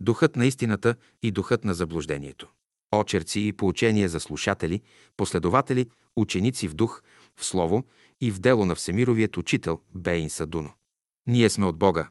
[0.00, 2.48] Духът на истината и духът на заблуждението.
[2.94, 4.82] Очерци и поучения за слушатели,
[5.16, 7.02] последователи, ученици в дух,
[7.36, 7.84] в слово
[8.20, 10.72] и в дело на Всемировият учител Бейн Садуно.
[11.26, 12.08] Ние сме от Бога.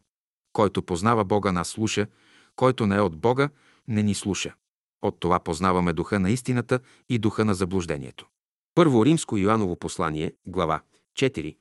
[0.54, 2.08] Който познава Бога, нас слуша,
[2.56, 3.50] който не е от Бога,
[3.88, 4.54] не ни слуша.
[5.02, 6.80] От това познаваме духа на истината
[7.10, 8.28] и духа на заблуждението.
[8.76, 10.82] Първо римско Йоаново послание, глава
[11.18, 11.58] 4,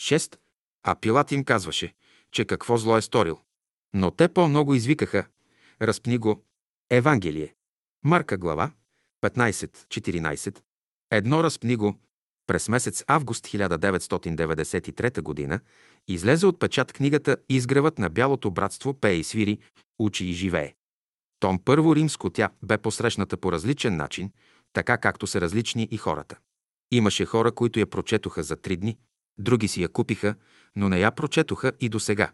[0.00, 0.36] 6,
[0.82, 1.94] а Пилат им казваше,
[2.32, 3.38] че какво зло е сторил.
[3.94, 5.26] Но те по-много извикаха,
[5.82, 6.44] разпни го,
[6.90, 7.54] Евангелие.
[8.04, 8.70] Марка глава
[9.22, 10.58] 15-14.
[11.10, 11.98] Едно разпни го.
[12.46, 15.60] През месец август 1993 г.
[16.08, 19.58] излезе от печат книгата Изгревът на Бялото братство пее и свири,
[19.98, 20.74] учи и живее.
[21.40, 24.30] Том първо римско тя бе посрещната по различен начин,
[24.72, 26.38] така както са различни и хората.
[26.90, 28.98] Имаше хора, които я прочетоха за три дни,
[29.38, 30.34] други си я купиха,
[30.76, 32.32] но не я прочетоха и до сега.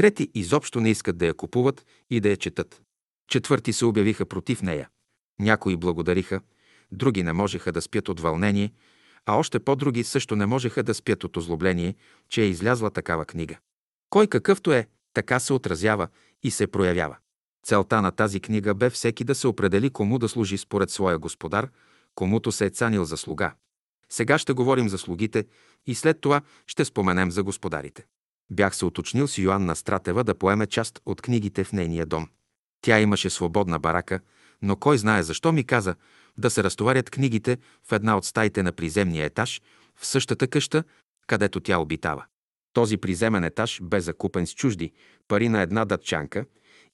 [0.00, 2.82] Трети изобщо не искат да я купуват и да я четат.
[3.28, 4.88] Четвърти се обявиха против нея.
[5.40, 6.40] Някои благодариха,
[6.92, 8.72] други не можеха да спят от вълнение,
[9.26, 11.94] а още по-други също не можеха да спят от озлобление,
[12.28, 13.58] че е излязла такава книга.
[14.10, 16.08] Кой какъвто е, така се отразява
[16.42, 17.16] и се проявява.
[17.66, 21.70] Целта на тази книга бе всеки да се определи кому да служи според своя господар,
[22.14, 23.54] комуто се е цанил за слуга.
[24.08, 25.44] Сега ще говорим за слугите
[25.86, 28.06] и след това ще споменем за господарите.
[28.50, 32.28] Бях се уточнил с Йоанна Стратева да поеме част от книгите в нейния дом.
[32.82, 34.20] Тя имаше свободна барака,
[34.62, 35.94] но кой знае защо ми каза
[36.38, 39.60] да се разтоварят книгите в една от стаите на приземния етаж,
[39.96, 40.84] в същата къща,
[41.26, 42.24] където тя обитава.
[42.72, 44.92] Този приземен етаж бе закупен с чужди
[45.28, 46.44] пари на една датчанка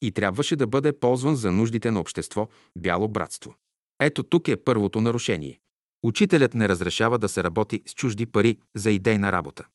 [0.02, 3.54] и трябваше да бъде ползван за нуждите на общество Бяло братство.
[4.00, 5.60] Ето тук е първото нарушение.
[6.02, 9.66] Учителят не разрешава да се работи с чужди пари за идейна работа.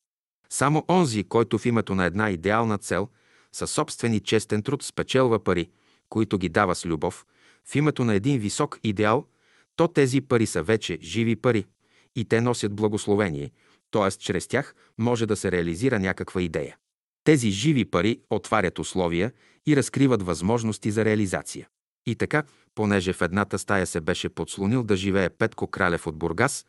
[0.52, 3.08] Само онзи, който в името на една идеална цел,
[3.52, 5.70] със собствени честен труд спечелва пари,
[6.08, 7.26] които ги дава с любов,
[7.64, 9.26] в името на един висок идеал,
[9.76, 11.66] то тези пари са вече живи пари
[12.16, 13.50] и те носят благословение,
[13.90, 14.10] т.е.
[14.10, 16.76] чрез тях може да се реализира някаква идея.
[17.24, 19.32] Тези живи пари отварят условия
[19.66, 21.68] и разкриват възможности за реализация.
[22.06, 22.42] И така,
[22.74, 26.66] понеже в едната стая се беше подслонил да живее Петко Кралев от Бургас,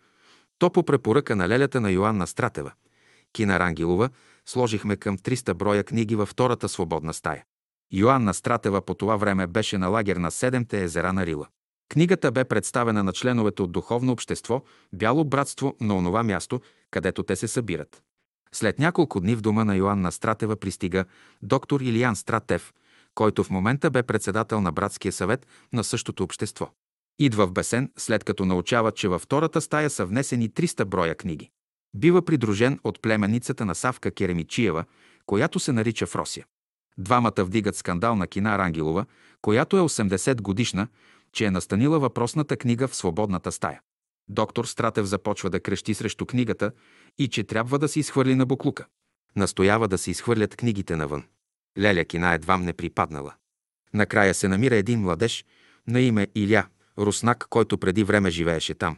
[0.60, 2.72] то по препоръка на лелята на Йоанна Стратева,
[3.34, 4.10] Кина Рангелова,
[4.46, 7.44] сложихме към 300 броя книги във втората свободна стая.
[7.94, 11.48] Йоанна Стратева по това време беше на лагер на Седемте езера на Рила.
[11.90, 14.62] Книгата бе представена на членовете от Духовно общество,
[14.94, 16.62] Бяло братство на онова място,
[16.92, 18.04] където те се събират.
[18.54, 21.06] След няколко дни в дома на Йоанна Стратева пристига
[21.42, 22.74] доктор Илиян Стратев,
[23.16, 26.70] който в момента бе председател на братския съвет на същото общество.
[27.20, 31.50] Идва в бесен, след като научава, че във втората стая са внесени 300 броя книги.
[31.96, 34.86] Бива придружен от племенницата на Савка Керемичиева,
[35.26, 36.46] която се нарича Фросия.
[36.98, 39.06] Двамата вдигат скандал на Кина Рангелова,
[39.42, 40.88] която е 80 годишна,
[41.32, 43.82] че е настанила въпросната книга в свободната стая.
[44.30, 46.72] Доктор Стратев започва да крещи срещу книгата
[47.18, 48.86] и че трябва да се изхвърли на буклука.
[49.36, 51.24] Настоява да се изхвърлят книгите навън.
[51.78, 53.34] Леля Кина едвам не припаднала.
[53.94, 55.46] Накрая се намира един младеж
[55.88, 56.66] на име Иля,
[56.98, 58.98] руснак, който преди време живееше там.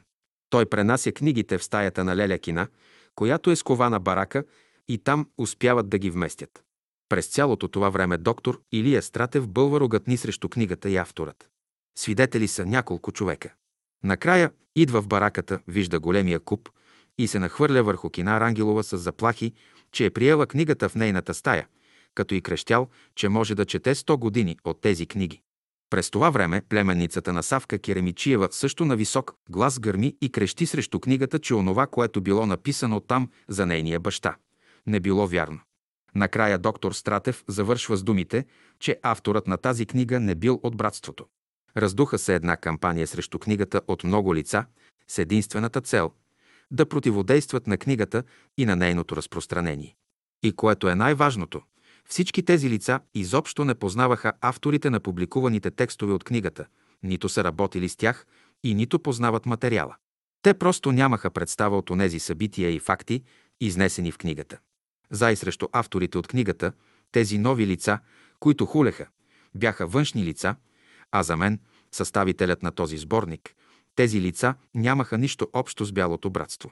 [0.49, 2.67] Той пренася книгите в стаята на Леля Кина,
[3.15, 4.43] която е скована барака
[4.87, 6.63] и там успяват да ги вместят.
[7.09, 11.49] През цялото това време доктор Илия Стратев бълва рогатни срещу книгата и авторът.
[11.97, 13.53] Свидетели са няколко човека.
[14.03, 16.69] Накрая идва в бараката, вижда големия куп
[17.17, 19.53] и се нахвърля върху Кина Рангелова с заплахи,
[19.91, 21.67] че е приела книгата в нейната стая,
[22.15, 25.41] като и крещял, че може да чете 100 години от тези книги.
[25.89, 30.99] През това време племенницата на Савка Керемичиева също на висок глас гърми и крещи срещу
[30.99, 34.35] книгата, че онова, което било написано там за нейния баща,
[34.87, 35.59] не било вярно.
[36.15, 38.45] Накрая доктор Стратев завършва с думите,
[38.79, 41.25] че авторът на тази книга не бил от братството.
[41.77, 44.65] Раздуха се една кампания срещу книгата от много лица
[45.07, 46.11] с единствената цел–
[46.71, 48.23] да противодействат на книгата
[48.57, 49.95] и на нейното разпространение.
[50.43, 51.61] И което е най-важното,
[52.09, 56.65] всички тези лица изобщо не познаваха авторите на публикуваните текстове от книгата,
[57.03, 58.25] нито са работили с тях
[58.63, 59.95] и нито познават материала.
[60.41, 63.23] Те просто нямаха представа от онези събития и факти,
[63.61, 64.57] изнесени в книгата.
[65.11, 66.71] За срещу авторите от книгата,
[67.11, 67.99] тези нови лица,
[68.39, 69.07] които хулеха,
[69.55, 70.55] бяха външни лица,
[71.11, 71.59] а за мен,
[71.91, 73.55] съставителят на този сборник,
[73.95, 76.71] тези лица нямаха нищо общо с Бялото братство.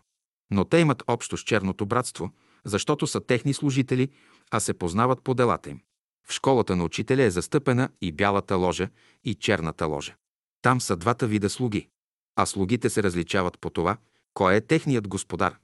[0.51, 2.31] Но те имат общо с Черното братство,
[2.65, 4.09] защото са техни служители,
[4.51, 5.79] а се познават по делата им.
[6.27, 8.89] В школата на учителя е застъпена и бялата ложа,
[9.23, 10.15] и черната ложа.
[10.61, 11.87] Там са двата вида слуги.
[12.35, 13.97] А слугите се различават по това,
[14.33, 15.55] кой е техният господар.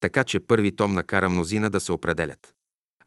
[0.00, 2.54] Така че първи том накара мнозина да се определят.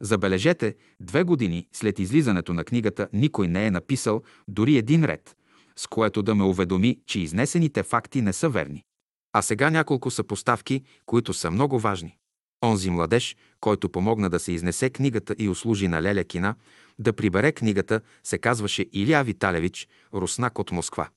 [0.00, 5.36] Забележете, две години след излизането на книгата никой не е написал дори един ред,
[5.76, 8.84] с което да ме уведоми, че изнесените факти не са верни.
[9.32, 12.16] А сега няколко са поставки, които са много важни.
[12.64, 16.54] Онзи младеж, който помогна да се изнесе книгата и услужи на Леля Кина,
[16.98, 21.08] да прибере книгата, се казваше Илия Виталевич, руснак от Москва.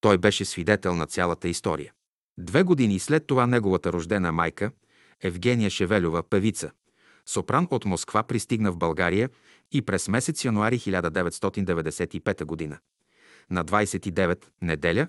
[0.00, 1.92] Той беше свидетел на цялата история.
[2.38, 4.70] Две години след това неговата рождена майка,
[5.22, 6.70] Евгения Шевелева, певица,
[7.26, 9.30] сопран от Москва, пристигна в България
[9.72, 12.78] и през месец януари 1995 г.
[13.50, 15.08] На 29 неделя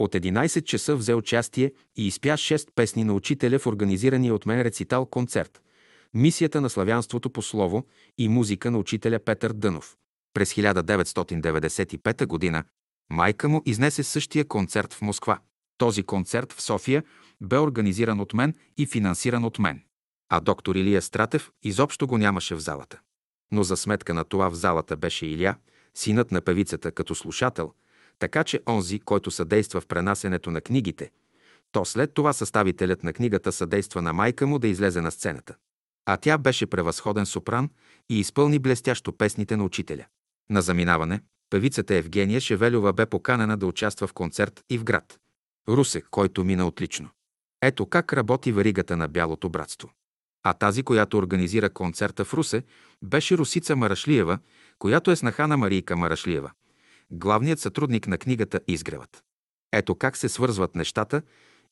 [0.00, 4.60] от 11 часа взе участие и изпя 6 песни на учителя в организирания от мен
[4.60, 5.62] рецитал концерт
[6.14, 7.86] Мисията на славянството по слово
[8.18, 9.96] и музика на учителя Петър Дънов.
[10.34, 12.64] През 1995 г.
[13.10, 15.38] майка му изнесе същия концерт в Москва.
[15.78, 17.04] Този концерт в София
[17.40, 19.82] бе организиран от мен и финансиран от мен.
[20.28, 23.00] А доктор Илия Стратев изобщо го нямаше в залата.
[23.52, 25.56] Но за сметка на това в залата беше Илия,
[25.94, 27.72] синът на певицата като слушател,
[28.20, 31.10] така че онзи, който съдейства в пренасенето на книгите,
[31.72, 35.54] то след това съставителят на книгата съдейства на майка му да излезе на сцената.
[36.06, 37.70] А тя беше превъзходен сопран
[38.08, 40.04] и изпълни блестящо песните на учителя.
[40.50, 41.20] На заминаване,
[41.50, 45.18] певицата Евгения Шевелева бе поканена да участва в концерт и в град.
[45.68, 47.08] Русе, който мина отлично.
[47.62, 49.90] Ето как работи веригата на Бялото братство.
[50.42, 52.62] А тази, която организира концерта в Русе,
[53.02, 54.38] беше Русица Марашлиева,
[54.78, 56.50] която е снаха на Марийка Марашлиева,
[57.10, 59.24] главният сътрудник на книгата Изгревът.
[59.72, 61.22] Ето как се свързват нещата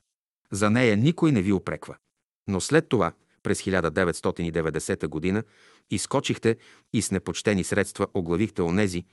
[0.52, 1.96] За нея никой не ви опреква.
[2.48, 5.42] Но след това, през 1990 година,
[5.90, 6.56] изкочихте
[6.92, 9.04] и с непочтени средства оглавихте онези,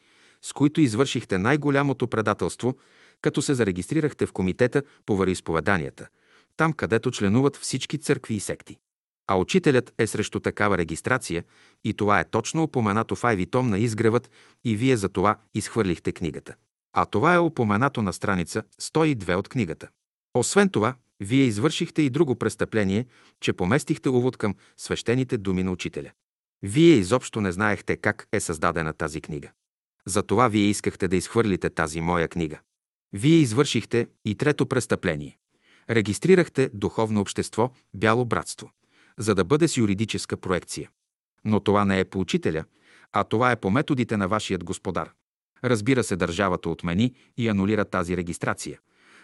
[0.42, 2.78] с които извършихте най-голямото предателство,
[3.22, 6.08] като се зарегистрирахте в Комитета по вероисповеданията,
[6.58, 8.78] там където членуват всички църкви и секти.
[9.28, 11.44] А учителят е срещу такава регистрация
[11.84, 14.32] и това е точно упоменато в Айви Том на изгревът
[14.64, 16.56] и вие за това изхвърлихте книгата.
[16.94, 19.88] А това е упоменато на страница 102 от книгата.
[20.34, 23.06] Освен това, вие извършихте и друго престъпление,
[23.40, 26.12] че поместихте увод към свещените думи на учителя.
[26.64, 29.52] Вие изобщо не знаехте как е създадена тази книга.
[30.06, 32.60] Затова вие искахте да изхвърлите тази моя книга.
[33.14, 35.38] Вие извършихте и трето престъпление.
[35.90, 38.72] Регистрирахте духовно общество Бяло братство,
[39.18, 40.90] за да бъде с юридическа проекция.
[41.46, 42.64] Но това не е по учителя,
[43.12, 45.12] а това е по методите на вашият господар.
[45.64, 48.80] Разбира се, държавата отмени и анулира тази регистрация,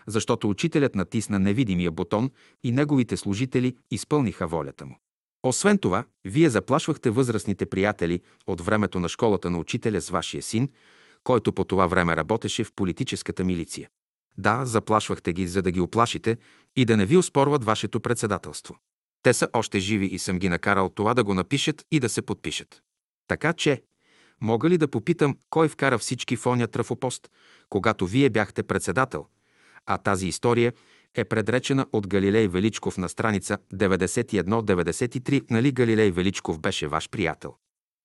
[0.07, 2.31] защото учителят натисна невидимия бутон
[2.63, 4.99] и неговите служители изпълниха волята му.
[5.43, 10.69] Освен това, вие заплашвахте възрастните приятели от времето на школата на учителя с вашия син,
[11.23, 13.89] който по това време работеше в политическата милиция.
[14.37, 16.37] Да, заплашвахте ги, за да ги оплашите
[16.75, 18.75] и да не ви оспорват вашето председателство.
[19.23, 22.21] Те са още живи и съм ги накарал това да го напишат и да се
[22.21, 22.81] подпишат.
[23.27, 23.83] Така че,
[24.41, 27.31] мога ли да попитам кой вкара всички в оня трафопост,
[27.69, 29.25] когато вие бяхте председател?
[29.85, 30.73] А тази история
[31.15, 35.51] е предречена от Галилей Величков на страница 91-93.
[35.51, 37.55] Нали Галилей Величков беше ваш приятел?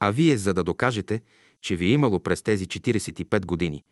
[0.01, 1.23] А вие, за да докажете,
[1.61, 3.85] че ви е имало през тези 45 години,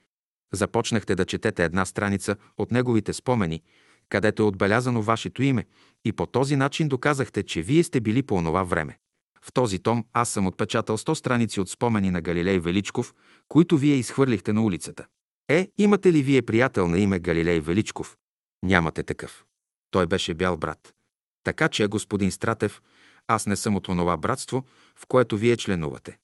[0.55, 3.63] започнахте да четете една страница от неговите спомени,
[4.09, 5.65] където е отбелязано вашето име
[6.05, 8.99] и по този начин доказахте, че вие сте били по онова време.
[9.43, 13.15] В този том аз съм отпечатал 100 страници от спомени на Галилей Величков,
[13.49, 15.07] които вие изхвърлихте на улицата.
[15.49, 18.17] Е, имате ли вие приятел на име Галилей Величков?
[18.63, 19.45] Нямате такъв.
[19.91, 20.95] Той беше бял брат.
[21.45, 22.83] Така че, господин Стратев,
[23.29, 24.65] аз не съм от онова братство,
[24.97, 26.19] в което вие членувате.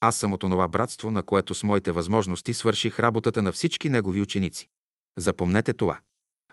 [0.00, 4.20] Аз съм от онова братство, на което с моите възможности свърших работата на всички негови
[4.20, 4.68] ученици.
[5.18, 5.98] Запомнете това.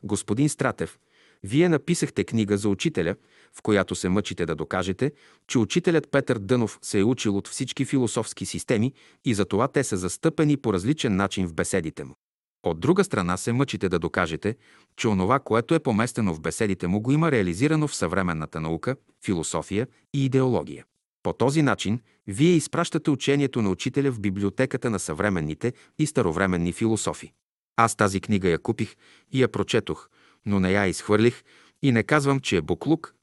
[0.03, 0.97] Господин Стратев,
[1.43, 3.15] Вие написахте книга за учителя,
[3.53, 5.11] в която се мъчите да докажете,
[5.47, 8.93] че учителят Петър Дънов се е учил от всички философски системи
[9.25, 12.15] и затова те са застъпени по различен начин в беседите му.
[12.65, 14.55] От друга страна се мъчите да докажете,
[14.97, 18.95] че онова, което е поместено в беседите му, го има реализирано в съвременната наука,
[19.25, 20.85] философия и идеология.
[21.23, 27.33] По този начин вие изпращате учението на учителя в библиотеката на съвременните и старовременни философи.
[27.75, 28.95] Аз тази книга я купих
[29.31, 30.09] и я прочетох,
[30.45, 31.43] но не я изхвърлих
[31.81, 33.15] и не казвам, че е буклук,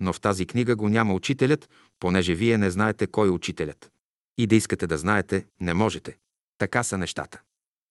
[0.00, 1.68] но в тази книга го няма учителят,
[2.00, 3.90] понеже вие не знаете кой е учителят.
[4.38, 6.16] И да искате да знаете, не можете.
[6.58, 7.40] Така са нещата.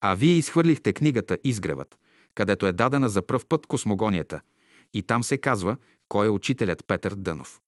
[0.02, 1.98] А вие изхвърлихте книгата Изгревът,
[2.36, 4.42] където е дадена за пръв път космогонията.
[4.94, 7.62] И там се казва кой е учителят Петър Дънов.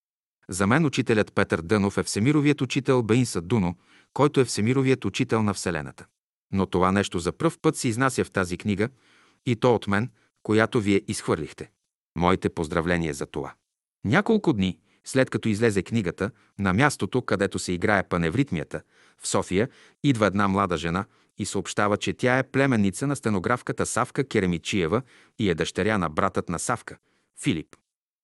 [0.48, 3.74] За мен учителят Петър Дънов е всемировият учител Бейнса Дуно,
[4.12, 6.06] който е всемировият учител на Вселената.
[6.52, 8.88] Но това нещо за пръв път се изнася в тази книга
[9.46, 10.10] и то от мен,
[10.42, 11.70] която вие изхвърлихте.
[12.16, 13.54] Моите поздравления за това.
[14.04, 18.82] Няколко дни, след като излезе книгата, на мястото, където се играе паневритмията,
[19.18, 19.68] в София,
[20.04, 21.04] идва една млада жена
[21.38, 25.02] и съобщава, че тя е племенница на стенографката Савка Керемичиева
[25.38, 26.98] и е дъщеря на братът на Савка,
[27.42, 27.76] Филип.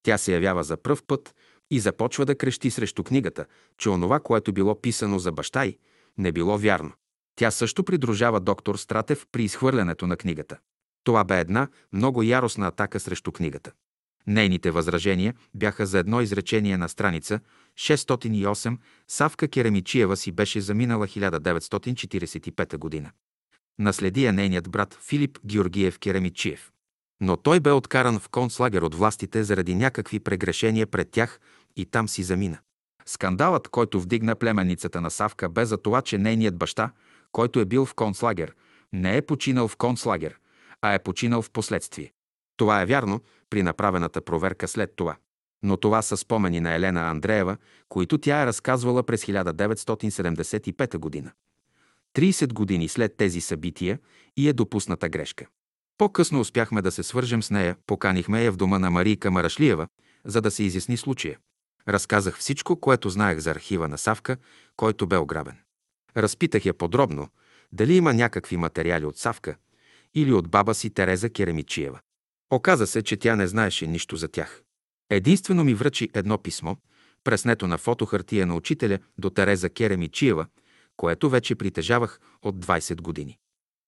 [0.03, 1.35] Тя се явява за пръв път
[1.71, 3.47] и започва да крещи срещу книгата,
[3.79, 5.79] че онова, което било писано за баща й,
[6.19, 6.93] не било вярно.
[7.37, 10.59] Тя също придружава доктор Стратев при изхвърлянето на книгата.
[11.05, 13.73] Това бе една много яростна атака срещу книгата.
[14.27, 17.41] Нейните възражения бяха за едно изречение на страница
[17.79, 23.11] 608 Савка Керемичиева си беше заминала 1945 година.
[23.79, 26.71] Наследи я нейният брат Филип Георгиев Керемичиев.
[27.21, 31.41] Но той бе откаран в концлагер от властите заради някакви прегрешения пред тях
[31.77, 32.59] и там си замина.
[33.07, 36.91] Скандалът, който вдигна племенницата на Савка, бе за това, че нейният баща,
[37.33, 38.55] който е бил в концлагер,
[38.93, 40.39] не е починал в концлагер,
[40.83, 42.13] а е починал в последствие.
[42.57, 43.21] Това е вярно
[43.51, 45.17] при направената проверка след това.
[45.63, 47.57] Но това са спомени на Елена Андреева,
[47.89, 51.33] които тя е разказвала през 1975 година.
[52.15, 53.99] 30 години след тези събития
[54.37, 55.47] и е допусната грешка.
[55.99, 59.89] По-късно успяхме да се свържем с нея, поканихме я в дома на Марийка Марашлиева,
[60.25, 61.39] за да се изясни случая.
[61.89, 64.37] Разказах всичко, което знаех за архива на Савка,
[64.77, 65.57] който бе ограбен.
[66.17, 67.29] Разпитах я подробно,
[67.73, 69.57] дали има някакви материали от Савка
[70.15, 72.01] или от баба си Тереза Керемичиева.
[72.51, 74.63] Оказа се, че тя не знаеше нищо за тях.
[75.11, 76.77] Единствено ми връчи едно писмо,
[77.25, 80.47] преснето на фотохартия на учителя до Тереза Керемичиева,
[80.97, 83.39] което вече притежавах от 20 години.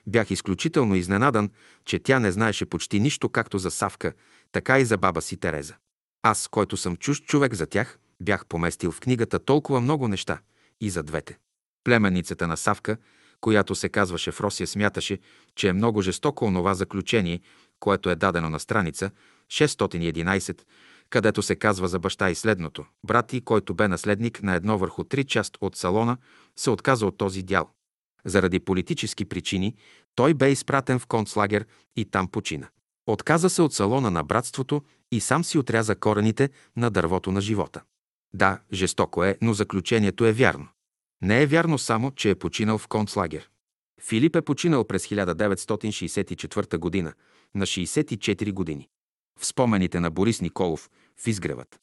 [0.06, 1.50] Бях изключително изненадан,
[1.84, 4.12] че тя не знаеше почти нищо както за Савка,
[4.52, 5.74] така и за баба си Тереза.
[6.22, 10.38] Аз, който съм чужд човек за тях, бях поместил в книгата толкова много неща
[10.80, 11.38] и за двете.
[11.84, 12.96] Племенницата на Савка,
[13.40, 15.18] която се казваше Фросия, смяташе,
[15.54, 17.40] че е много жестоко онова заключение,
[17.80, 19.10] което е дадено на страница
[19.48, 20.62] 611,
[21.10, 22.84] където се казва за баща и следното.
[23.04, 26.16] Брат ти, който бе наследник на едно върху три част от салона,
[26.56, 27.70] се отказа от този дял.
[28.24, 29.76] Заради политически причини
[30.14, 32.68] той бе изпратен в концлагер и там почина.
[33.06, 37.82] Отказа се от салона на братството и сам си отряза корените на дървото на живота.
[38.34, 40.68] Да, жестоко е, но заключението е вярно.
[41.22, 43.50] Не е вярно само, че е починал в концлагер.
[44.00, 47.12] Филип е починал през 1964 година,
[47.54, 48.88] на 64 години.
[49.38, 51.80] В спомените на Борис Николов в Изгревът.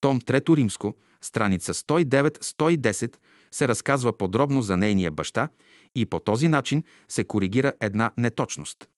[0.00, 3.16] Том 3 римско, страница 109-110
[3.54, 5.48] се разказва подробно за нейния баща
[5.94, 8.88] и по този начин се коригира една неточност.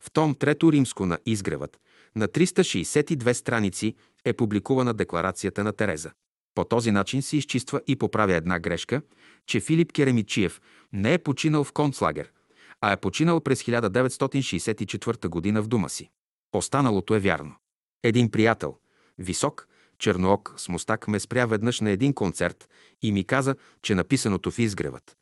[0.00, 1.78] В том 3 римско на Изгревът
[2.16, 6.10] на 362 страници е публикувана декларацията на Тереза.
[6.54, 9.02] По този начин се изчиства и поправя една грешка,
[9.46, 10.60] че Филип Керемичиев
[10.92, 12.32] не е починал в концлагер,
[12.80, 16.10] а е починал през 1964 година в дома си.
[16.52, 17.54] Останалото е вярно.
[18.02, 18.76] Един приятел,
[19.18, 22.68] висок, черноок с мустак ме спря веднъж на един концерт
[23.02, 25.16] и ми каза, че написаното в изгревът.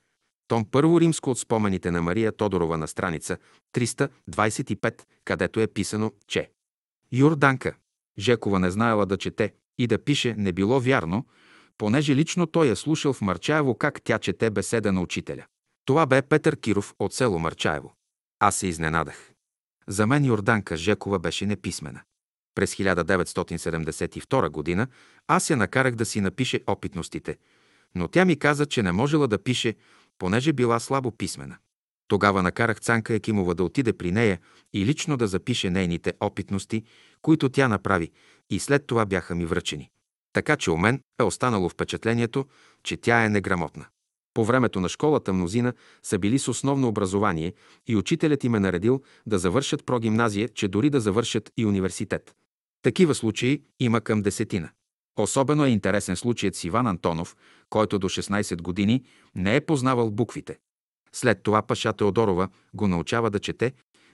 [0.48, 3.36] Том първо римско от спомените на Мария Тодорова на страница
[3.74, 6.50] 325, където е писано, че
[7.12, 7.74] Йорданка,
[8.18, 11.26] Жекова не знаела да чете и да пише не било вярно,
[11.78, 15.46] понеже лично той е слушал в Марчаево как тя чете беседа на учителя.
[15.84, 17.94] Това бе Петър Киров от село Марчаево.
[18.38, 19.32] Аз се изненадах.
[19.88, 22.02] За мен Йорданка Жекова беше неписмена.
[22.56, 24.86] През 1972 година
[25.28, 27.36] аз я накарах да си напише опитностите,
[27.94, 29.74] но тя ми каза, че не можела да пише,
[30.18, 31.56] понеже била слабо писмена.
[32.08, 34.38] Тогава накарах Цанка Екимова да отиде при нея
[34.72, 36.84] и лично да запише нейните опитности,
[37.22, 38.10] които тя направи,
[38.50, 39.90] и след това бяха ми връчени.
[40.32, 42.46] Така че у мен е останало впечатлението,
[42.82, 43.86] че тя е неграмотна.
[44.34, 45.72] По времето на школата мнозина
[46.02, 47.52] са били с основно образование
[47.86, 52.34] и учителят им е наредил да завършат прогимназия, че дори да завършат и университет.
[52.86, 54.70] Такива случаи има към десетина.
[55.18, 57.36] Особено е интересен случаят с Иван Антонов,
[57.70, 60.58] който до 16 години не е познавал буквите.
[61.12, 63.72] След това Паша Теодорова го научава да чете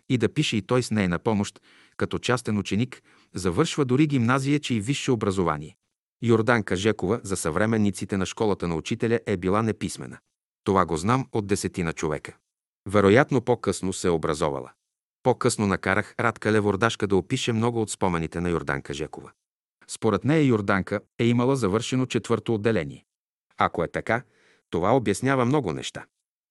[0.08, 1.60] и да пише и той с нейна помощ,
[1.96, 3.02] като частен ученик,
[3.34, 5.76] завършва дори гимназия, че и висше образование.
[6.22, 10.18] Йорданка Жекова за съвременниците на школата на учителя е била неписмена.
[10.64, 12.36] Това го знам от десетина човека.
[12.88, 14.70] Вероятно по-късно се е образовала.
[15.22, 19.30] По-късно накарах Радка Левордашка да опише много от спомените на Йорданка Жекова.
[19.88, 23.04] Според нея Йорданка е имала завършено четвърто отделение.
[23.58, 24.22] Ако е така,
[24.70, 26.04] това обяснява много неща.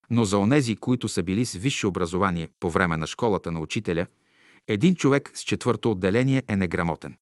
[0.09, 4.07] Но за онези, които са били с висше образование по време на школата на учителя,
[4.67, 7.17] един човек с четвърто отделение е неграмотен.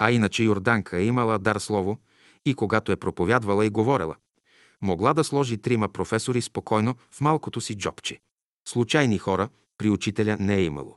[0.00, 1.98] А иначе Йорданка е имала дар слово
[2.44, 4.16] и когато е проповядвала и говорила,
[4.82, 8.20] могла да сложи трима професори спокойно в малкото си джобче.
[8.68, 9.48] Случайни хора
[9.82, 10.96] при учителя не е имало.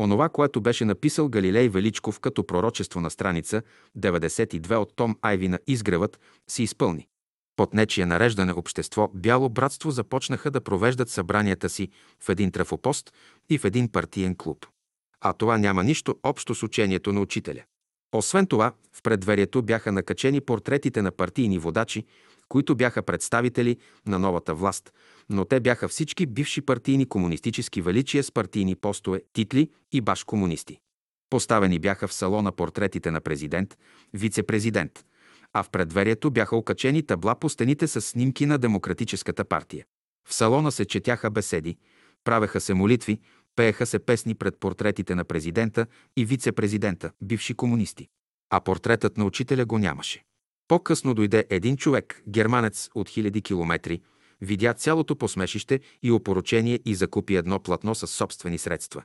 [0.00, 3.62] Онова, което беше написал Галилей Величков като пророчество на страница
[3.98, 7.06] 92 от Том Айвина Изгревът, се изпълни.
[7.56, 11.88] Под нечие нареждане общество Бяло братство започнаха да провеждат събранията си
[12.20, 13.12] в един трафопост
[13.50, 14.66] и в един партиен клуб.
[15.20, 17.62] А това няма нищо общо с учението на учителя.
[18.12, 22.04] Освен това, в предверието бяха накачени портретите на партийни водачи,
[22.48, 23.76] които бяха представители
[24.06, 24.92] на новата власт,
[25.30, 30.78] но те бяха всички бивши партийни комунистически величия с партийни постове, титли и баш комунисти.
[31.30, 33.78] Поставени бяха в салона портретите на президент,
[34.14, 35.04] вице-президент,
[35.52, 39.84] а в предверието бяха окачени табла по стените с снимки на Демократическата партия.
[40.28, 41.76] В салона се четяха беседи,
[42.24, 43.20] правеха се молитви,
[43.56, 48.08] пееха се песни пред портретите на президента и вице-президента, бивши комунисти.
[48.50, 50.22] А портретът на учителя го нямаше.
[50.68, 54.00] По-късно дойде един човек, германец от хиляди километри,
[54.40, 59.02] видя цялото посмешище и опоручение и закупи едно платно с собствени средства,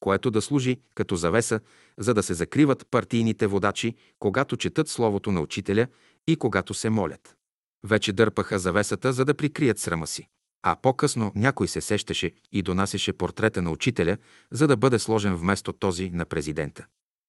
[0.00, 1.60] което да служи като завеса,
[1.98, 5.86] за да се закриват партийните водачи, когато четат словото на учителя
[6.26, 7.36] и когато се молят.
[7.84, 10.28] Вече дърпаха завесата, за да прикрият срама си.
[10.62, 14.16] А по-късно някой се сещаше и донасеше портрета на учителя,
[14.50, 16.86] за да бъде сложен вместо този на президента.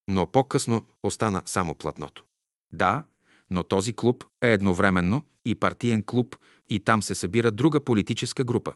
[0.07, 2.23] Но по-късно остана само платното.
[2.73, 3.03] Да,
[3.49, 6.35] но този клуб е едновременно и партиен клуб
[6.69, 8.73] и там се събира друга политическа група.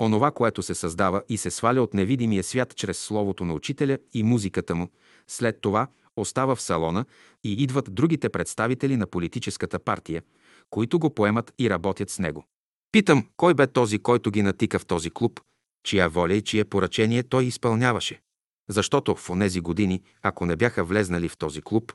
[0.00, 4.22] Онова, което се създава и се сваля от невидимия свят чрез словото на учителя и
[4.22, 4.88] музиката му,
[5.28, 7.04] след това остава в салона
[7.44, 10.22] и идват другите представители на политическата партия,
[10.70, 12.46] които го поемат и работят с него.
[12.92, 15.40] Питам, кой бе този, който ги натика в този клуб,
[15.84, 18.20] чия воля и чие поръчение той изпълняваше?
[18.68, 21.92] Защото в онези години, ако не бяха влезнали в този клуб,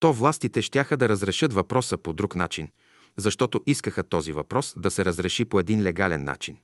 [0.00, 2.68] то властите щяха да разрешат въпроса по друг начин,
[3.16, 6.56] защото искаха този въпрос да се разреши по един легален начин.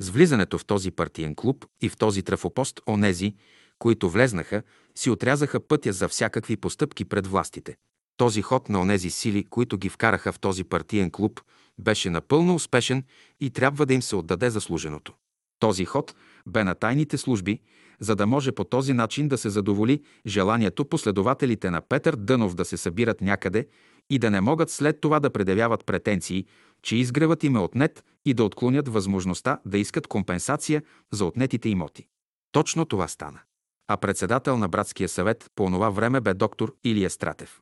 [0.00, 3.34] С влизането в този партиен клуб и в този трафопост, онези,
[3.78, 4.62] които влезнаха,
[4.94, 7.76] си отрязаха пътя за всякакви постъпки пред властите.
[8.16, 11.40] Този ход на онези сили, които ги вкараха в този партиен клуб,
[11.78, 13.04] беше напълно успешен
[13.40, 15.14] и трябва да им се отдаде заслуженото.
[15.58, 16.14] Този ход
[16.46, 17.60] бе на тайните служби,
[18.00, 22.64] за да може по този начин да се задоволи желанието последователите на Петър Дънов да
[22.64, 23.66] се събират някъде
[24.10, 26.46] и да не могат след това да предявяват претенции,
[26.82, 32.06] че изгревът им е отнет и да отклонят възможността да искат компенсация за отнетите имоти.
[32.52, 33.40] Точно това стана.
[33.88, 37.60] А председател на братския съвет по онова време бе доктор Илия Стратев.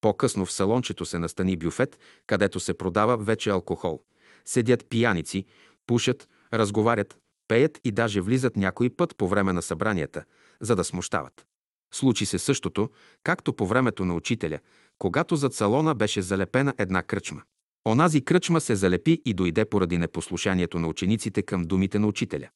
[0.00, 4.02] По-късно в салончето се настани бюфет, където се продава вече алкохол.
[4.44, 5.44] Седят пияници,
[5.86, 10.24] пушат, разговарят, пеят и даже влизат някой път по време на събранията,
[10.60, 11.46] за да смущават.
[11.94, 12.90] Случи се същото,
[13.22, 14.58] както по времето на учителя,
[14.98, 17.42] когато зад салона беше залепена една кръчма.
[17.88, 22.48] Онази кръчма се залепи и дойде поради непослушанието на учениците към думите на учителя.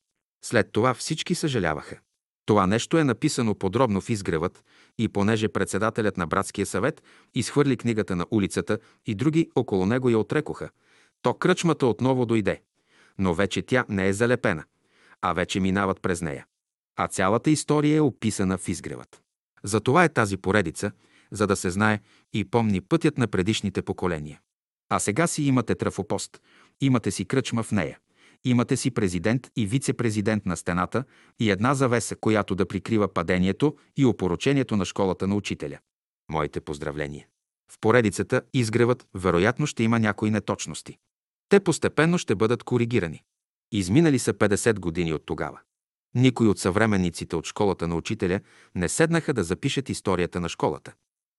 [0.45, 1.99] След това всички съжаляваха.
[2.47, 4.65] Това нещо е написано подробно в изгревът
[4.99, 7.03] и понеже председателят на братския съвет
[7.35, 10.71] изхвърли книгата на улицата и други около него я отрекоха,
[11.23, 12.63] то кръчмата отново дойде.
[13.19, 14.65] Но вече тя не е залепена,
[15.21, 16.47] а вече минават през нея.
[16.97, 19.23] А цялата история е описана в изгревът.
[19.65, 20.93] Затова е тази поредица,
[21.33, 22.01] за да се знае
[22.33, 24.41] и помни пътят на предишните поколения.
[24.89, 26.41] А сега си имате трафопост,
[26.81, 27.99] имате си кръчма в нея–
[28.45, 31.05] Имате си президент и вице-президент на стената
[31.41, 35.79] и една завеса, която да прикрива падението и опоручението на школата на учителя.
[36.31, 37.27] Моите поздравления.
[37.73, 40.99] В поредицата изгревът вероятно ще има някои неточности.
[41.49, 43.23] Те постепенно ще бъдат коригирани.
[43.73, 45.61] Изминали са 50 години от тогава.
[46.15, 48.41] Никой от съвременниците от школата на учителя
[48.75, 50.93] не седнаха да запишат историята на школата.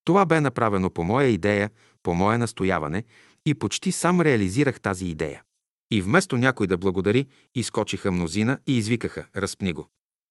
[0.03, 1.69] Това бе направено по моя идея,
[2.03, 3.03] по мое настояване
[3.45, 5.43] и почти сам реализирах тази идея.
[5.91, 9.87] И вместо някой да благодари, изкочиха мнозина и извикаха «Разпни го!»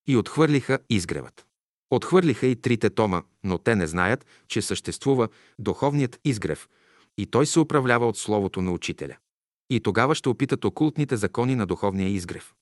[0.09, 1.47] и отхвърлиха изгревът.
[1.91, 6.69] Отхвърлиха и трите тома, но те не знаят, че съществува духовният изгрев
[7.19, 9.17] и той се управлява от словото на учителя.
[9.71, 12.55] И тогава ще опитат окултните закони на духовния изгрев.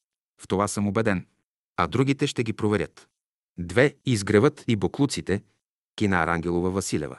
[0.43, 1.27] В това съм убеден.
[1.77, 3.09] А другите ще ги проверят.
[3.59, 5.43] Две изгревът и буклуците,
[6.01, 7.19] кина Арангелова Василева.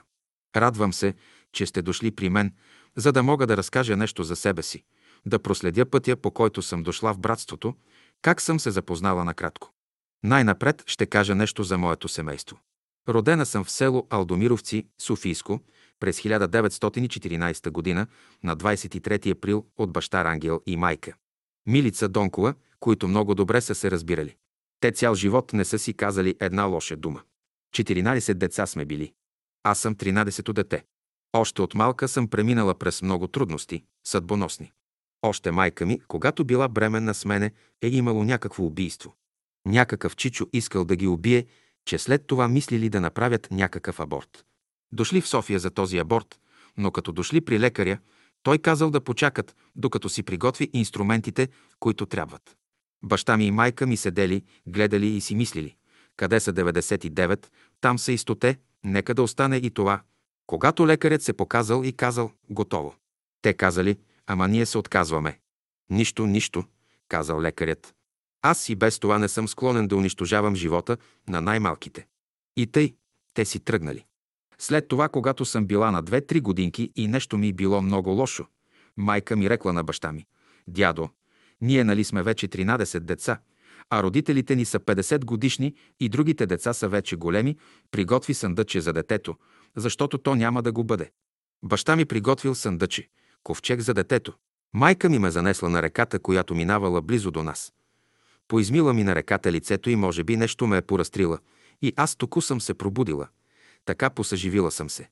[0.55, 1.13] Радвам се,
[1.53, 2.53] че сте дошли при мен,
[2.95, 4.83] за да мога да разкажа нещо за себе си,
[5.25, 7.75] да проследя пътя, по който съм дошла в братството,
[8.21, 9.71] как съм се запознала накратко.
[10.23, 12.59] Най-напред ще кажа нещо за моето семейство.
[13.09, 15.59] Родена съм в село Алдомировци, Софийско,
[15.99, 18.07] през 1914 г.
[18.43, 21.13] на 23 април от баща Рангел и майка.
[21.67, 24.35] Милица Донкова, които много добре са се разбирали.
[24.79, 27.21] Те цял живот не са си казали една лоша дума.
[27.75, 29.13] 14 деца сме били.
[29.63, 30.83] Аз съм 13-то дете.
[31.33, 34.71] Още от малка съм преминала през много трудности, съдбоносни.
[35.21, 39.15] Още майка ми, когато била бременна с мене, е имало някакво убийство.
[39.65, 41.45] Някакъв чичо искал да ги убие,
[41.85, 44.45] че след това мислили да направят някакъв аборт.
[44.91, 46.39] Дошли в София за този аборт,
[46.77, 47.97] но като дошли при лекаря,
[48.43, 51.47] той казал да почакат, докато си приготви инструментите,
[51.79, 52.57] които трябват.
[53.03, 55.75] Баща ми и майка ми седели, гледали и си мислили.
[56.17, 57.47] Къде са 99,
[57.81, 60.01] там са и стоте, нека да остане и това.
[60.47, 62.95] Когато лекарят се показал и казал «Готово».
[63.41, 63.97] Те казали
[64.27, 65.39] «Ама ние се отказваме».
[65.89, 66.63] «Нищо, нищо»,
[67.07, 67.95] казал лекарят.
[68.41, 70.97] Аз и без това не съм склонен да унищожавам живота
[71.27, 72.07] на най-малките.
[72.57, 72.95] И тъй,
[73.33, 74.05] те си тръгнали.
[74.57, 78.45] След това, когато съм била на две-три годинки и нещо ми било много лошо,
[78.97, 80.25] майка ми рекла на баща ми,
[80.67, 81.09] дядо,
[81.61, 83.39] ние нали сме вече 13 деца,
[83.93, 87.57] а родителите ни са 50 годишни и другите деца са вече големи,
[87.91, 89.35] приготви съндъче за детето,
[89.75, 91.11] защото то няма да го бъде.
[91.63, 93.09] Баща ми приготвил съндъче,
[93.43, 94.33] ковчег за детето.
[94.73, 97.73] Майка ми ме занесла на реката, която минавала близо до нас.
[98.47, 101.39] Поизмила ми на реката лицето и може би нещо ме е поразтрила.
[101.81, 103.27] И аз току съм се пробудила.
[103.85, 105.09] Така посъживила съм се.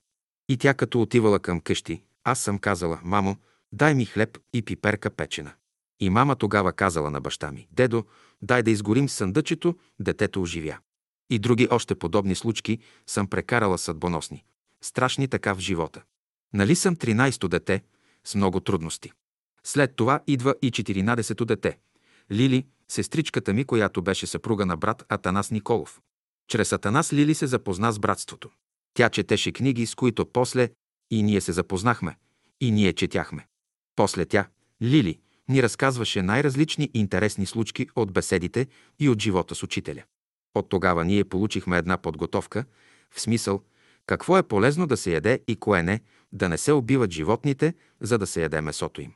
[0.48, 3.36] И тя като отивала към къщи, аз съм казала, мамо,
[3.72, 5.52] дай ми хлеб и пиперка печена.
[6.00, 8.04] И мама тогава казала на баща ми, дедо,
[8.42, 10.78] дай да изгорим съндъчето, детето оживя.
[11.30, 14.44] И други още подобни случки съм прекарала съдбоносни.
[14.82, 16.02] Страшни така в живота.
[16.52, 17.82] Нали съм 13-то дете,
[18.24, 19.12] с много трудности.
[19.64, 21.78] След това идва и 14-то дете.
[22.32, 26.00] Лили, сестричката ми, която беше съпруга на брат Атанас Николов.
[26.48, 28.50] Чрез Атанас Лили се запозна с братството.
[28.94, 30.70] Тя четеше книги, с които после
[31.10, 32.16] и ние се запознахме,
[32.60, 33.46] и ние четяхме.
[33.96, 34.48] После тя,
[34.82, 35.18] Лили,
[35.50, 38.66] ни разказваше най-различни интересни случки от беседите
[39.00, 40.02] и от живота с учителя.
[40.54, 42.64] От тогава ние получихме една подготовка,
[43.14, 43.60] в смисъл
[44.06, 46.00] какво е полезно да се яде и кое не,
[46.32, 49.12] да не се убиват животните, за да се яде месото им.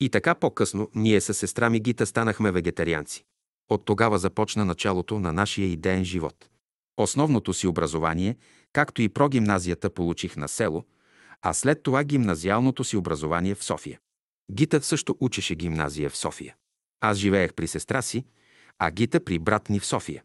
[0.00, 3.24] И така по-късно ние с сестра ми Гита станахме вегетарианци.
[3.70, 6.48] От тогава започна началото на нашия идеен живот.
[6.96, 8.36] Основното си образование,
[8.72, 10.84] както и прогимназията получих на село,
[11.42, 13.98] а след това гимназиалното си образование в София.
[14.52, 16.56] Гита също учеше гимназия в София.
[17.00, 18.24] Аз живеех при сестра си,
[18.78, 20.22] а Гита при брат ни в София.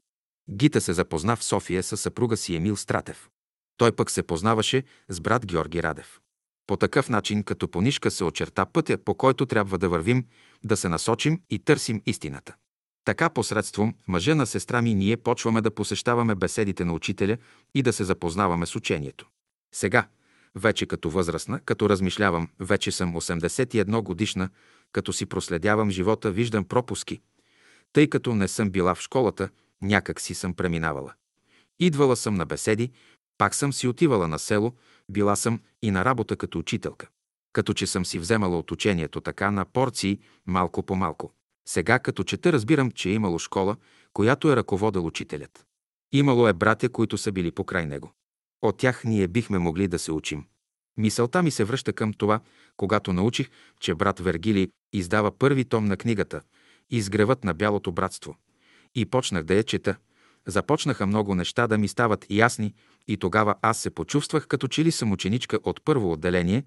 [0.49, 3.29] Гита се запозна в София с съпруга си Емил Стратев.
[3.77, 6.19] Той пък се познаваше с брат Георги Радев.
[6.67, 10.25] По такъв начин, като понишка се очерта пътя, по който трябва да вървим,
[10.63, 12.55] да се насочим и търсим истината.
[13.05, 17.37] Така посредством мъжа на сестра ми ние почваме да посещаваме беседите на учителя
[17.75, 19.27] и да се запознаваме с учението.
[19.75, 20.07] Сега,
[20.55, 24.49] вече като възрастна, като размишлявам, вече съм 81 годишна,
[24.91, 27.21] като си проследявам живота, виждам пропуски.
[27.93, 29.49] Тъй като не съм била в школата,
[29.81, 31.13] някак си съм преминавала.
[31.79, 32.91] Идвала съм на беседи,
[33.37, 34.73] пак съм си отивала на село,
[35.09, 37.07] била съм и на работа като учителка.
[37.53, 41.33] Като че съм си вземала от учението така на порции, малко по малко.
[41.67, 43.75] Сега, като чета, разбирам, че е имало школа,
[44.13, 45.65] която е ръководил учителят.
[46.11, 48.11] Имало е братя, които са били покрай него.
[48.63, 50.45] От тях ние бихме могли да се учим.
[50.97, 52.39] Мисълта ми се връща към това,
[52.77, 53.49] когато научих,
[53.79, 56.41] че брат Вергили издава първи том на книгата
[56.89, 58.37] «Изгревът на бялото братство».
[58.95, 59.95] И почнах да я чета.
[60.47, 62.73] Започнаха много неща да ми стават ясни
[63.07, 66.63] и тогава аз се почувствах като че ли съм ученичка от първо отделение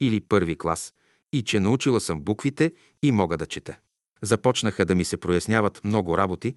[0.00, 0.94] или първи клас
[1.32, 2.72] и че научила съм буквите
[3.02, 3.78] и мога да чета.
[4.22, 6.54] Започнаха да ми се проясняват много работи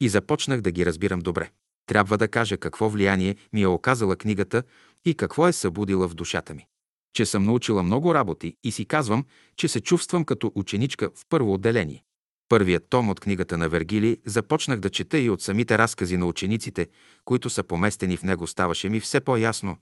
[0.00, 1.50] и започнах да ги разбирам добре.
[1.92, 4.62] Трябва да кажа какво влияние ми е оказала книгата
[5.04, 6.66] и какво е събудила в душата ми.
[7.14, 9.24] Че съм научила много работи и си казвам,
[9.56, 12.04] че се чувствам като ученичка в първо отделение.
[12.48, 16.88] Първият том от книгата на Вергили започнах да чета и от самите разкази на учениците,
[17.24, 19.76] които са поместени в него, ставаше ми все по-ясно.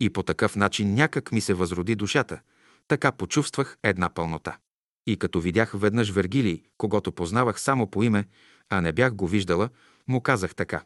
[0.00, 2.40] И по такъв начин някак ми се възроди душата.
[2.88, 4.56] Така почувствах една пълнота.
[5.06, 8.24] И като видях веднъж Вергилий, когато познавах само по име,
[8.70, 9.68] а не бях го виждала,
[10.08, 10.82] му казах така.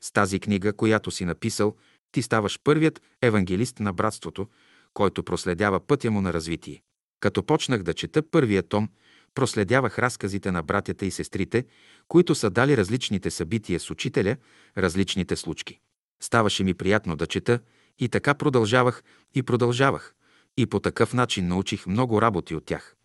[0.00, 1.76] С тази книга, която си написал,
[2.12, 4.48] ти ставаш първият евангелист на братството,
[4.94, 6.82] който проследява пътя му на развитие.
[7.20, 8.88] Като почнах да чета първия том,
[9.34, 11.64] проследявах разказите на братята и сестрите,
[12.08, 14.36] които са дали различните събития с учителя,
[14.78, 15.80] различните случки.
[16.20, 17.60] Ставаше ми приятно да чета
[17.98, 19.02] и така продължавах
[19.34, 20.14] и продължавах.
[20.56, 22.96] И по такъв начин научих много работи от тях.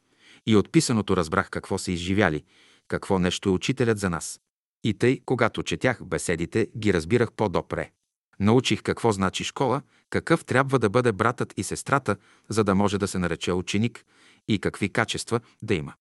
[0.46, 2.44] И от писаното разбрах какво са изживяли,
[2.88, 4.40] какво нещо е учителят за нас.
[4.84, 7.92] И тъй, когато четях беседите, ги разбирах по-добре.
[8.40, 12.16] Научих какво значи школа, какъв трябва да бъде братът и сестрата,
[12.50, 14.06] за да може да се нарече ученик
[14.48, 15.94] и какви качества да има.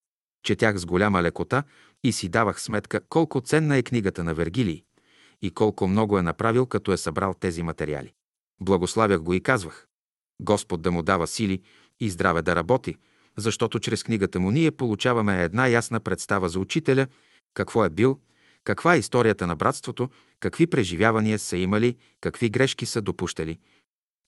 [0.43, 1.63] Четях с голяма лекота
[2.05, 4.83] и си давах сметка колко ценна е книгата на Вергилий
[5.43, 8.13] и колко много е направил, като е събрал тези материали.
[8.61, 9.87] Благославях го и казвах.
[10.41, 11.63] Господ да му дава сили
[12.01, 12.97] и здраве да работи,
[13.37, 17.07] защото чрез книгата му ние получаваме една ясна представа за учителя,
[17.55, 18.21] какво е бил,
[18.65, 23.59] каква е историята на братството, какви преживявания са имали, какви грешки са допущали,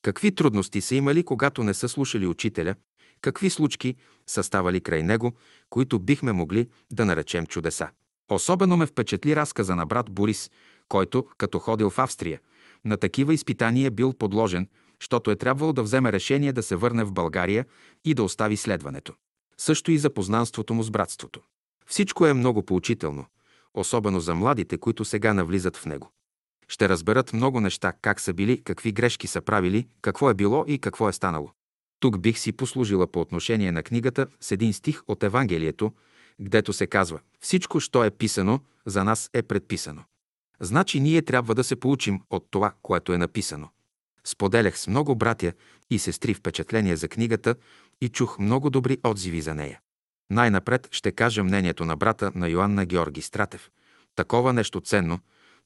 [0.03, 2.75] какви трудности са имали, когато не са слушали учителя,
[3.21, 5.33] какви случки са ставали край него,
[5.71, 7.89] които бихме могли да наречем чудеса.
[8.31, 10.51] Особено ме впечатли разказа на брат Борис,
[10.89, 12.41] който, като ходил в Австрия,
[12.85, 14.69] на такива изпитания бил подложен,
[15.01, 17.67] защото е трябвало да вземе решение да се върне в България
[18.05, 19.15] и да остави следването.
[19.59, 21.41] Също и за познанството му с братството.
[21.87, 23.27] Всичко е много поучително,
[23.75, 26.11] особено за младите, които сега навлизат в него.
[26.69, 30.79] Ще разберат много неща, как са били, какви грешки са правили, какво е било и
[30.79, 31.51] какво е станало.
[32.01, 35.93] Тук бих си послужила по отношение на книгата с един стих от Евангелието,
[36.41, 40.05] гдето се казва «Всичко, що е писано, за нас е предписано».
[40.61, 43.69] Значи ние трябва да се получим от това, което е написано.
[44.25, 45.53] Споделях с много братя
[45.91, 47.55] и сестри впечатления за книгата
[48.01, 49.81] и чух много добри отзиви за нея.
[50.33, 53.71] Най-напред ще кажа мнението на брата на Йоанна Георги Стратев.
[54.17, 55.19] Такова нещо ценно,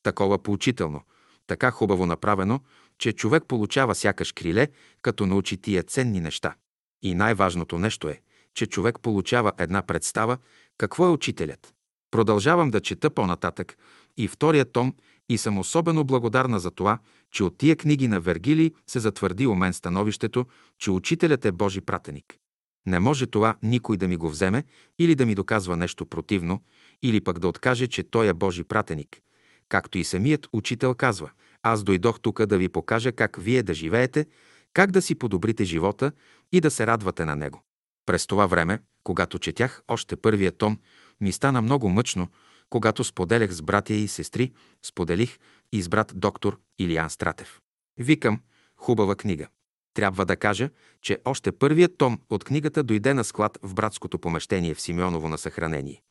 [0.03, 1.03] такова поучително,
[1.47, 2.61] така хубаво направено,
[2.99, 4.69] че човек получава сякаш криле,
[5.03, 6.55] като научи тия ценни неща.
[7.03, 8.21] И най-важното нещо е,
[8.55, 10.39] че човек получава една представа
[10.79, 11.75] какво е учителят.
[12.11, 13.77] Продължавам да чета по-нататък
[14.17, 14.95] и втория том
[15.29, 16.99] и съм особено благодарна за това,
[17.31, 20.47] че от тия книги на Вергилий се затвърди у мен становището,
[20.79, 22.39] че учителят е Божи пратеник.
[22.87, 24.65] Не може това никой да ми го вземе
[24.99, 26.63] или да ми доказва нещо противно,
[27.03, 29.21] или пък да откаже, че той е Божи пратеник.
[29.69, 31.31] Както и самият учител казва,
[31.63, 34.27] аз дойдох тук да ви покажа как вие да живеете,
[34.73, 36.13] как да си подобрите живота
[36.53, 37.63] и да се радвате на него.
[38.07, 40.79] През това време, когато четях още първия том,
[41.21, 42.29] ми стана много мъчно,
[42.71, 45.39] когато споделях с братя и сестри, споделих
[45.73, 47.61] и с брат доктор Илиан Стратев.
[47.99, 48.41] Викам,
[48.77, 49.49] хубава книга.
[49.97, 50.71] Трябва да кажа,
[51.03, 55.39] че още първият том от книгата дойде на склад в братското помещение в Симеоново на
[55.39, 56.03] съхранение.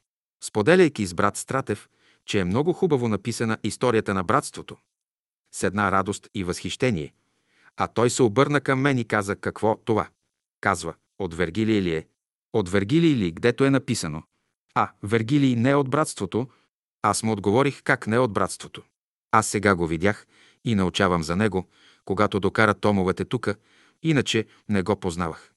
[0.44, 1.90] Споделяйки с брат Стратев,
[2.26, 4.78] че е много хубаво написана историята на братството,
[5.56, 7.14] с една радост и възхищение,
[7.78, 10.08] а той се обърна към мен и каза какво това.
[10.62, 12.08] Казва, от Вергилий ли е?
[12.54, 14.24] От Вергилий ли, гдето е написано?
[14.74, 16.48] А, Вергилий не е от братството.
[17.02, 18.84] Аз му отговорих как не от братството.
[19.32, 20.28] Аз сега го видях
[20.64, 21.68] и научавам за него,
[22.06, 23.56] когато докара томовете тука,
[24.04, 25.52] иначе не го познавах.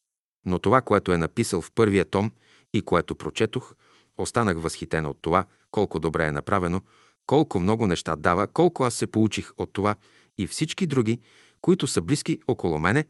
[0.44, 2.32] Но това, което е написал в първия том
[2.72, 3.74] и което прочетох,
[4.18, 6.82] останах възхитен от това, колко добре е направено,
[7.26, 9.94] колко много неща дава, колко аз се получих от това
[10.38, 11.20] и всички други,
[11.60, 13.04] които са близки около мене,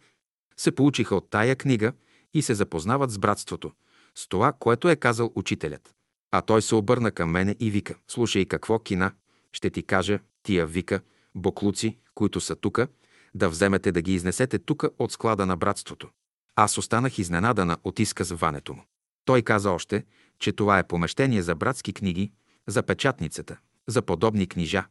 [0.57, 1.93] се получиха от тая книга
[2.35, 3.73] и се запознават с братството,
[4.15, 5.95] с това, което е казал учителят.
[6.31, 9.13] А той се обърна към мене и вика, слушай какво кина,
[9.53, 11.01] ще ти кажа, тия вика,
[11.35, 12.89] боклуци, които са тука,
[13.35, 16.09] да вземете да ги изнесете тука от склада на братството.
[16.57, 18.83] Аз останах изненадана от изказването му.
[19.25, 20.05] Той каза още,
[20.39, 22.33] че това е помещение за братски книги,
[22.67, 24.85] за печатницата, за подобни книжа,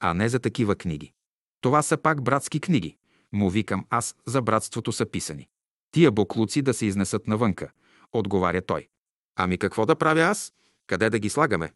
[0.00, 1.12] а не за такива книги.
[1.60, 2.96] Това са пак братски книги.
[3.32, 5.48] Му викам аз, за братството са писани.
[5.90, 7.70] Тия буклуци да се изнесат навънка,
[8.12, 8.88] отговаря той.
[9.36, 10.52] Ами какво да правя аз?
[10.86, 11.72] Къде да ги слагаме?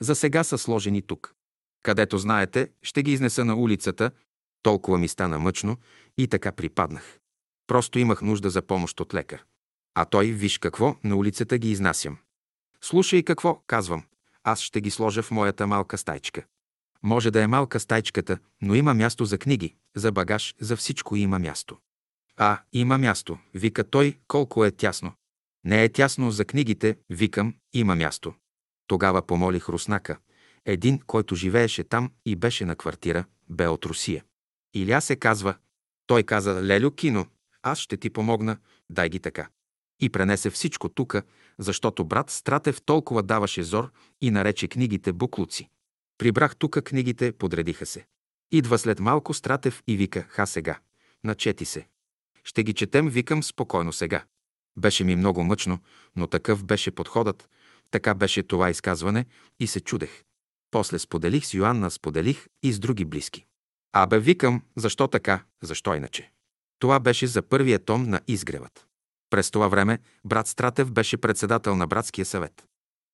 [0.00, 1.34] За сега са сложени тук.
[1.82, 4.10] Където знаете, ще ги изнеса на улицата.
[4.62, 5.76] Толкова ми стана мъчно
[6.18, 7.18] и така припаднах.
[7.66, 9.44] Просто имах нужда за помощ от лекар.
[9.94, 12.18] А той, виж какво, на улицата ги изнасям.
[12.80, 14.04] Слушай какво, казвам.
[14.44, 16.42] Аз ще ги сложа в моята малка стайчка.
[17.02, 21.38] Може да е малка стайчката, но има място за книги, за багаж, за всичко има
[21.38, 21.78] място.
[22.36, 25.12] А, има място, вика той, колко е тясно.
[25.64, 28.34] Не е тясно за книгите, викам, има място.
[28.86, 30.18] Тогава помолих Руснака,
[30.64, 34.24] един, който живееше там и беше на квартира, бе от Русия.
[34.74, 35.54] Иля се казва.
[36.06, 37.26] Той каза, Лелю Кино,
[37.62, 38.56] аз ще ти помогна,
[38.90, 39.48] дай ги така.
[40.00, 41.22] И пренесе всичко тука,
[41.58, 45.68] защото брат Стратев толкова даваше зор и нарече книгите буклуци.
[46.18, 48.06] Прибрах тука книгите, подредиха се.
[48.52, 50.78] Идва след малко Стратев и вика, ха сега,
[51.24, 51.86] начети се.
[52.44, 54.24] Ще ги четем, викам спокойно сега.
[54.76, 55.78] Беше ми много мъчно,
[56.16, 57.48] но такъв беше подходът,
[57.90, 59.26] така беше това изказване
[59.60, 60.22] и се чудех.
[60.70, 63.46] После споделих с Йоанна, споделих и с други близки.
[63.92, 66.32] Абе, викам, защо така, защо иначе?
[66.78, 68.86] Това беше за първия том на изгревът.
[69.30, 72.64] През това време брат Стратев беше председател на братския съвет.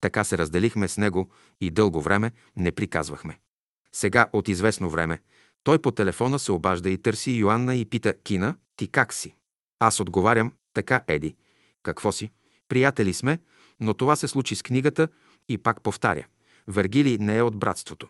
[0.01, 3.39] Така се разделихме с него и дълго време не приказвахме.
[3.93, 5.21] Сега, от известно време,
[5.65, 9.35] той по телефона се обажда и търси Йоанна и пита «Кина, ти как си?»
[9.79, 11.37] Аз отговарям «Така, Еди».
[11.83, 12.31] «Какво си?»
[12.69, 13.39] «Приятели сме,
[13.81, 15.09] но това се случи с книгата
[15.49, 16.27] и пак повтаря.
[16.69, 18.09] Вергили не е от братството.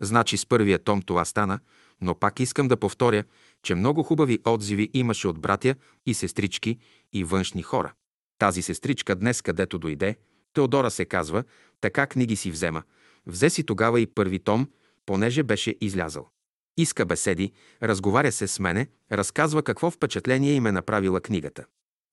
[0.00, 1.58] Значи с първия том това стана,
[2.04, 3.24] но пак искам да повторя,
[3.62, 5.74] че много хубави отзиви имаше от братя
[6.06, 6.78] и сестрички
[7.12, 7.92] и външни хора.
[8.38, 10.16] Тази сестричка днес, където дойде,
[10.52, 11.44] Теодора се казва,
[11.80, 12.82] така книги си взема.
[13.26, 14.68] Взе си тогава и първи том,
[15.06, 16.28] понеже беше излязъл.
[16.76, 21.64] Иска беседи, разговаря се с мене, разказва какво впечатление им е направила книгата.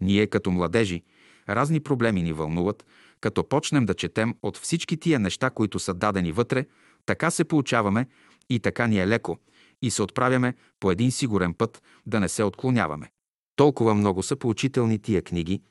[0.01, 1.03] Ние като младежи,
[1.49, 2.85] разни проблеми ни вълнуват,
[3.21, 6.65] като почнем да четем от всички тия неща, които са дадени вътре,
[7.05, 8.07] така се получаваме
[8.49, 9.39] и така ни е леко
[9.81, 13.11] и се отправяме по един сигурен път да не се отклоняваме.
[13.55, 15.61] Толкова много са поучителни тия книги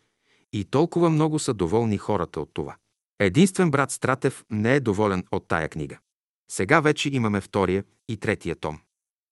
[0.53, 2.77] и толкова много са доволни хората от това.
[3.18, 5.99] Единствен брат Стратев не е доволен от тая книга.
[6.51, 8.79] Сега вече имаме втория и третия том.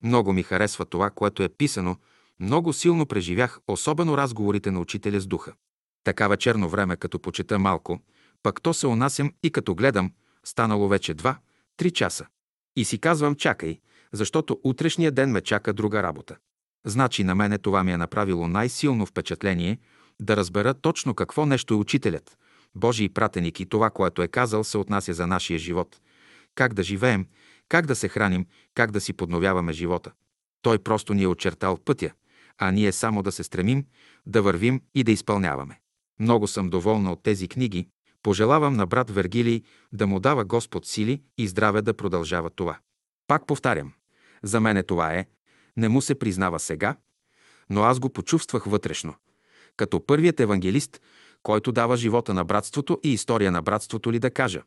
[0.02, 1.96] Много ми харесва това, което е писано,
[2.40, 5.52] много силно преживях, особено разговорите на учителя с духа.
[6.04, 8.00] Така вечерно време, като почета малко,
[8.42, 10.12] пък то се унасям и като гледам,
[10.44, 11.38] станало вече два,
[11.76, 12.26] три часа.
[12.76, 13.80] И си казвам, чакай,
[14.12, 16.36] защото утрешния ден ме чака друга работа.
[16.86, 19.78] Значи на мене това ми е направило най-силно впечатление
[20.20, 22.38] да разбера точно какво нещо е учителят,
[22.74, 26.00] Божий пратеник и това, което е казал, се отнася за нашия живот.
[26.54, 27.26] Как да живеем,
[27.68, 30.12] как да се храним, как да си подновяваме живота.
[30.62, 32.10] Той просто ни е очертал пътя,
[32.58, 33.86] а ние само да се стремим,
[34.26, 35.80] да вървим и да изпълняваме.
[36.20, 37.88] Много съм доволна от тези книги.
[38.22, 42.78] Пожелавам на брат Вергилий да му дава Господ сили и здраве да продължава това.
[43.26, 43.92] Пак повтарям,
[44.42, 45.26] за мене това е,
[45.76, 46.96] не му се признава сега,
[47.70, 49.14] но аз го почувствах вътрешно,
[49.76, 51.00] като първият евангелист,
[51.42, 54.62] който дава живота на братството и история на братството ли да кажа.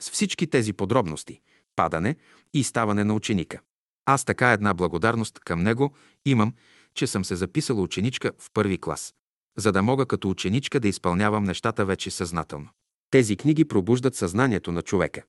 [0.00, 1.40] С всички тези подробности,
[1.76, 2.16] падане
[2.54, 3.60] и ставане на ученика.
[4.06, 6.54] Аз така една благодарност към него имам,
[6.94, 9.14] че съм се записала ученичка в първи клас,
[9.56, 12.68] за да мога като ученичка да изпълнявам нещата вече съзнателно.
[13.10, 15.22] Тези книги пробуждат съзнанието на човека.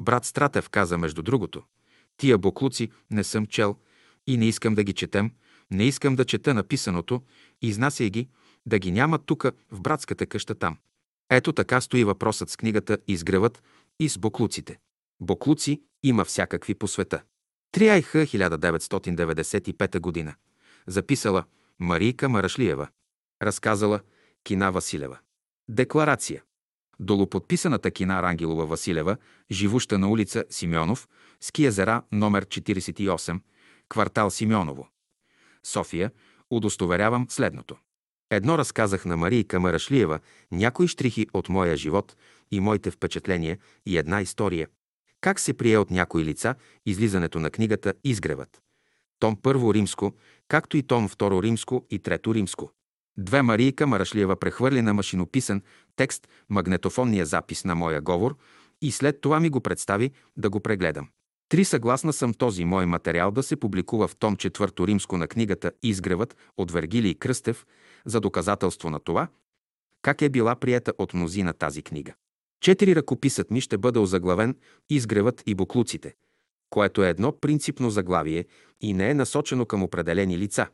[0.00, 1.62] Брат Стратев каза между другото,
[2.18, 3.76] тия буклуци не съм чел
[4.26, 5.30] и не искам да ги четем,
[5.70, 7.22] не искам да чета написаното,
[7.62, 8.28] изнасяй ги,
[8.66, 10.76] да ги няма тука в братската къща там.
[11.30, 13.62] Ето така стои въпросът с книгата «Изгревът»
[14.00, 14.78] и с буклуците.
[15.20, 17.22] Буклуци има всякакви по света.
[17.72, 20.34] Триайха 1995 година.
[20.86, 21.44] Записала
[21.78, 22.88] Марийка Марашлиева.
[23.42, 24.00] Разказала
[24.44, 25.18] Кина Василева.
[25.68, 26.42] Декларация.
[27.00, 29.16] Долуподписаната Кина Рангелова Василева,
[29.50, 31.08] живуща на улица Симеонов,
[31.40, 33.40] Ски езера, номер 48,
[33.88, 34.88] квартал Симеоново.
[35.62, 36.10] София,
[36.50, 37.76] удостоверявам следното.
[38.30, 40.18] Едно разказах на Марийка Марашлиева,
[40.50, 42.16] някои штрихи от моя живот
[42.50, 44.68] и моите впечатления и една история.
[45.20, 46.54] Как се прие от някои лица
[46.86, 48.62] излизането на книгата Изгревът.
[49.18, 50.12] Том първо римско,
[50.48, 52.72] както и том второ римско и трето римско.
[53.20, 55.62] Две Марийка Марашлиева прехвърли на машинописен
[55.96, 58.36] текст магнетофонния запис на моя говор
[58.82, 61.08] и след това ми го представи да го прегледам.
[61.48, 65.72] Три съгласна съм този мой материал да се публикува в том четвърто римско на книгата
[65.82, 67.66] Изгревът от Вергилий Кръстев
[68.06, 69.28] за доказателство на това,
[70.02, 72.14] как е била приета от мнозина тази книга.
[72.60, 74.56] Четири ръкописът ми ще бъде озаглавен
[74.90, 76.14] Изгревът и буклуците,
[76.70, 78.44] което е едно принципно заглавие
[78.80, 80.66] и не е насочено към определени лица,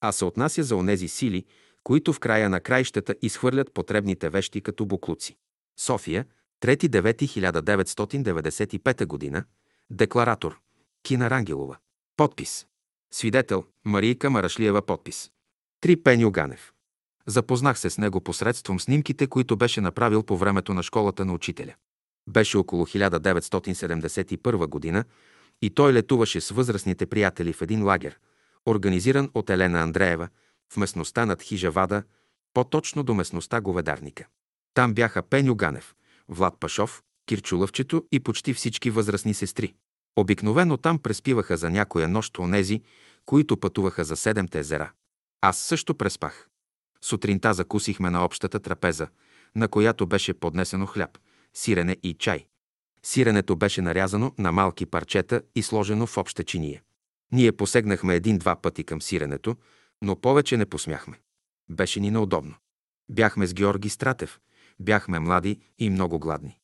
[0.00, 1.44] а се отнася за онези сили,
[1.88, 5.36] които в края на краищата изхвърлят потребните вещи като буклуци.
[5.78, 6.24] София,
[6.62, 9.44] 3.9.1995 г.
[9.90, 10.60] Декларатор.
[11.02, 11.76] Кина Рангелова.
[12.16, 12.66] Подпис.
[13.14, 13.64] Свидетел.
[13.84, 14.82] Марийка Марашлиева.
[14.82, 15.30] Подпис.
[15.80, 16.72] Три Пеню Ганев.
[17.26, 21.74] Запознах се с него посредством снимките, които беше направил по времето на школата на учителя.
[22.26, 25.04] Беше около 1971 година
[25.62, 28.18] и той летуваше с възрастните приятели в един лагер,
[28.66, 30.28] организиран от Елена Андреева,
[30.72, 32.02] в местността над Хижавада,
[32.54, 34.26] по-точно до местността Говедарника.
[34.74, 35.94] Там бяха Пеню Ганев,
[36.28, 39.74] Влад Пашов, Кирчулъвчето и почти всички възрастни сестри.
[40.16, 42.82] Обикновено там преспиваха за някоя нощ онези,
[43.26, 44.92] които пътуваха за седемте езера.
[45.40, 46.48] Аз също преспах.
[47.02, 49.08] Сутринта закусихме на общата трапеза,
[49.56, 51.18] на която беше поднесено хляб,
[51.54, 52.46] сирене и чай.
[53.02, 56.82] Сиренето беше нарязано на малки парчета и сложено в обща чиния.
[57.32, 59.56] Ние посегнахме един-два пъти към сиренето,
[60.02, 61.20] но повече не посмяхме.
[61.70, 62.54] Беше ни неудобно.
[63.10, 64.40] Бяхме с Георги Стратев.
[64.80, 66.58] Бяхме млади и много гладни.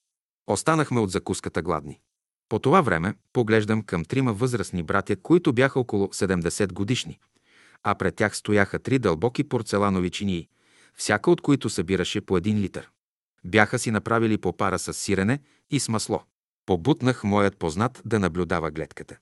[0.46, 2.00] Останахме от закуската гладни.
[2.48, 7.18] По това време поглеждам към трима възрастни братя, които бяха около 70 годишни,
[7.82, 10.48] а пред тях стояха три дълбоки порцеланови чинии,
[10.94, 12.90] всяка от които събираше по един литър.
[13.44, 15.38] Бяха си направили по пара с сирене
[15.70, 16.22] и с масло.
[16.66, 19.16] Побутнах моят познат да наблюдава гледката.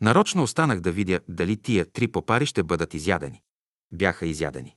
[0.00, 3.42] Нарочно останах да видя дали тия три попари ще бъдат изядени.
[3.94, 4.76] Бяха изядени.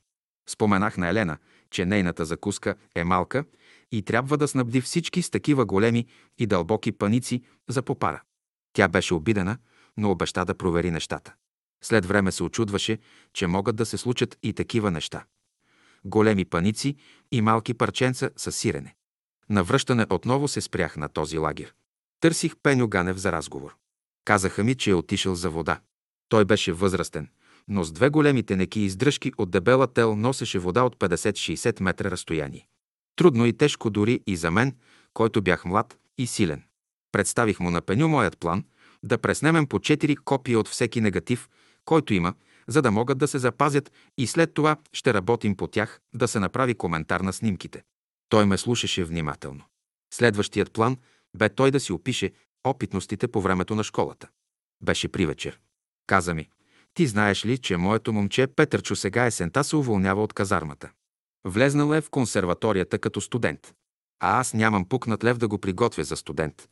[0.49, 1.38] Споменах на Елена,
[1.72, 3.45] че нейната закуска е малка
[3.91, 6.05] и трябва да снабди всички с такива големи
[6.38, 8.22] и дълбоки паници за попара.
[8.74, 9.57] Тя беше обидена,
[9.97, 11.34] но обеща да провери нещата.
[11.84, 12.97] След време се очудваше,
[13.34, 15.26] че могат да се случат и такива неща.
[16.05, 16.95] Големи паници
[17.32, 18.95] и малки парченца с сирене.
[19.49, 21.74] На връщане отново се спрях на този лагер.
[22.20, 23.76] Търсих Пеню Ганев за разговор.
[24.26, 25.80] Казаха ми, че е отишъл за вода.
[26.30, 27.30] Той беше възрастен,
[27.68, 32.68] но с две големи тенеки издръжки от дебела тел носеше вода от 50-60 метра разстояние.
[33.15, 34.76] Трудно и тежко дори и за мен,
[35.13, 36.63] който бях млад и силен.
[37.11, 38.63] Представих му на Пеню моят план
[39.03, 41.49] да преснемем по 4 копия от всеки негатив,
[41.86, 42.34] който има,
[42.68, 46.39] за да могат да се запазят и след това ще работим по тях да се
[46.39, 47.84] направи коментар на снимките.
[48.30, 49.63] Той ме слушаше внимателно.
[50.13, 50.97] Следващият план
[51.38, 52.32] бе той да си опише
[52.63, 54.28] опитностите по времето на школата.
[54.82, 55.59] Беше при вечер.
[56.07, 56.49] Каза ми,
[56.97, 60.91] ти знаеш ли, че моето момче Петърчо сега есента се уволнява от казармата?
[61.45, 63.73] Влезнал е в консерваторията като студент.
[64.19, 66.69] А аз нямам пукнат лев да го приготвя за студент.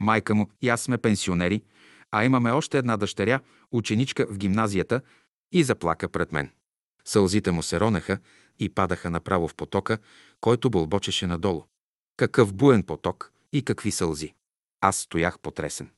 [0.00, 1.62] Майка му и аз сме пенсионери,
[2.10, 5.00] а имаме още една дъщеря, ученичка в гимназията,
[5.52, 6.50] и заплака пред мен.
[7.04, 8.18] Сълзите му се ронеха
[8.58, 9.98] и падаха направо в потока,
[10.40, 11.64] който бълбочеше надолу.
[12.16, 14.34] Какъв буен поток и какви сълзи.
[14.80, 15.90] Аз стоях потресен.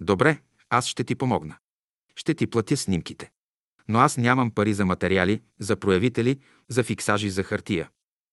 [0.00, 1.56] Добре, аз ще ти помогна.
[2.20, 3.30] Ще ти платя снимките.
[3.88, 7.90] Но аз нямам пари за материали, за проявители, за фиксажи за хартия.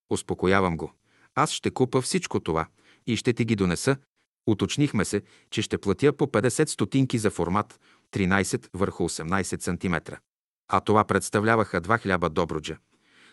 [0.10, 0.94] Успокоявам го.
[1.36, 2.68] Аз ще купа всичко това
[3.06, 3.98] и ще ти ги донеса.
[4.48, 7.80] Уточнихме се, че ще платя по 50 стотинки за формат
[8.12, 10.14] 13 върху 18 см.
[10.68, 12.78] А това представляваха два хляба добруджа,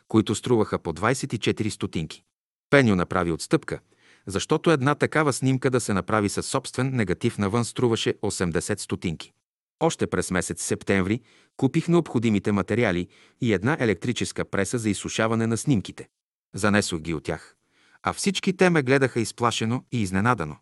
[0.08, 2.22] които струваха по 24 стотинки.
[2.70, 3.80] Пеню направи отстъпка,
[4.26, 9.33] защото една такава снимка да се направи със собствен негатив навън струваше 80 стотинки.
[9.80, 11.20] Още през месец септември
[11.56, 13.08] купих необходимите материали
[13.40, 16.08] и една електрическа преса за изсушаване на снимките.
[16.54, 17.56] Занесох ги от тях.
[18.02, 20.56] А всички те ме гледаха изплашено и изненадано.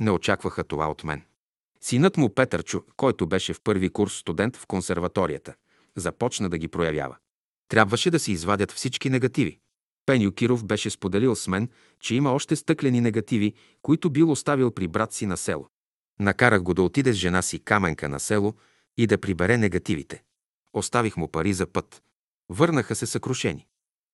[0.00, 1.22] Не очакваха това от мен.
[1.80, 5.54] Синът му Петърчо, който беше в първи курс студент в консерваторията,
[5.96, 7.16] започна да ги проявява.
[7.68, 9.58] Трябваше да се извадят всички негативи.
[10.06, 11.68] Пеню Киров беше споделил с мен,
[12.00, 15.68] че има още стъклени негативи, които бил оставил при брат си на село.
[16.20, 18.54] Накарах го да отиде с жена си Каменка на село
[18.96, 20.22] и да прибере негативите.
[20.72, 22.02] Оставих му пари за път.
[22.48, 23.66] Върнаха се съкрушени.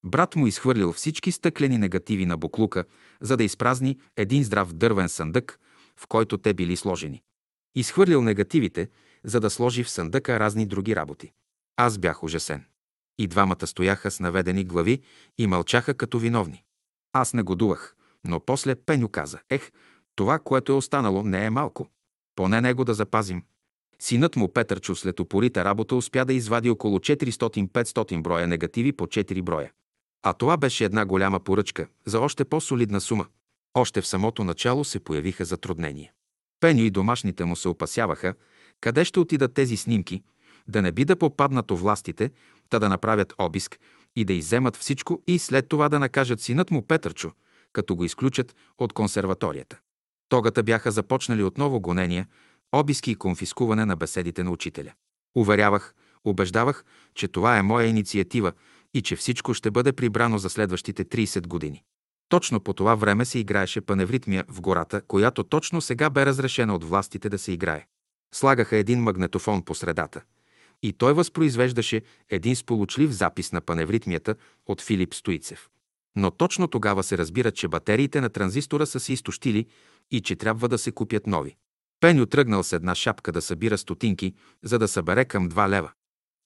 [0.05, 2.85] Брат му изхвърлил всички стъклени негативи на буклука,
[3.21, 5.59] за да изпразни един здрав дървен съндък,
[5.97, 7.23] в който те били сложени.
[7.75, 8.89] Изхвърлил негативите,
[9.25, 11.33] за да сложи в съндъка разни други работи.
[11.77, 12.65] Аз бях ужасен.
[13.19, 15.03] И двамата стояха с наведени глави
[15.39, 16.65] и мълчаха като виновни.
[17.13, 19.71] Аз не годувах, но после Пеню каза, ех,
[20.21, 21.89] това, което е останало, не е малко.
[22.37, 23.43] Поне него да запазим.
[23.99, 29.43] Синът му Петърчо след упорита работа успя да извади около 400-500 броя негативи по 4
[29.43, 29.73] броя.
[30.23, 33.27] А това беше една голяма поръчка за още по-солидна сума.
[33.75, 36.13] Още в самото начало се появиха затруднения.
[36.61, 38.35] Пеню и домашните му се опасяваха,
[38.81, 40.23] къде ще отидат тези снимки,
[40.69, 42.31] да не би да попаднат властите,
[42.71, 43.79] та да направят обиск
[44.17, 47.33] и да изземат всичко и след това да накажат синът му Петърчо,
[47.73, 49.81] като го изключат от консерваторията.
[50.31, 52.27] Тогата бяха започнали отново гонения,
[52.73, 54.93] обиски и конфискуване на беседите на учителя.
[55.37, 58.53] Уверявах, убеждавах, че това е моя инициатива
[58.95, 61.83] и че всичко ще бъде прибрано за следващите 30 години.
[62.29, 66.85] Точно по това време се играеше паневритмия в гората, която точно сега бе разрешена от
[66.85, 67.87] властите да се играе.
[68.35, 70.23] Слагаха един магнетофон по средата–
[70.83, 74.35] и той възпроизвеждаше един сполучлив запис на паневритмията
[74.67, 75.69] от Филип Стоицев.
[76.17, 79.67] Но точно тогава се разбира, че батериите на транзистора са се изтощили
[80.11, 81.57] и че трябва да се купят нови.
[82.01, 84.35] Пеню тръгнал с една шапка да събира стотинки,
[84.65, 85.91] за да събере към 2 лева.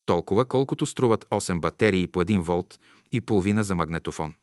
[0.07, 2.81] Толкова колкото струват 8 батерии по 1 волт
[3.12, 4.35] и половина за магнетофон.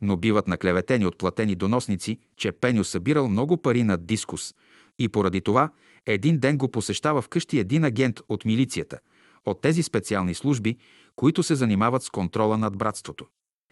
[0.00, 4.54] Но биват наклеветени от платени доносници, че Пеню събирал много пари на дискус
[4.98, 5.70] и поради това
[6.06, 8.98] един ден го посещава вкъщи един агент от милицията–
[9.46, 10.76] от тези специални служби,
[11.16, 13.26] които се занимават с контрола над братството.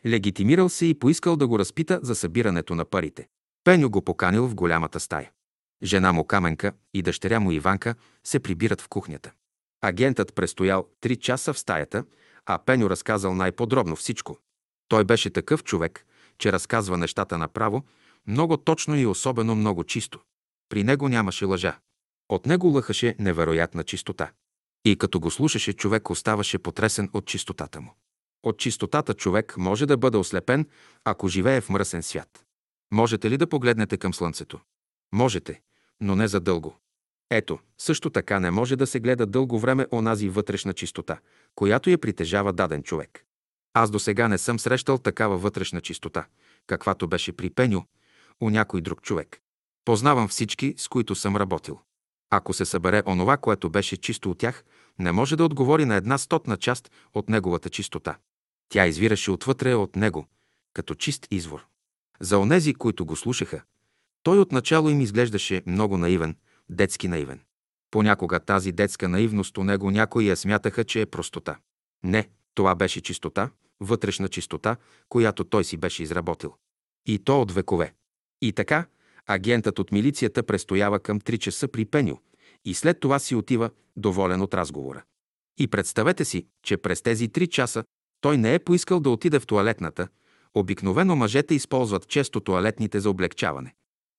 [0.07, 3.27] Легитимирал се и поискал да го разпита за събирането на парите.
[3.65, 5.31] Пеню го поканил в голямата стая.
[5.83, 7.95] Жена му Каменка и дъщеря му Иванка
[8.25, 9.33] се прибират в кухнята.
[9.81, 12.05] Агентът престоял три часа в стаята,
[12.47, 14.39] а Пеню разказал най-подробно всичко.
[14.89, 16.07] Той беше такъв човек,
[16.39, 17.85] че разказва нещата направо,
[18.27, 20.21] много точно и особено много чисто.
[20.69, 21.79] При него нямаше лъжа.
[22.29, 24.31] От него лъхаше невероятна чистота.
[24.85, 27.95] И като го слушаше, човек оставаше потресен от чистотата му.
[28.43, 30.69] От чистотата човек може да бъде ослепен,
[31.05, 32.45] ако живее в мръсен свят.
[32.93, 34.61] Можете ли да погледнете към слънцето?
[35.13, 35.61] Можете,
[36.01, 36.77] но не за дълго.
[37.31, 41.19] Ето, също така не може да се гледа дълго време онази вътрешна чистота,
[41.55, 43.25] която я притежава даден човек.
[43.75, 46.27] Аз до сега не съм срещал такава вътрешна чистота,
[46.67, 47.85] каквато беше при Пеню,
[48.41, 49.41] у някой друг човек.
[49.85, 51.81] Познавам всички, с които съм работил.
[52.31, 54.65] Ако се събере онова, което беше чисто от тях,
[54.99, 58.19] не може да отговори на една стотна част от неговата чистота.
[58.69, 60.27] Тя извираше отвътре от него,
[60.75, 61.67] като чист извор.
[62.21, 63.63] За онези, които го слушаха,
[64.23, 66.37] той отначало им изглеждаше много наивен,
[66.69, 67.41] детски наивен.
[67.91, 71.57] Понякога тази детска наивност у него някои я смятаха, че е простота.
[72.03, 73.51] Не, това беше чистота,
[73.81, 74.77] вътрешна чистота,
[75.09, 76.55] която той си беше изработил.
[77.07, 77.95] И то от векове.
[78.43, 78.87] И така,
[79.27, 82.19] агентът от милицията престоява към 3 часа при Пеню
[82.65, 85.03] и след това си отива, доволен от разговора.
[85.59, 87.85] И представете си, че през тези 3 часа
[88.21, 90.09] той не е поискал да отиде в туалетната.
[90.55, 93.75] Обикновено мъжете използват често туалетните за облегчаване.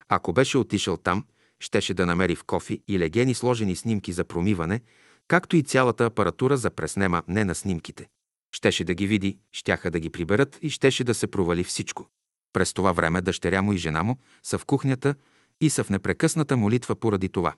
[0.09, 1.25] Ако беше отишъл там,
[1.59, 4.81] щеше да намери в кофи и легени сложени снимки за промиване,
[5.27, 8.07] както и цялата апаратура за преснема не на снимките.
[8.55, 12.07] Щеше да ги види, щяха да ги приберат и щеше да се провали всичко.
[12.53, 15.15] През това време дъщеря му и жена му са в кухнята
[15.61, 17.53] и са в непрекъсната молитва поради това.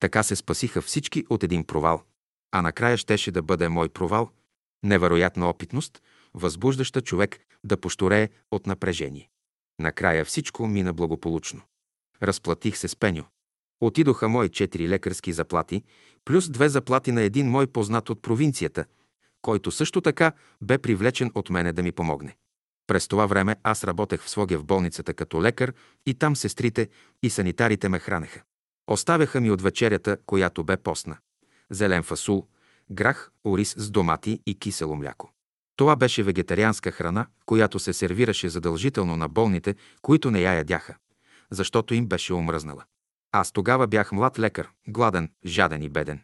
[0.00, 2.02] Така се спасиха всички от един провал.
[2.52, 4.30] А накрая щеше да бъде мой провал,
[4.82, 6.02] невероятна опитност,
[6.34, 9.28] възбуждаща човек да пошторее от напрежение.
[9.78, 11.62] Накрая всичко мина благополучно.
[12.22, 13.24] Разплатих се с Пеню.
[13.80, 15.82] Отидоха мои четири лекарски заплати,
[16.24, 18.84] плюс две заплати на един мой познат от провинцията,
[19.42, 22.36] който също така бе привлечен от мене да ми помогне.
[22.86, 25.74] През това време аз работех в Своге в болницата като лекар
[26.06, 26.88] и там сестрите
[27.22, 28.42] и санитарите ме хранеха.
[28.86, 31.16] Оставяха ми от вечерята, която бе постна.
[31.70, 32.48] Зелен фасул,
[32.90, 35.31] грах, ориз с домати и кисело мляко.
[35.76, 40.96] Това беше вегетарианска храна, която се сервираше задължително на болните, които не я ядяха,
[41.50, 42.84] защото им беше омръзнала.
[43.32, 46.20] Аз тогава бях млад лекар, гладен, жаден и беден.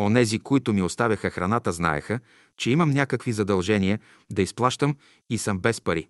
[0.00, 2.20] Онези, които ми оставяха храната, знаеха,
[2.56, 3.98] че имам някакви задължения
[4.30, 4.96] да изплащам
[5.30, 6.08] и съм без пари.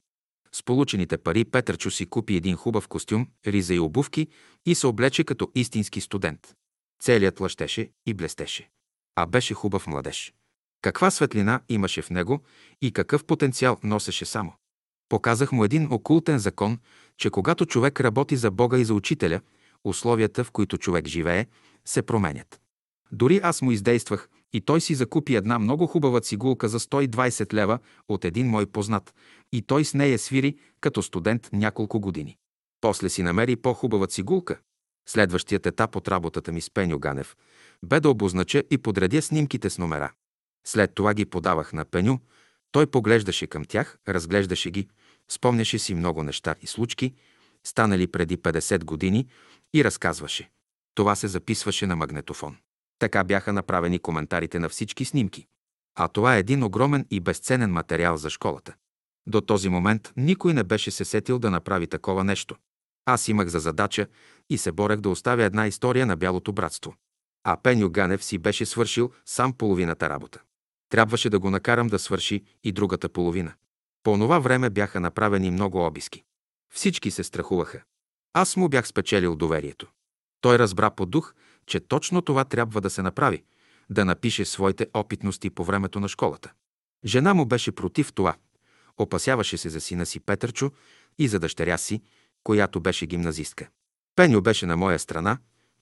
[0.53, 4.29] С получените пари Петърчо си купи един хубав костюм, риза и обувки
[4.67, 6.55] и се облече като истински студент.
[7.03, 8.71] Целият лъщеше и блестеше.
[9.17, 10.35] А беше хубав младеж.
[10.83, 12.41] Каква светлина имаше в него
[12.83, 14.53] и какъв потенциал носеше само.
[15.09, 16.79] Показах му един окултен закон,
[17.17, 19.41] че когато човек работи за Бога и за учителя,
[19.85, 21.47] условията, в които човек живее,
[21.85, 22.61] се променят.
[23.13, 27.79] Дори аз му издействах и той си закупи една много хубава цигулка за 120 лева
[28.09, 29.15] от един мой познат
[29.53, 32.37] и той с нея свири като студент няколко години.
[32.81, 34.59] После си намери по-хубава цигулка.
[35.09, 37.37] Следващият етап от работата ми с Пеню Ганев
[37.85, 40.13] бе да обознача и подредя снимките с номера.
[40.67, 42.19] След това ги подавах на Пеню,
[42.73, 44.89] той поглеждаше към тях, разглеждаше ги,
[45.31, 47.15] спомняше си много неща и случки,
[47.65, 49.29] станали преди 50 години
[49.75, 50.51] и разказваше.
[50.95, 52.57] Това се записваше на магнетофон.
[52.99, 55.47] Така бяха направени коментарите на всички снимки.
[55.95, 58.75] А това е един огромен и безценен материал за школата.
[59.27, 62.57] До този момент никой не беше се сетил да направи такова нещо.
[63.07, 64.07] Аз имах за задача
[64.51, 66.95] и се борех да оставя една история на Бялото братство.
[67.45, 70.41] А Пеню Ганев си беше свършил сам половината работа.
[70.89, 73.55] Трябваше да го накарам да свърши и другата половина.
[74.03, 76.23] По това време бяха направени много обиски.
[76.75, 77.83] Всички се страхуваха.
[78.33, 79.87] Аз му бях спечелил доверието.
[80.41, 81.35] Той разбра по дух,
[81.67, 83.43] че точно това трябва да се направи
[83.91, 86.53] да напише своите опитности по времето на школата.
[87.05, 88.37] Жена му беше против това.
[88.99, 90.71] Опасяваше се за сина си Петърчо
[91.19, 92.03] и за дъщеря си,
[92.45, 93.69] която беше гимназистка.
[94.17, 95.39] Пеню беше на моя страна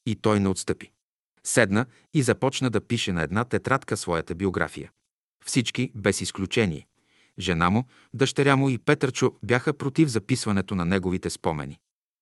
[0.06, 0.92] и той не отстъпи.
[1.46, 4.90] Седна и започна да пише на една тетрадка своята биография.
[5.44, 6.86] Всички, без изключение.
[7.38, 7.84] Жена му,
[8.14, 11.78] дъщеря му и Петърчо бяха против записването на неговите спомени.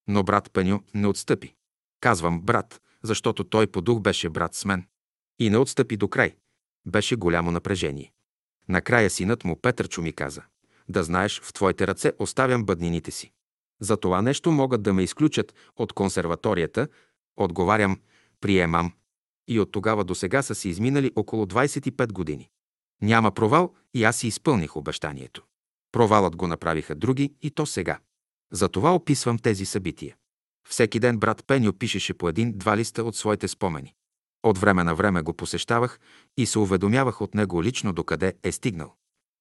[0.09, 1.55] Но брат Пеню не отстъпи.
[2.01, 4.87] Казвам брат, защото той по дух беше брат с мен.
[5.39, 6.37] И не отстъпи до край.
[6.87, 8.13] Беше голямо напрежение.
[8.69, 10.43] Накрая синът му Петърчо ми каза,
[10.89, 13.33] да знаеш, в твоите ръце оставям бъднините си.
[13.81, 16.89] За това нещо могат да ме изключат от консерваторията,
[17.37, 18.01] отговарям,
[18.41, 18.93] приемам.
[19.49, 22.49] И от тогава до сега са си изминали около 25 години.
[23.03, 25.45] Няма провал и аз си изпълних обещанието.
[25.93, 27.99] Провалът го направиха други и то сега.
[28.53, 30.17] Затова описвам тези събития.
[30.69, 33.95] Всеки ден брат Пеню пишеше по един-два листа от своите спомени.
[34.43, 36.01] От време на време го посещавах
[36.37, 38.95] и се уведомявах от него лично докъде е стигнал.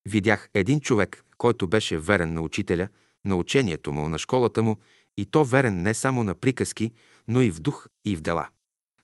[0.05, 2.87] Видях един човек, който беше верен на учителя,
[3.25, 4.77] на учението му, на школата му,
[5.17, 6.91] и то верен не само на приказки,
[7.27, 8.49] но и в дух и в дела.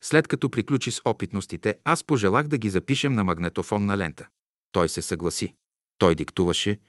[0.03, 4.27] След като приключи с опитностите, аз пожелах да ги запишем на магнетофонна лента.
[4.71, 5.53] Той се съгласи.
[5.97, 6.79] Той диктуваше,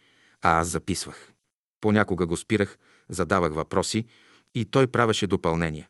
[0.43, 1.33] а аз записвах.
[1.81, 4.07] Понякога го спирах, задавах въпроси
[4.55, 5.89] и той правеше допълнения.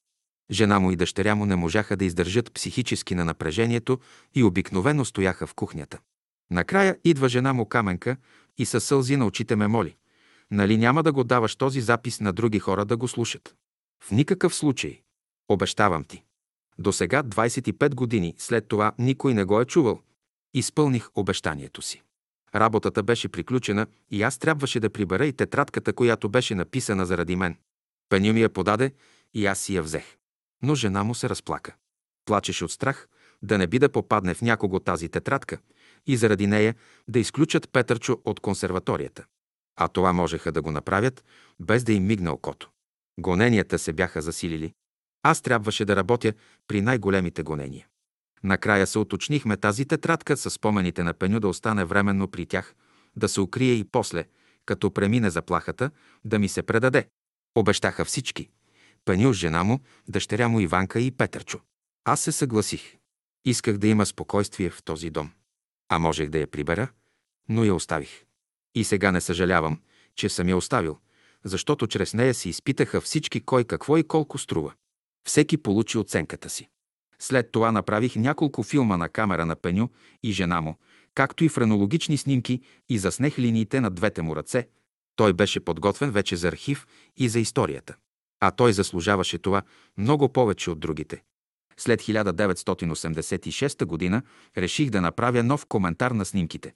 [0.51, 3.99] Жена му и дъщеря му не можаха да издържат психически на напрежението
[4.35, 5.99] и обикновено стояха в кухнята.
[6.51, 8.17] Накрая идва жена му Каменка
[8.59, 9.97] и със сълзи на очите ме моли.
[10.51, 13.55] Нали няма да го даваш този запис на други хора да го слушат?
[14.05, 15.01] В никакъв случай.
[15.49, 16.23] Обещавам ти.
[16.81, 20.01] До сега, 25 години след това, никой не го е чувал.
[20.55, 22.03] Изпълних обещанието си.
[22.55, 27.57] Работата беше приключена и аз трябваше да прибера и тетрадката, която беше написана заради мен.
[28.09, 28.93] Пеню ми я подаде
[29.35, 30.17] и аз си я взех.
[30.63, 31.75] Но жена му се разплака.
[32.25, 33.09] Плачеше от страх
[33.43, 35.59] да не би да попадне в някого тази тетрадка
[36.07, 36.75] и заради нея
[37.09, 39.25] да изключат Петърчо от консерваторията.
[39.77, 41.25] А това можеха да го направят,
[41.61, 42.71] без да им мигне окото.
[43.21, 44.73] Гоненията се бяха засилили.
[45.23, 46.33] Аз трябваше да работя
[46.69, 47.87] при най-големите гонения.
[48.43, 52.75] Накрая се уточнихме тази тетрадка с спомените на Пеню да остане временно при тях,
[53.17, 54.25] да се укрие и после,
[54.67, 55.91] като премине заплахата,
[56.25, 57.09] да ми се предаде.
[57.55, 58.49] Обещаха всички.
[59.05, 61.61] Пеню, жена му, дъщеря му Иванка и Петърчо.
[62.05, 62.97] Аз се съгласих.
[63.45, 65.31] Исках да има спокойствие в този дом.
[65.89, 66.89] А можех да я прибера,
[67.49, 68.25] но я оставих.
[68.75, 69.81] И сега не съжалявам,
[70.15, 70.99] че съм я оставил,
[71.45, 74.73] защото чрез нея се изпитаха всички кой какво и колко струва.
[75.27, 76.69] Всеки получи оценката си.
[77.19, 79.89] След това направих няколко филма на камера на Пеню
[80.23, 80.77] и жена му,
[81.15, 84.69] както и френологични снимки и заснех линиите на двете му ръце.
[85.17, 87.97] Той беше подготвен вече за архив и за историята.
[88.41, 89.63] А той заслужаваше това
[89.97, 91.23] много повече от другите.
[91.77, 94.23] След 1986 г.
[94.57, 96.75] реших да направя нов коментар на снимките.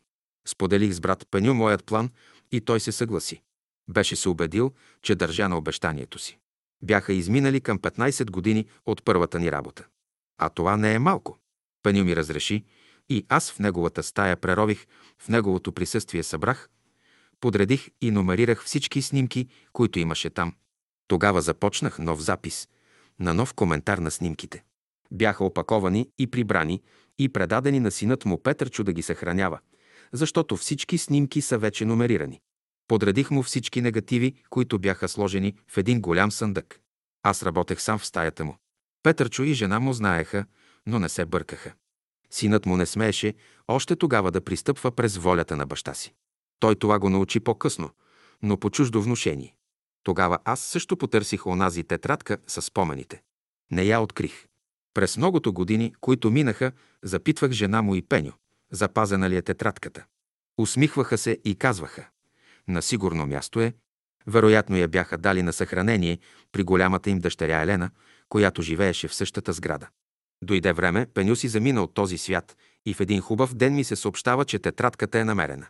[0.49, 2.11] Споделих с брат Пеню моят план
[2.53, 3.42] и той се съгласи.
[3.88, 4.72] Беше се убедил,
[5.03, 6.38] че държа на обещанието си.
[6.85, 9.87] Бяха изминали към 15 години от първата ни работа.
[10.39, 11.39] А това не е малко.
[11.82, 12.64] Пеню ми разреши
[13.09, 14.87] и аз в неговата стая прерових,
[15.18, 16.68] в неговото присъствие събрах,
[17.41, 20.55] подредих и номерирах всички снимки, които имаше там.
[21.09, 22.68] Тогава започнах нов запис,
[23.20, 24.64] на нов коментар на снимките.
[25.11, 26.82] Бяха опаковани и прибрани
[27.18, 29.59] и предадени на синът му Петърчо да ги съхранява,
[30.12, 32.41] защото всички снимки са вече номерирани.
[32.89, 36.80] Подредих му всички негативи, които бяха сложени в един голям съндък.
[37.22, 38.57] Аз работех сам в стаята му.
[39.03, 40.47] Петърчо и жена му знаеха,
[40.87, 41.72] но не се бъркаха.
[42.30, 43.35] Синът му не смееше
[43.68, 46.14] още тогава да пристъпва през волята на баща си.
[46.61, 47.91] Той това го научи по-късно,
[48.43, 49.57] но по чуждо внушение.
[50.03, 53.22] Тогава аз също потърсих онази тетрадка с спомените.
[53.70, 54.47] Не я открих.
[54.95, 56.72] През многото години, които минаха,
[57.03, 58.32] запитвах жена му и Пеню,
[58.72, 60.05] запазена ли е тетрадката.
[60.59, 62.09] Усмихваха се и казваха.
[62.68, 63.74] На сигурно място е.
[64.26, 66.18] Вероятно я бяха дали на съхранение
[66.52, 67.90] при голямата им дъщеря Елена,
[68.28, 69.88] която живееше в същата сграда.
[70.42, 72.56] Дойде време, Пеню си замина от този свят
[72.86, 75.66] и в един хубав ден ми се съобщава, че тетрадката е намерена.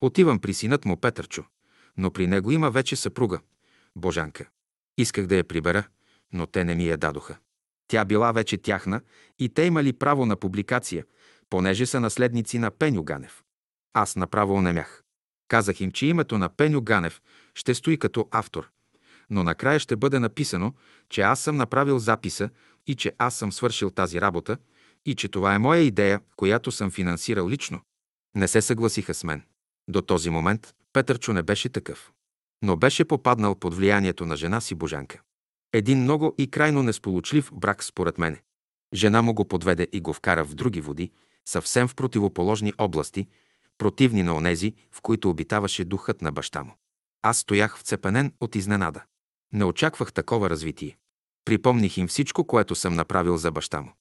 [0.00, 1.44] Отивам при синът му Петърчо,
[1.96, 3.40] но при него има вече съпруга,
[3.96, 4.48] Божанка.
[4.98, 5.84] Исках да я прибера,
[6.32, 7.36] но те не ми я дадоха.
[7.88, 9.00] Тя била вече тяхна
[9.38, 11.04] и те имали право на публикация,
[11.50, 13.42] понеже са наследници на Пеню Ганев.
[13.94, 15.02] Аз направо онемях.
[15.48, 17.22] Казах им, че името на Пеню Ганев
[17.54, 18.70] ще стои като автор,
[19.30, 20.74] но накрая ще бъде написано,
[21.08, 22.50] че аз съм направил записа
[22.86, 24.58] и че аз съм свършил тази работа
[25.06, 27.80] и че това е моя идея, която съм финансирал лично.
[28.36, 29.42] Не се съгласиха с мен.
[29.88, 32.12] До този момент Петърчо не беше такъв.
[32.62, 35.20] Но беше попаднал под влиянието на жена си Божанка.
[35.72, 38.42] Един много и крайно несполучлив брак според мене.
[38.94, 41.10] Жена му го подведе и го вкара в други води,
[41.48, 43.28] съвсем в противоположни области,
[43.78, 46.76] противни на онези, в които обитаваше духът на баща му.
[47.22, 49.04] Аз стоях вцепенен от изненада.
[49.52, 50.98] Не очаквах такова развитие.
[51.44, 53.92] Припомних им всичко, което съм направил за баща му.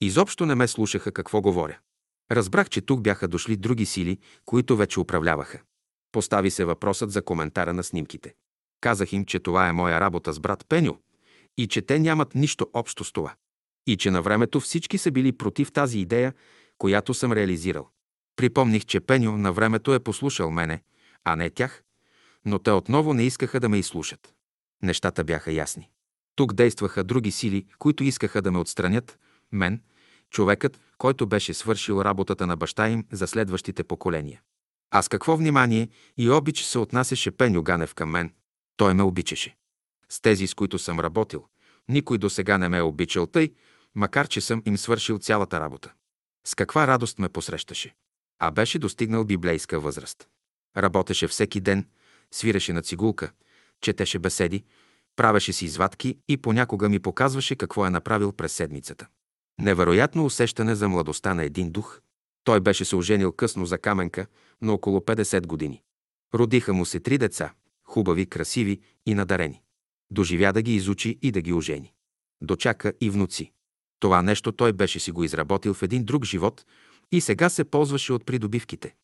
[0.00, 1.78] Изобщо не ме слушаха какво говоря.
[2.32, 5.60] Разбрах, че тук бяха дошли други сили, които вече управляваха.
[6.12, 8.34] Постави се въпросът за коментара на снимките.
[8.80, 10.98] Казах им, че това е моя работа с брат Пеню
[11.56, 13.34] и че те нямат нищо общо с това.
[13.86, 16.34] И че на времето всички са били против тази идея,
[16.78, 17.88] която съм реализирал.
[18.36, 20.82] Припомних, че Пеню на времето е послушал мене,
[21.24, 21.82] а не тях,
[22.44, 24.34] но те отново не искаха да ме изслушат.
[24.82, 25.90] Нещата бяха ясни.
[26.36, 29.18] Тук действаха други сили, които искаха да ме отстранят,
[29.52, 29.82] мен,
[30.30, 34.40] човекът, който беше свършил работата на баща им за следващите поколения.
[34.90, 38.32] А с какво внимание и обич се отнасяше Пеню Ганев към мен.
[38.76, 39.56] Той ме обичаше.
[40.08, 41.44] С тези, с които съм работил,
[41.88, 43.52] никой до сега не ме е обичал тъй,
[43.94, 45.92] макар че съм им свършил цялата работа.
[46.46, 47.94] С каква радост ме посрещаше.
[48.38, 50.28] А беше достигнал библейска възраст.
[50.76, 51.88] Работеше всеки ден,
[52.30, 53.32] свиреше на цигулка,
[53.80, 54.64] четеше беседи,
[55.16, 59.06] правеше си извадки и понякога ми показваше какво е направил през седмицата.
[59.60, 62.00] Невероятно усещане за младостта на един дух.
[62.44, 64.26] Той беше се оженил късно за каменка,
[64.62, 65.82] на около 50 години.
[66.34, 67.52] Родиха му се три деца,
[67.84, 69.62] хубави, красиви и надарени.
[70.10, 71.92] Доживя да ги изучи и да ги ожени.
[72.42, 73.52] Дочака и внуци.
[74.00, 76.64] Това нещо той беше си го изработил в един друг живот
[77.12, 78.94] и сега се ползваше от придобивките.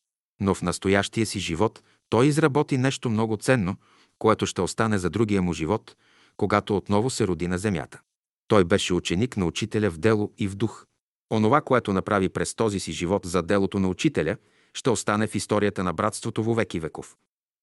[0.41, 3.77] Но в настоящия си живот той изработи нещо много ценно,
[4.19, 5.97] което ще остане за другия му живот,
[6.37, 8.01] когато отново се роди на земята.
[8.49, 10.87] Той беше ученик на учителя в дело и в дух.
[11.33, 14.37] Онова, което направи през този си живот за делото на учителя,
[14.75, 17.17] ще остане в историята на братството во веки веков.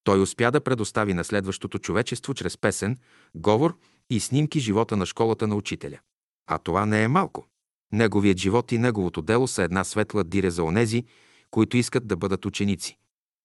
[0.04, 2.98] Той успя да предостави на следващото човечество чрез песен,
[3.34, 3.76] говор
[4.10, 5.98] и снимки живота на школата на учителя.
[6.46, 7.46] А това не е малко.
[7.92, 11.04] Неговият живот и неговото дело са една светла дире за онези,
[11.50, 12.98] които искат да бъдат ученици.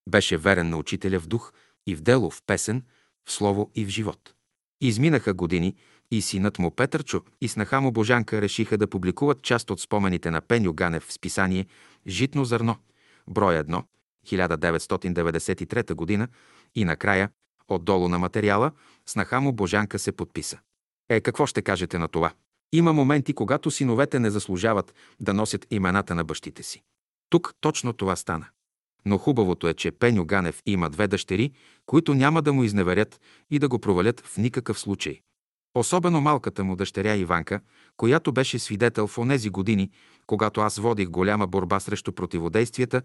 [0.09, 1.53] Беше верен на учителя в дух
[1.87, 2.83] и в дело, в песен,
[3.25, 4.33] в слово и в живот.
[4.81, 5.75] Изминаха години
[6.11, 10.41] и синът му Петърчо и снаха му Божанка решиха да публикуват част от спомените на
[10.41, 11.65] Пеню Ганев в списание
[12.07, 12.75] «Житно зърно»,
[13.27, 13.83] брой 1,
[14.27, 16.27] 1993 година
[16.75, 17.29] и накрая,
[17.67, 18.71] отдолу на материала,
[19.05, 20.59] снаха му Божанка се подписа.
[21.09, 22.33] Е, какво ще кажете на това?
[22.73, 26.81] Има моменти, когато синовете не заслужават да носят имената на бащите си.
[27.29, 28.45] Тук точно това стана.
[29.05, 31.51] Но хубавото е, че Пеню Ганев има две дъщери,
[31.85, 33.21] които няма да му изневерят
[33.51, 35.19] и да го провалят в никакъв случай.
[35.75, 37.59] Особено малката му дъщеря Иванка,
[37.97, 39.91] която беше свидетел в онези години,
[40.27, 43.01] когато аз водих голяма борба срещу противодействията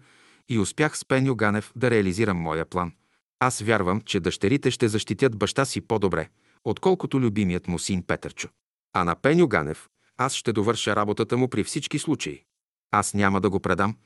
[0.49, 2.91] и успях с Пеню Ганев да реализирам моя план.
[3.39, 6.29] Аз вярвам, че дъщерите ще защитят баща си по-добре,
[6.63, 8.49] отколкото любимият му син Петърчо.
[8.93, 12.43] А на Пеню Ганев аз ще довърша работата му при всички случаи.
[12.91, 13.97] Аз няма да го предам.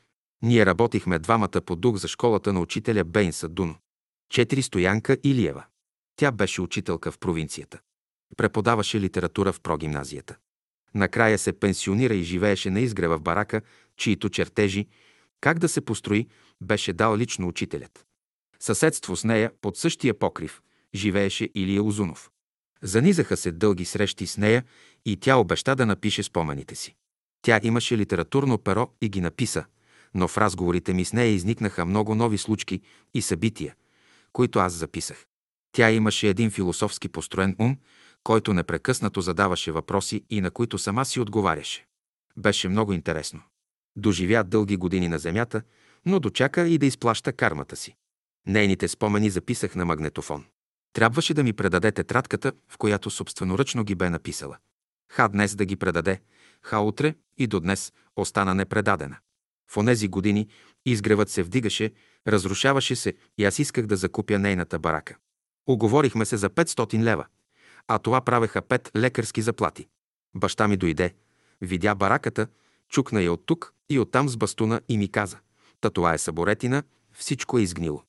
[0.41, 3.75] Ние работихме двамата по дух за школата на учителя Бейнса Дуно.
[4.29, 5.65] Четири Стоянка Илиева.
[6.15, 7.79] Тя беше учителка в провинцията.
[8.38, 10.36] Преподаваше литература в прогимназията.
[10.95, 13.61] Накрая се пенсионира и живееше на изгрева в барака,
[13.97, 14.88] чието чертежи,
[15.41, 16.27] как да се построи,
[16.61, 18.05] беше дал лично учителят.
[18.59, 20.61] Съседство с нея, под същия покрив,
[20.95, 22.29] живееше Илия Озунов.
[22.84, 24.63] Занизаха се дълги срещи с нея
[25.05, 26.95] и тя обеща да напише спомените си.
[27.41, 29.65] Тя имаше литературно перо и ги написа,
[30.13, 32.81] но в разговорите ми с нея изникнаха много нови случки
[33.13, 33.75] и събития,
[34.34, 35.25] които аз записах.
[35.71, 37.77] Тя имаше един философски построен ум,
[38.23, 41.86] който непрекъснато задаваше въпроси и на които сама си отговаряше.
[42.38, 43.41] Беше много интересно.
[43.95, 45.61] Доживя дълги години на земята,
[46.05, 47.95] но дочака и да изплаща кармата си.
[48.47, 50.45] Нейните спомени записах на магнетофон.
[50.93, 54.57] Трябваше да ми предаде тетрадката, в която собственоръчно ги бе написала.
[55.11, 56.21] Ха днес да ги предаде,
[56.61, 59.17] ха утре и до днес остана непредадена.
[59.71, 60.47] В онези години
[60.85, 61.91] изгревът се вдигаше,
[62.27, 65.15] разрушаваше се и аз исках да закупя нейната барака.
[65.67, 67.25] Оговорихме се за 500 лева,
[67.87, 69.87] а това правеха пет лекарски заплати.
[70.35, 71.13] Баща ми дойде,
[71.61, 72.47] видя бараката,
[72.89, 75.39] чукна я от тук и оттам с бастуна и ми каза
[75.81, 76.83] «Та това е саборетина,
[77.13, 78.03] всичко е изгнило.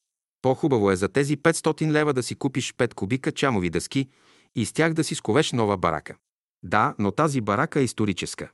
[0.44, 4.08] По-хубаво е за тези 500 лева да си купиш 5 кубика чамови дъски
[4.54, 6.16] и с тях да си сковеш нова барака.
[6.62, 8.50] Да, но тази барака е историческа.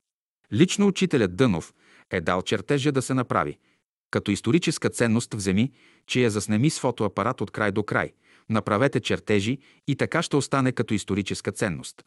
[0.52, 1.74] Лично учителят Дънов
[2.10, 3.58] е дал чертежа да се направи.
[4.10, 5.72] Като историческа ценност вземи,
[6.06, 8.12] че я заснеми с фотоапарат от край до край.
[8.50, 12.02] Направете чертежи и така ще остане като историческа ценност.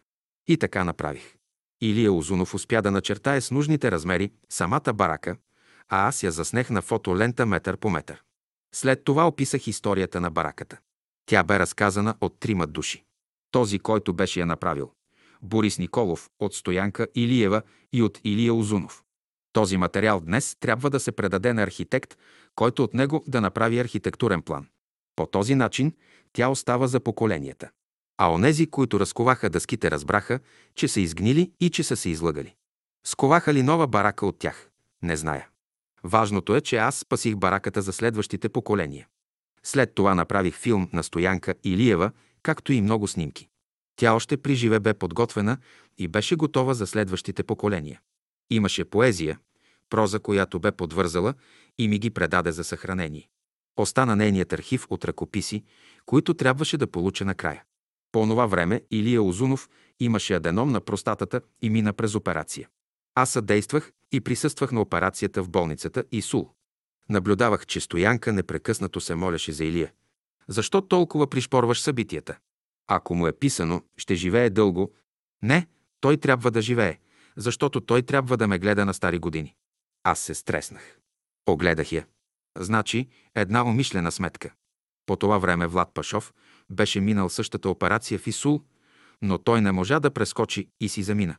[0.47, 1.35] И така направих.
[1.81, 5.35] Илия Озунов успя да начертае с нужните размери самата барака,
[5.89, 8.23] а аз я заснех на фотолента метър по метър.
[8.75, 10.79] След това описах историята на бараката.
[11.25, 13.03] Тя бе разказана от трима души.
[13.51, 14.91] Този, който беше я направил.
[15.41, 17.61] Борис Николов от Стоянка Илиева
[17.93, 19.03] и от Илия Озунов.
[19.53, 22.17] Този материал днес трябва да се предаде на архитект,
[22.55, 24.67] който от него да направи архитектурен план.
[25.15, 25.93] По този начин
[26.33, 27.69] тя остава за поколенията.
[28.17, 30.39] А онези, които разковаха дъските, разбраха,
[30.75, 32.55] че са изгнили и че са се излъгали.
[33.05, 34.69] Сковаха ли нова барака от тях?
[35.01, 35.47] Не зная.
[36.03, 39.07] Важното е, че аз спасих бараката за следващите поколения.
[39.63, 42.11] След това направих филм на Стоянка Илиева,
[42.43, 43.49] както и много снимки.
[43.95, 45.57] Тя още при живе бе подготвена
[45.97, 48.01] и беше готова за следващите поколения.
[48.49, 49.39] Имаше поезия,
[49.89, 51.33] проза, която бе подвързала
[51.77, 53.29] и ми ги предаде за съхранение.
[53.77, 55.63] Остана нейният архив от ръкописи,
[56.05, 57.63] които трябваше да получа накрая.
[58.11, 62.67] По онова време Илия Озунов имаше аденом на простатата и мина през операция.
[63.15, 66.51] Аз съдействах и присъствах на операцията в болницата Исул.
[67.09, 69.91] Наблюдавах, че Стоянка непрекъснато се молеше за Илия.
[70.47, 72.37] Защо толкова пришпорваш събитията?
[72.87, 74.93] Ако му е писано, ще живее дълго.
[75.41, 75.67] Не,
[76.01, 76.99] той трябва да живее.
[77.37, 79.55] защото той трябва да ме гледа на стари години.
[80.03, 80.99] Аз се стреснах.
[81.45, 82.05] Огледах я.
[82.57, 84.53] Значи, една умишлена сметка.
[85.05, 86.33] По това време Влад Пашов
[86.69, 88.61] беше минал същата операция в Исул,
[89.21, 91.35] но той не можа да прескочи и си замина.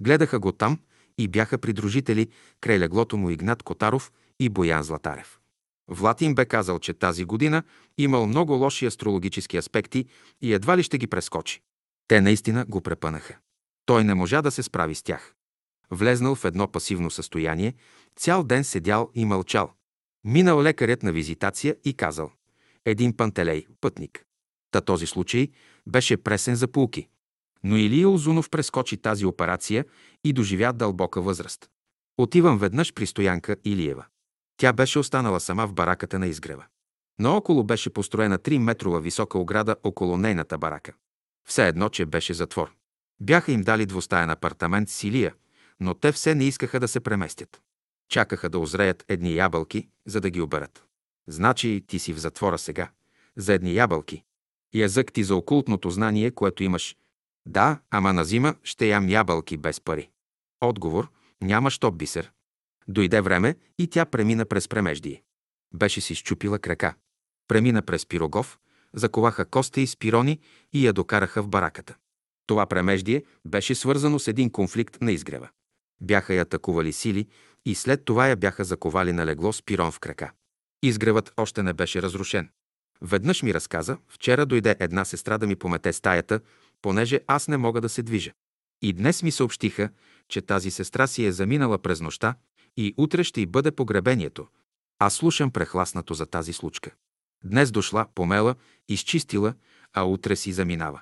[0.00, 0.78] Гледаха го там
[1.18, 2.28] и бяха придружители
[2.60, 5.38] край леглото му Игнат Котаров и Боян Златарев.
[5.88, 7.62] Влад им бе казал, че тази година
[7.98, 10.06] имал много лоши астрологически аспекти
[10.40, 11.60] и едва ли ще ги прескочи.
[12.08, 13.38] Те наистина го препънаха.
[13.86, 15.34] Той не можа да се справи с тях.
[15.90, 17.74] Влезнал в едно пасивно състояние,
[18.16, 19.72] цял ден седял и мълчал.
[20.24, 22.30] Минал лекарят на визитация и казал
[22.84, 24.24] един пантелей, пътник.
[24.70, 25.48] Та този случай
[25.86, 27.08] беше пресен за пулки.
[27.64, 29.84] Но Илия Озунов прескочи тази операция
[30.24, 31.70] и доживя дълбока възраст.
[32.18, 34.04] Отивам веднъж при Стоянка Илиева.
[34.56, 36.64] Тя беше останала сама в бараката на изгрева.
[37.18, 40.92] Наоколо беше построена 3-метрова висока ограда около нейната барака.
[41.48, 42.72] Все едно, че беше затвор.
[43.20, 45.34] Бяха им дали двустаен апартамент с Илия,
[45.80, 47.62] но те все не искаха да се преместят.
[48.08, 50.84] Чакаха да озреят едни ябълки, за да ги оберат.
[51.28, 52.90] Значи ти си в затвора сега,
[53.36, 54.24] за едни ябълки.
[54.74, 56.96] Язък ти за окултното знание, което имаш.
[57.46, 60.10] Да, ама на зима ще ям ябълки без пари.
[60.60, 61.10] Отговор–
[61.42, 62.32] няма що бисер.
[62.88, 65.22] Дойде време и тя премина през премеждие.
[65.74, 66.94] Беше си щупила крака.
[67.48, 68.58] Премина през пирогов,
[68.94, 70.40] заковаха коста и спирони
[70.72, 71.96] и я докараха в бараката.
[72.46, 75.48] Това премеждие беше свързано с един конфликт на изгрева.
[76.00, 77.28] Бяха я атакували сили
[77.66, 80.32] и след това я бяха заковали на легло с пирон в крака.
[80.82, 82.50] Изгревът още не беше разрушен.
[83.02, 86.40] Веднъж ми разказа, вчера дойде една сестра да ми помете стаята,
[86.82, 88.32] понеже аз не мога да се движа.
[88.82, 89.90] И днес ми съобщиха,
[90.28, 92.34] че тази сестра си е заминала през нощта
[92.76, 94.46] и утре ще й бъде погребението.
[94.98, 96.90] Аз слушам прехласнато за тази случка.
[97.44, 98.54] Днес дошла, помела,
[98.88, 99.54] изчистила,
[99.92, 101.00] а утре си заминава.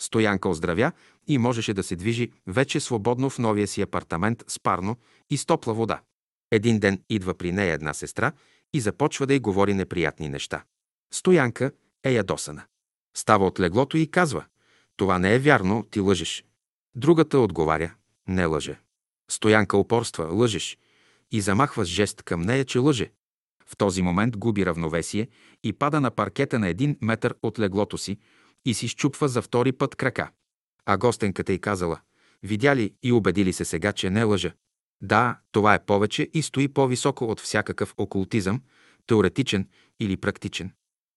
[0.00, 0.92] Стоянка оздравя
[1.26, 4.96] и можеше да се движи вече свободно в новия си апартамент с парно
[5.30, 6.00] и с топла вода.
[6.50, 8.32] Един ден идва при нея една сестра
[8.74, 10.64] и започва да й говори неприятни неща.
[11.12, 11.72] Стоянка
[12.04, 12.64] е ядосана.
[13.16, 14.44] Става от леглото и казва
[14.96, 16.44] «Това не е вярно, ти лъжеш».
[16.94, 17.94] Другата отговаря
[18.28, 18.80] «Не лъже».
[19.30, 20.78] Стоянка упорства «Лъжеш»
[21.32, 23.10] и замахва с жест към нея, че лъже.
[23.66, 25.28] В този момент губи равновесие
[25.64, 28.18] и пада на паркета на един метър от леглото си
[28.64, 30.30] и си щупва за втори път крака.
[30.86, 32.00] А гостенката й казала
[32.42, 34.52] «Видя ли и убедили се сега, че не лъжа?»
[35.00, 38.62] Да, това е повече и стои по-високо от всякакъв окултизъм,
[39.06, 39.68] теоретичен
[40.00, 40.72] или практичен.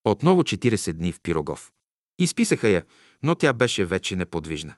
[0.06, 1.72] Отново 40 дни в Пирогов.
[2.20, 2.84] Изписаха я,
[3.24, 4.76] но тя беше вече неподвижна.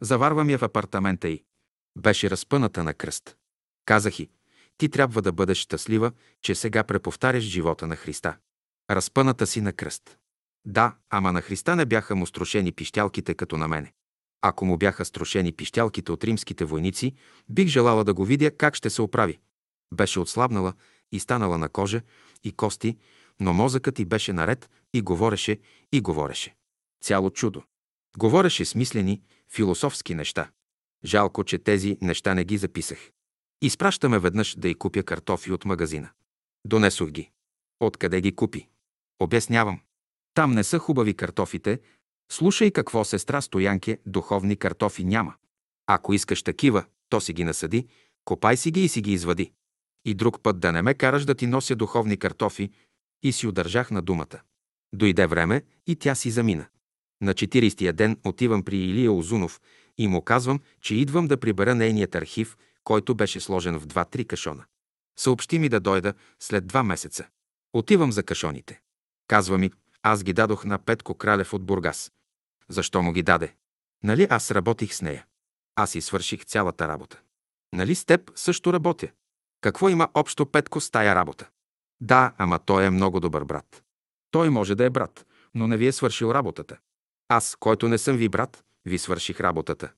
[0.00, 1.44] Заварвам я в апартамента й.
[1.98, 3.36] Беше разпъната на кръст.
[3.84, 4.30] Казах и,
[4.78, 6.12] ти трябва да бъдеш щастлива,
[6.42, 8.36] че сега преповтаряш живота на Христа.
[8.90, 10.18] Разпъната си на кръст.
[10.66, 13.92] Да, ама на Христа не бяха му струшени пищялките като на мене.
[14.42, 17.14] Ако му бяха струшени пищялките от римските войници,
[17.48, 19.38] бих желала да го видя как ще се оправи.
[19.94, 20.72] Беше отслабнала
[21.12, 22.02] и станала на кожа
[22.44, 22.96] и кости,
[23.40, 25.58] но мозъкът й беше наред и говореше,
[25.92, 26.54] и говореше.
[27.02, 27.62] Цяло чудо.
[28.18, 30.50] Говореше смислени, философски неща.
[31.04, 33.10] Жалко, че тези неща не ги записах.
[33.62, 36.10] Изпращаме веднъж да й купя картофи от магазина.
[36.64, 37.30] Донесох ги.
[37.80, 38.68] Откъде ги купи?
[39.20, 39.80] Обяснявам.
[40.34, 41.80] Там не са хубави картофите,
[42.32, 45.34] Слушай какво, сестра Стоянке, духовни картофи няма.
[45.86, 47.86] Ако искаш такива, то си ги насъди,
[48.24, 49.52] копай си ги и си ги извади.
[50.04, 52.70] И друг път да не ме караш да ти нося духовни картофи,
[53.22, 54.40] и си удържах на думата.
[54.92, 56.68] Дойде време и тя си замина.
[57.20, 59.60] На 40-я ден отивам при Илия Озунов
[59.98, 64.64] и му казвам, че идвам да прибера нейният архив, който беше сложен в два-три кашона.
[65.18, 67.26] Съобщи ми да дойда след два месеца.
[67.72, 68.80] Отивам за кашоните.
[69.26, 69.70] Казва ми,
[70.02, 72.12] аз ги дадох на Петко Кралев от Бургас.
[72.68, 73.54] Защо му ги даде?
[74.04, 75.26] Нали аз работих с нея?
[75.76, 77.20] Аз и свърших цялата работа.
[77.72, 79.08] Нали с теб също работя?
[79.60, 81.48] Какво има общо Петко с тая работа?
[82.00, 83.82] Да, ама той е много добър брат.
[84.30, 86.78] Той може да е брат, но не ви е свършил работата.
[87.28, 89.92] Аз, който не съм ви брат, ви свърших работата.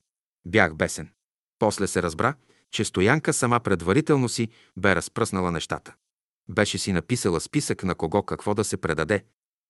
[0.46, 1.10] Бях бесен.
[1.58, 2.34] После се разбра,
[2.70, 5.94] че Стоянка сама предварително си бе разпръснала нещата.
[6.48, 9.24] Беше си написала списък на кого какво да се предаде,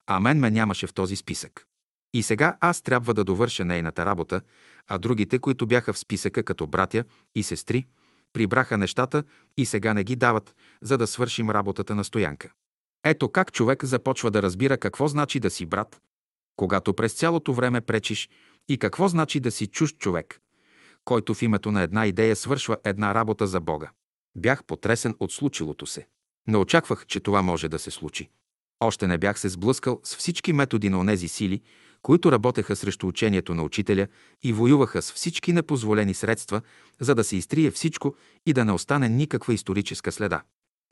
[0.07, 1.67] а мен ме нямаше в този списък.
[2.15, 4.41] И сега аз трябва да довърша нейната работа,
[4.89, 7.05] а другите, които бяха в списъка като братя
[7.35, 7.87] и сестри,
[8.33, 9.25] прибраха нещата
[9.57, 12.53] и сега не ги дават, за да свършим работата на стоянка.
[13.05, 16.01] Ето как човек започва да разбира какво значи да си брат,
[16.61, 18.29] когато през цялото време пречиш
[18.69, 20.41] и какво значи да си чужд човек,
[21.05, 23.91] който в името на една идея свършва една работа за Бога.
[24.37, 26.07] Бях потресен от случилото се.
[26.49, 28.31] Не очаквах, че това може да се случи.
[28.81, 31.63] Още не бях се сблъскал с всички методи на онези сили,
[32.03, 34.07] които работеха срещу учението на учителя
[34.43, 36.61] и воюваха с всички непозволени средства,
[37.01, 38.15] за да се изтрие всичко
[38.47, 40.43] и да не остане никаква историческа следа.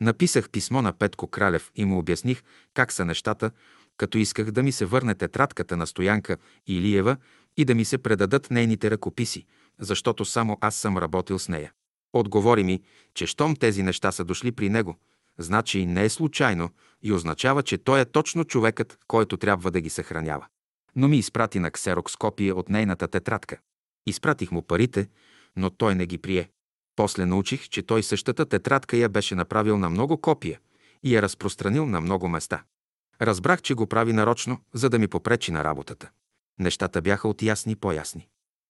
[0.00, 2.42] Написах писмо на Петко Кралев и му обясних
[2.74, 3.50] как са нещата,
[3.98, 6.36] като исках да ми се върне тетрадката на Стоянка
[6.66, 7.16] Илиева
[7.56, 9.46] и да ми се предадат нейните ръкописи,
[9.78, 11.72] защото само аз съм работил с нея.
[12.12, 12.82] Отговори ми,
[13.14, 14.96] че щом тези неща са дошли при него,
[15.38, 16.70] значи не е случайно
[17.02, 20.46] и означава, че той е точно човекът, който трябва да ги съхранява.
[20.96, 23.58] Но ми изпрати на ксерокс копия от нейната тетрадка.
[24.06, 25.08] Изпратих му парите,
[25.56, 26.50] но той не ги прие.
[26.96, 30.60] После научих, че той същата тетрадка я беше направил на много копия
[31.02, 32.62] и я разпространил на много места.
[33.22, 36.10] Разбрах, че го прави нарочно, за да ми попречи на работата.
[36.58, 38.28] Нещата бяха от ясни по-ясни.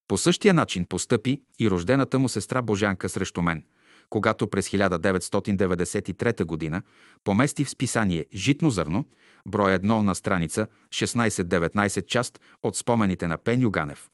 [0.09, 3.65] По същия начин постъпи и рождената му сестра Божанка срещу мен,
[4.11, 6.83] когато през 1993 г.
[7.25, 9.05] помести в списание «Житно зърно»,
[9.47, 14.11] брой 1 на страница 16-19 част от спомените на Пеню Ганев,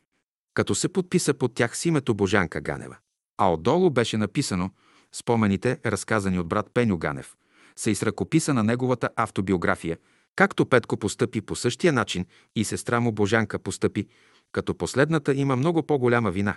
[0.54, 2.96] като се подписа под тях с името Божанка Ганева.
[3.38, 4.70] А отдолу беше написано
[5.12, 7.36] спомените, разказани от брат Пеню Ганев,
[7.76, 9.98] са и с ръкописа на неговата автобиография,
[10.36, 12.26] както Петко постъпи по същия начин
[12.56, 14.06] и сестра му Божанка постъпи,
[14.52, 16.56] като последната има много по-голяма вина,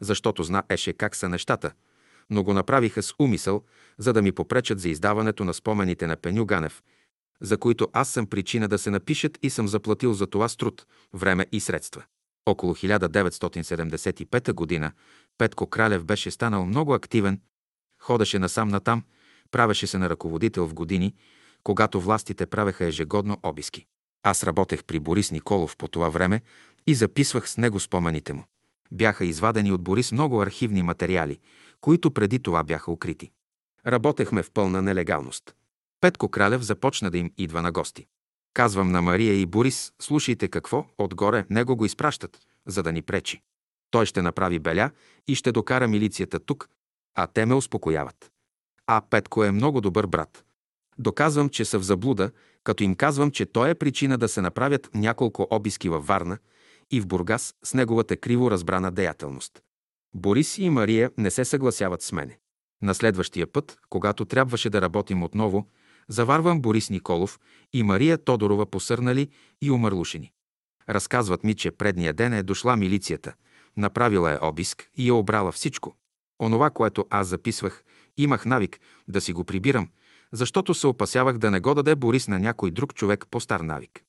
[0.00, 1.72] защото знаеше как са нещата,
[2.30, 3.64] но го направиха с умисъл,
[3.98, 6.82] за да ми попречат за издаването на спомените на Пеню Ганев,
[7.40, 10.86] за които аз съм причина да се напишат и съм заплатил за това с труд,
[11.14, 12.04] време и средства.
[12.46, 14.92] Около 1975 г.
[15.38, 17.40] Петко Кралев беше станал много активен,
[17.98, 19.02] ходеше насам-натам,
[19.50, 21.14] правеше се на ръководител в години,
[21.62, 23.86] когато властите правеха ежегодно обиски.
[24.22, 26.40] Аз работех при Борис Николов по това време
[26.86, 28.44] и записвах с него спомените му.
[28.92, 31.38] Бяха извадени от Борис много архивни материали,
[31.80, 33.30] които преди това бяха укрити.
[33.86, 35.54] Работехме в пълна нелегалност.
[36.00, 38.06] Петко Кралев започна да им идва на гости.
[38.54, 43.42] Казвам на Мария и Борис, слушайте какво, отгоре него го изпращат, за да ни пречи.
[43.90, 44.90] Той ще направи беля
[45.28, 46.68] и ще докара милицията тук,
[47.14, 48.30] а те ме успокояват.
[48.86, 50.44] А Петко е много добър брат.
[51.00, 52.30] Доказвам, че са в заблуда,
[52.64, 56.38] като им казвам, че той е причина да се направят няколко обиски във Варна
[56.90, 59.62] и в Бургас с неговата криво разбрана деятелност.
[60.14, 62.38] Борис и Мария не се съгласяват с мене.
[62.82, 65.68] На следващия път, когато трябваше да работим отново,
[66.08, 67.40] заварвам Борис Николов
[67.72, 69.28] и Мария Тодорова посърнали
[69.62, 70.32] и умърлушени.
[70.88, 73.34] Разказват ми, че предния ден е дошла милицията,
[73.76, 75.94] направила е обиск и е обрала всичко.
[76.42, 77.84] Онова, което аз записвах,
[78.16, 79.88] имах навик да си го прибирам,
[80.32, 84.02] защото се опасявах да не го даде Борис на някой друг човек по стар навик.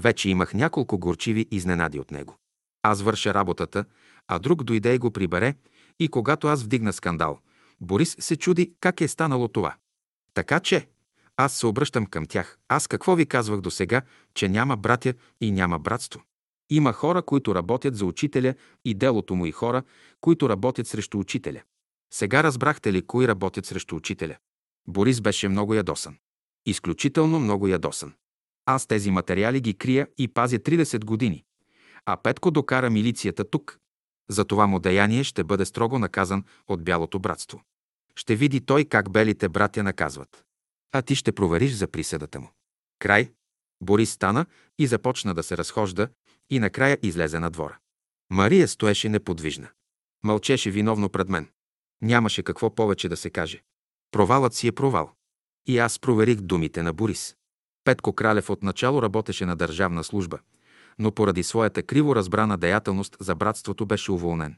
[0.00, 2.36] Вече имах няколко горчиви изненади от него.
[2.82, 3.84] Аз върша работата,
[4.28, 5.54] а друг дойде и го прибере,
[5.98, 7.38] и когато аз вдигна скандал,
[7.80, 9.74] Борис се чуди как е станало това.
[10.34, 10.88] Така че,
[11.36, 12.58] аз се обръщам към тях.
[12.68, 14.02] Аз какво ви казвах до сега,
[14.34, 16.22] че няма братя и няма братство?
[16.70, 18.54] Има хора, които работят за учителя
[18.84, 19.82] и делото му и хора,
[20.20, 21.62] които работят срещу учителя.
[22.14, 24.36] Сега разбрахте ли кои работят срещу учителя?
[24.88, 26.16] Борис беше много ядосан.
[26.66, 28.14] Изключително много ядосан.
[28.66, 31.44] Аз тези материали ги крия и пазя 30 години.
[32.04, 33.78] А Петко докара милицията тук.
[34.30, 37.62] За това му деяние ще бъде строго наказан от Бялото братство.
[38.16, 40.44] Ще види той как белите братя наказват.
[40.92, 42.50] А ти ще провериш за присъдата му.
[42.98, 43.32] Край.
[43.82, 44.46] Борис стана
[44.78, 46.08] и започна да се разхожда
[46.50, 47.78] и накрая излезе на двора.
[48.30, 49.68] Мария стоеше неподвижна.
[50.24, 51.48] Мълчеше виновно пред мен.
[52.02, 53.62] Нямаше какво повече да се каже.
[54.10, 55.10] Провалът си е провал.
[55.66, 57.36] И аз проверих думите на Борис.
[57.84, 60.38] Петко Кралев отначало работеше на държавна служба,
[60.98, 64.56] но поради своята криво разбрана деятелност за братството беше уволнен.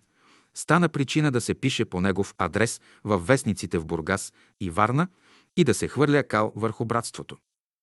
[0.54, 5.08] Стана причина да се пише по негов адрес в вестниците в Бургас и Варна
[5.56, 7.36] и да се хвърля кал върху братството.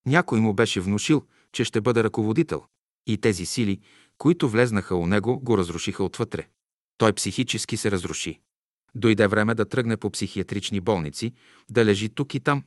[0.05, 2.63] Някой му беше внушил, че ще бъде ръководител,
[3.07, 3.79] и тези сили,
[4.17, 6.47] които влезнаха у него, го разрушиха отвътре.
[6.97, 8.39] Той психически се разруши.
[8.95, 11.33] Дойде време да тръгне по психиатрични болници,
[11.69, 12.63] да лежи тук и там.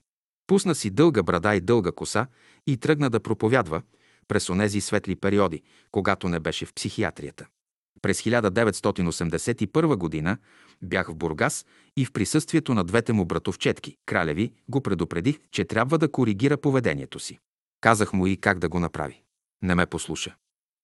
[0.47, 2.26] Пусна си дълга брада и дълга коса
[2.66, 3.83] и тръгна да проповядва
[4.29, 7.47] през онези светли периоди, когато не беше в психиатрията.
[8.03, 10.39] През 1981 година
[10.83, 11.66] бях в Бургас
[11.97, 17.18] и в присъствието на двете му братовчетки, кралеви, го предупредих, че трябва да коригира поведението
[17.18, 17.39] си.
[17.81, 19.22] Казах му и как да го направи.
[19.62, 20.35] Не ме послуша.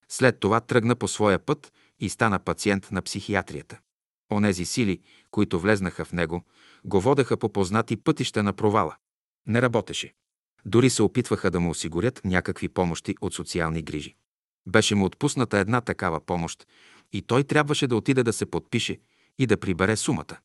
[0.09, 3.79] След това тръгна по своя път и стана пациент на психиатрията.
[4.31, 5.01] Онези сили,
[5.31, 6.43] които влезнаха в него,
[6.85, 8.95] го водеха по познати пътища на провала.
[9.47, 10.13] Не работеше.
[10.65, 14.15] Дори се опитваха да му осигурят някакви помощи от социални грижи.
[14.67, 16.67] Беше му отпусната една такава помощ
[17.13, 18.99] и той трябваше да отиде да се подпише
[19.39, 20.37] и да прибере сумата.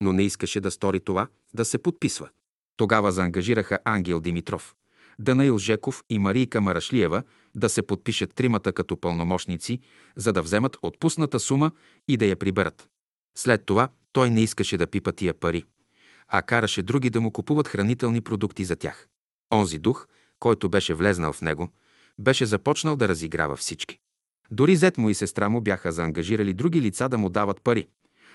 [0.00, 2.28] Но не искаше да стори това, да се подписва.
[2.76, 4.74] Тогава заангажираха Ангел Димитров,
[5.18, 7.22] Данаил Жеков и Марийка Марашлиева
[7.54, 9.80] да се подпишат тримата като пълномощници,
[10.16, 11.70] за да вземат отпусната сума
[12.08, 12.88] и да я приберат.
[13.36, 15.64] След това той не искаше да пипа тия пари,
[16.28, 19.08] а караше други да му купуват хранителни продукти за тях.
[19.52, 20.06] Онзи дух,
[20.38, 21.72] който беше влезнал в него,
[22.18, 23.98] беше започнал да разиграва всички.
[24.50, 27.88] Дори зет му и сестра му бяха заангажирали други лица да му дават пари,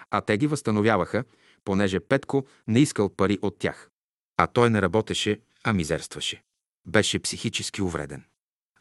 [0.09, 1.23] а те ги възстановяваха,
[1.65, 3.89] понеже Петко не искал пари от тях.
[4.37, 6.43] А той не работеше, а мизерстваше.
[6.85, 8.23] Беше психически увреден.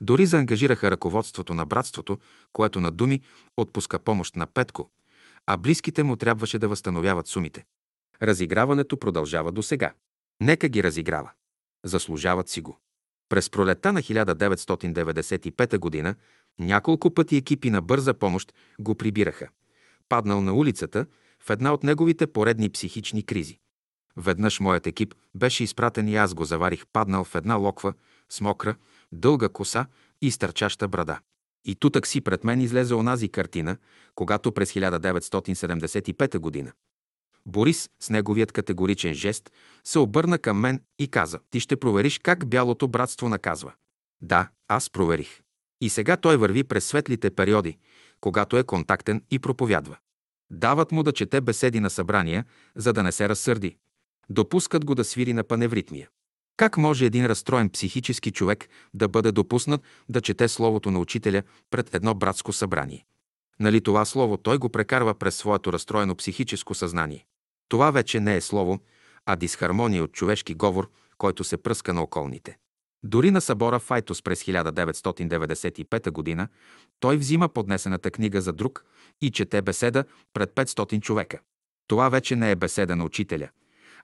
[0.01, 2.18] Дори заангажираха ръководството на братството,
[2.53, 3.21] което на думи
[3.57, 4.91] отпуска помощ на Петко,
[5.47, 7.64] а близките му трябваше да възстановяват сумите.
[8.22, 9.93] Разиграването продължава до сега.
[10.41, 11.30] Нека ги разиграва.
[11.84, 12.78] Заслужават си го.
[13.28, 16.14] През пролета на 1995 г.
[16.59, 19.49] няколко пъти екипи на бърза помощ го прибираха.
[20.09, 21.07] Паднал на улицата
[21.43, 23.59] в една от неговите поредни психични кризи.
[24.16, 27.95] Веднъж моят екип беше изпратен и аз го заварих паднал в една локва
[28.28, 28.76] с мокра,
[29.12, 29.86] дълга коса
[30.22, 31.18] и стърчаща брада.
[31.64, 33.76] И тутък си пред мен излезе онази картина,
[34.14, 36.72] когато през 1975 година
[37.46, 39.50] Борис с неговият категоричен жест
[39.84, 43.72] се обърна към мен и каза «Ти ще провериш как бялото братство наказва».
[44.22, 45.40] Да, аз проверих.
[45.80, 47.78] И сега той върви през светлите периоди,
[48.20, 49.96] когато е контактен и проповядва.
[50.50, 52.44] Дават му да чете беседи на събрания,
[52.76, 53.76] за да не се разсърди.
[54.30, 56.08] Допускат го да свири на паневритмия.
[56.61, 61.94] Как може един разстроен психически човек да бъде допуснат да чете словото на учителя пред
[61.94, 63.04] едно братско събрание?
[63.61, 67.24] Нали това слово той го прекарва през своето разстроено психическо съзнание?
[67.68, 68.78] Това вече не е слово,
[69.26, 70.88] а дисхармония от човешки говор,
[71.18, 72.58] който се пръска на околните.
[73.02, 76.48] Дори на събора в Айтос през 1995 г.
[77.00, 78.84] той взима поднесената книга за друг
[79.20, 80.04] и чете беседа
[80.34, 81.38] пред 500 човека.
[81.86, 83.48] Това вече не е беседа на учителя,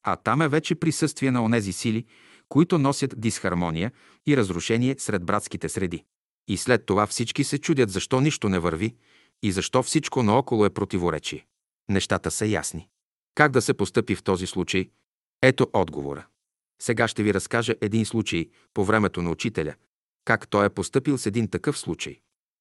[0.03, 2.05] а там е вече присъствие на онези сили,
[2.49, 3.93] които носят дисхармония
[4.27, 6.05] и разрушение сред братските среди.
[6.49, 8.95] И след това всички се чудят защо нищо не върви
[9.43, 11.47] и защо всичко наоколо е противоречие.
[11.89, 12.89] Нещата са ясни.
[13.35, 14.91] Как да се постъпи в този случай?
[15.43, 16.27] Ето отговора.
[16.83, 19.75] Сега ще ви разкажа един случай по времето на учителя,
[20.25, 22.21] как той е постъпил с един такъв случай.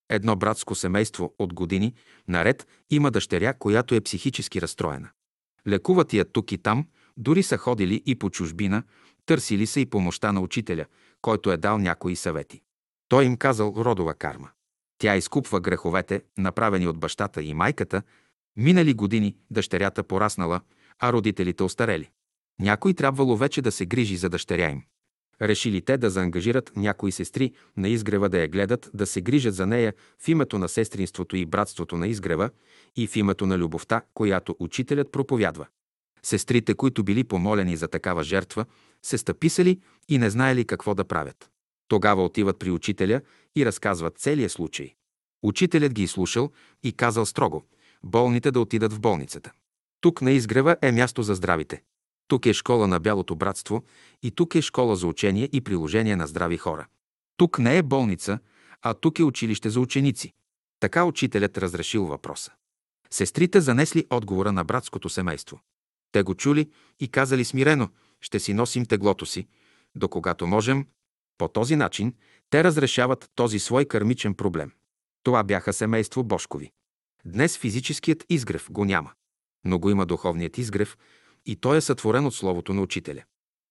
[0.10, 1.94] Едно братско семейство от години
[2.28, 5.10] наред има дъщеря, която е психически разстроена.
[5.68, 8.84] Лекуват я тук и там, дори са ходили и по чужбина,
[9.26, 10.86] търсили са и помощта на учителя,
[11.22, 12.62] който е дал някои съвети.
[13.08, 14.50] Той им казал родова карма.
[14.98, 18.02] Тя изкупва греховете, направени от бащата и майката,
[18.58, 20.62] минали години, дъщерята пораснала,
[21.00, 22.10] а родителите остарели.
[22.60, 24.84] Някой трябвало вече да се грижи за дъщеря им.
[25.42, 29.66] Решили те да заангажират някои сестри на изгрева да я гледат, да се грижат за
[29.66, 32.50] нея в името на сестринството и братството на изгрева
[32.96, 35.68] и в името на любовта, която учителят проповядва.
[36.26, 38.66] Сестрите, които били помолени за такава жертва,
[39.04, 41.50] се стъписали и не знаели какво да правят.
[41.88, 43.22] Тогава отиват при учителя
[43.56, 44.94] и разказват целия случай.
[45.44, 46.52] Учителят ги изслушал
[46.84, 47.64] и казал строго–
[48.04, 49.52] болните да отидат в болницата.
[50.02, 51.82] Тук на изгрева е място за здравите.
[52.28, 53.84] Тук е школа на Бялото братство
[54.24, 56.88] и тук е школа за учение и приложение на здрави хора.
[57.38, 58.40] Тук не е болница,
[58.82, 60.34] а тук е училище за ученици.
[60.80, 62.52] Така учителят разрешил въпроса.
[63.10, 65.60] Сестрите занесли отговора на братското семейство.
[66.16, 67.90] Те го чули и казали смирено,
[68.22, 69.48] ще си носим теглото си,
[69.96, 70.88] до когато можем.
[71.38, 72.14] По този начин
[72.50, 74.72] те разрешават този свой кърмичен проблем.
[75.24, 76.72] Това бяха семейство Бошкови.
[77.26, 79.12] Днес физическият изгрев го няма,
[79.66, 80.98] но го има духовният изгрев
[81.46, 83.24] и той е сътворен от Словото на Учителя.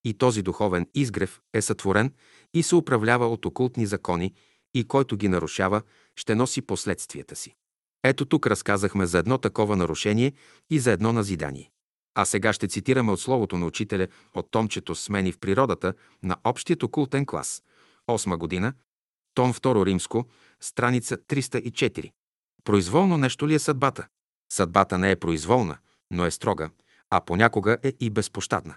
[0.04, 2.12] И този духовен изгрев е сътворен
[2.54, 4.34] и се управлява от окултни закони
[4.74, 5.82] и който ги нарушава,
[6.16, 7.54] ще носи последствията си.
[8.02, 10.32] Ето тук разказахме за едно такова нарушение
[10.70, 11.70] и за едно назидание.
[12.14, 16.82] А сега ще цитираме от Словото на Учителя от томчето «Смени в природата» на Общият
[16.82, 17.62] окултен клас,
[18.08, 18.72] 8 година,
[19.34, 20.24] том 2 римско,
[20.60, 22.12] страница 304.
[22.64, 24.06] Произволно нещо ли е съдбата?
[24.52, 25.78] Съдбата не е произволна,
[26.10, 26.70] но е строга,
[27.10, 28.74] а понякога е и безпощадна.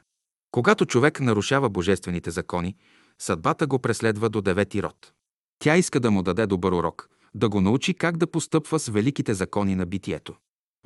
[0.52, 2.76] Когато човек нарушава божествените закони,
[3.20, 5.14] съдбата го преследва до девети род.
[5.60, 9.34] Тя иска да му даде добър урок, да го научи как да постъпва с великите
[9.34, 10.36] закони на битието.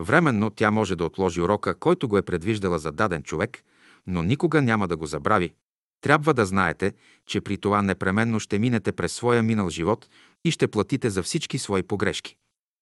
[0.02, 3.64] Временно тя може да отложи урока, който го е предвиждала за даден човек,
[4.08, 5.54] но никога няма да го забрави.
[6.02, 6.94] Трябва да знаете,
[7.26, 10.10] че при това непременно ще минете през своя минал живот
[10.46, 12.36] и ще платите за всички свои погрешки.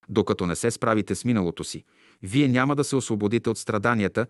[0.08, 1.84] Докато не се справите с миналото си,
[2.22, 4.26] вие няма да се освободите от страданията.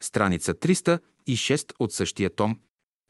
[0.00, 2.58] Страница 306 от същия том.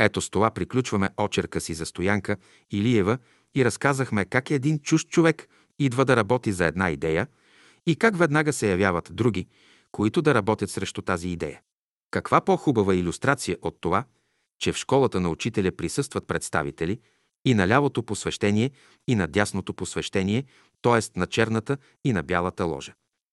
[0.01, 2.37] Ето с това приключваме очерка си за Стоянка
[2.71, 3.19] Илиева
[3.55, 5.49] и разказахме как един чужд човек
[5.79, 7.27] идва да работи за една идея
[7.87, 9.47] и как веднага се явяват други,
[9.93, 11.61] които да работят срещу тази идея.
[12.11, 14.05] Каква по-хубава иллюстрация от това,
[14.59, 17.01] че в школата на учителя присъстват представители,
[17.45, 18.71] И на лявото посвещение,
[19.09, 20.45] и на дясното посвещение,
[20.83, 21.19] т.е.
[21.19, 22.93] на черната и на бялата ложа.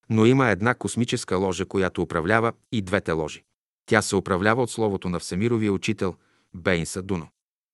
[0.09, 3.43] Но има една космическа ложа, която управлява и двете ложи.
[3.85, 6.15] Тя се управлява от словото на всемировия учител
[6.53, 7.27] Бейнса Дуно.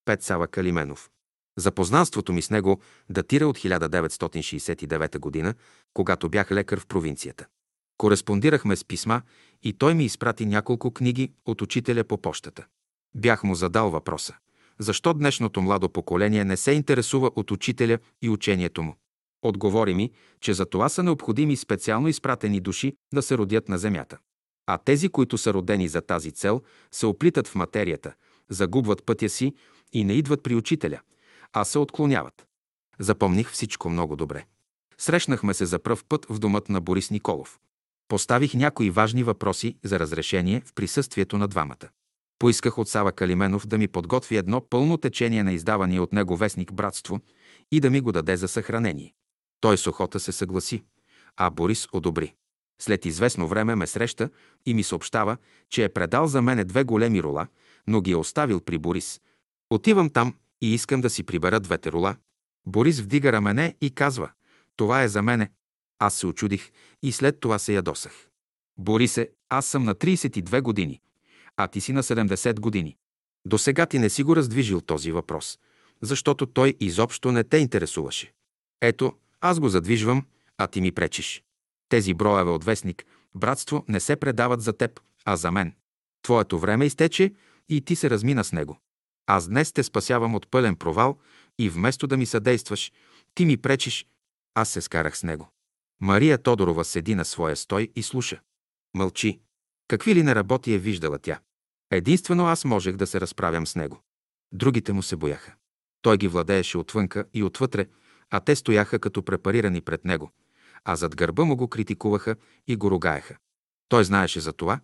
[0.06, 1.10] Пет Сава Калименов.
[1.57, 5.53] Запознанството ми с него датира от 1969 година,
[5.93, 7.45] когато бях лекар в провинцията.
[7.97, 9.21] Кореспондирахме с писма
[9.63, 12.65] и той ми изпрати няколко книги от учителя по почтата.
[13.15, 14.35] Бях му задал въпроса.
[14.80, 18.95] Защо днешното младо поколение не се интересува от учителя и учението му?
[19.41, 20.11] Отговори ми,
[20.41, 24.17] че за това са необходими специално изпратени души да се родят на земята.
[24.67, 26.61] А тези, които са родени за тази цел,
[26.91, 28.13] се оплитат в материята,
[28.49, 29.53] загубват пътя си
[29.93, 30.99] и не идват при учителя,
[31.53, 32.47] а се отклоняват.
[32.99, 34.45] Запомних всичко много добре.
[34.97, 37.59] Срещнахме се за пръв път в домът на Борис Николов.
[38.07, 41.89] Поставих някои важни въпроси за разрешение в присъствието на двамата.
[42.39, 46.73] Поисках от Сава Калименов да ми подготви едно пълно течение на издавания от него вестник
[46.73, 47.19] «Братство»
[47.71, 49.13] и да ми го даде за съхранение.
[49.61, 50.84] Той с охота се съгласи,
[51.38, 52.34] а Борис одобри.
[52.81, 54.30] След известно време ме среща
[54.65, 55.38] и ми съобщава,
[55.69, 57.47] че е предал за мене две големи рула,
[57.88, 59.21] но ги е оставил при Борис.
[59.69, 62.15] Отивам там и искам да си прибера двете рула.
[62.65, 64.31] Борис вдига рамене и казва,
[64.76, 65.52] това е за мене.
[65.99, 66.72] Аз се очудих
[67.02, 68.30] и след това се ядосах.
[68.77, 71.02] Борисе, аз съм на 32 години,
[71.57, 72.98] а ти си на 70 години.
[73.45, 75.60] До сега ти не си го раздвижил този въпрос,
[76.02, 78.34] защото той изобщо не те интересуваше.
[78.81, 80.26] Ето, аз го задвижвам,
[80.57, 81.44] а ти ми пречиш.
[81.90, 85.73] Тези броеве от вестник, братство, не се предават за теб, а за мен.
[86.22, 87.34] Твоето време изтече
[87.69, 88.80] и ти се размина с него.
[89.28, 91.18] Аз днес те спасявам от пълен провал
[91.60, 92.91] и вместо да ми съдействаш,
[93.36, 94.08] ти ми пречиш.
[94.56, 95.50] Аз се скарах с него.
[96.02, 98.40] Мария Тодорова седи на своя стой и слуша.
[98.94, 99.40] Мълчи.
[99.88, 101.40] Какви ли не работи е виждала тя.
[101.91, 104.02] Единствено аз можех да се разправям с него.
[104.52, 105.54] Другите му се бояха.
[106.02, 107.88] Той ги владееше отвънка и отвътре,
[108.30, 110.32] а те стояха като препарирани пред него,
[110.86, 112.36] а зад гърба му го критикуваха
[112.68, 113.38] и го ругаеха.
[113.90, 114.80] Той знаеше за това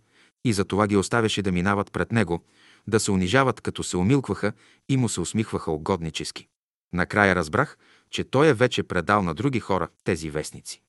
[0.45, 2.45] и за това ги оставяше да минават пред него,
[2.90, 4.53] да се унижават, като се умилкваха
[4.90, 6.48] и му се усмихваха угоднически.
[6.94, 7.78] Накрая разбрах,
[8.10, 10.82] че той е вече предал на други хора тези вестници.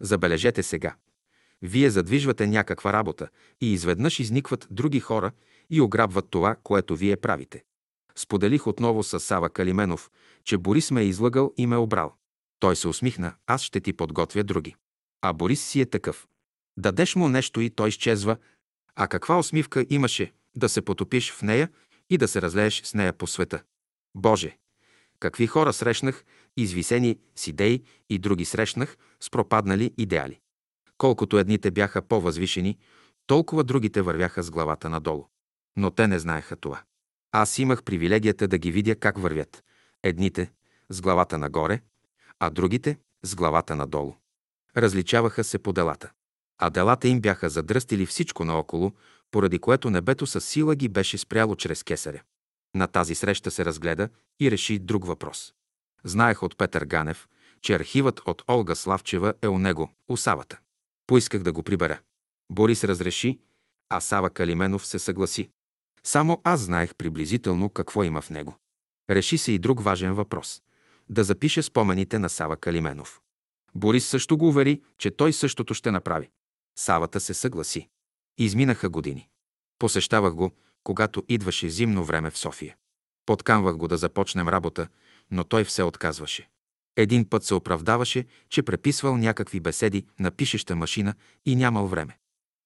[0.00, 0.94] Забележете сега.
[1.62, 3.28] Вие задвижвате някаква работа
[3.60, 5.32] и изведнъж изникват други хора
[5.70, 7.64] и ограбват това, което вие правите.
[8.16, 10.10] Споделих отново с Сава Калименов,
[10.44, 12.14] че Борис ме е излъгал и ме е обрал.
[12.60, 14.74] Той се усмихна, аз ще ти подготвя други.
[15.22, 16.26] А Борис си е такъв.
[16.76, 18.36] Дадеш му нещо и той изчезва.
[18.96, 21.68] А каква усмивка имаше да се потопиш в нея
[22.10, 23.62] и да се разлееш с нея по света.
[24.14, 24.58] Боже!
[25.20, 26.24] Какви хора срещнах,
[26.56, 30.40] извисени с идеи и други срещнах с пропаднали идеали.
[30.98, 32.78] Колкото едните бяха по-възвишени,
[33.26, 35.26] толкова другите вървяха с главата надолу.
[35.76, 36.82] Но те не знаеха това.
[37.32, 39.64] Аз имах привилегията да ги видя как вървят.
[40.02, 40.52] Едните
[40.90, 41.80] с главата нагоре,
[42.38, 44.14] а другите с главата надолу.
[44.76, 46.10] Различаваха се по делата.
[46.58, 48.92] А делата им бяха задръстили всичко наоколо,
[49.30, 52.22] поради което небето със сила ги беше спряло чрез кесаря.
[52.74, 54.08] На тази среща се разгледа
[54.40, 55.54] и реши друг въпрос.
[56.04, 57.28] Знаех от Петър Ганев,
[57.60, 60.58] че архивът от Олга Славчева е у него, у Савата.
[61.06, 61.98] Поисках да го прибера.
[62.50, 63.38] Борис разреши,
[63.88, 65.50] а Сава Калименов се съгласи.
[66.04, 68.56] Само аз знаех приблизително какво има в него.
[69.10, 70.62] Реши се и друг важен въпрос–
[71.08, 73.20] да запише спомените на Сава Калименов.
[73.74, 76.30] Борис също го увери, че той същото ще направи.
[76.78, 77.88] Савата се съгласи.
[78.38, 79.28] Изминаха години.
[79.78, 80.50] Посещавах го,
[80.84, 82.76] когато идваше зимно време в София.
[83.26, 84.88] Подканвах го да започнем работа,
[85.30, 86.48] но той все отказваше.
[86.96, 91.14] Един път се оправдаваше, че преписвал някакви беседи на пишеща машина
[91.46, 92.18] и нямал време.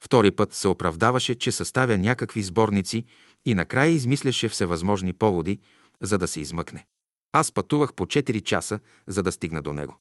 [0.04, 3.04] Втори път се оправдаваше, че съставя някакви сборници
[3.44, 5.60] и накрая измисляше всевъзможни поводи,
[6.00, 6.86] за да се измъкне.
[7.32, 9.98] Аз пътувах по 4 часа, за да стигна до него.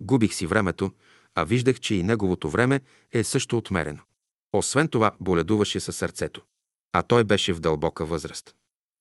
[0.00, 0.92] Губих си времето,
[1.34, 2.80] а виждах, че и неговото време
[3.12, 4.00] е също отмерено.
[4.52, 6.42] Освен това, боледуваше със сърцето.
[6.92, 8.54] А той беше в дълбока възраст.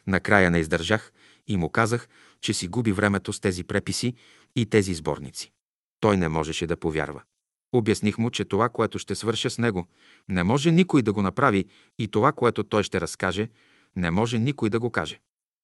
[0.07, 1.13] Накрая не издържах
[1.47, 2.07] и му казах,
[2.41, 4.13] че си губи времето с тези преписи
[4.55, 5.51] и тези сборници.
[5.99, 7.21] Той не можеше да повярва.
[7.71, 9.87] Обясних му, че това, което ще свърша с него,
[10.29, 11.65] не може никой да го направи
[11.99, 13.49] и това, което той ще разкаже,
[13.95, 15.19] не може никой да го каже.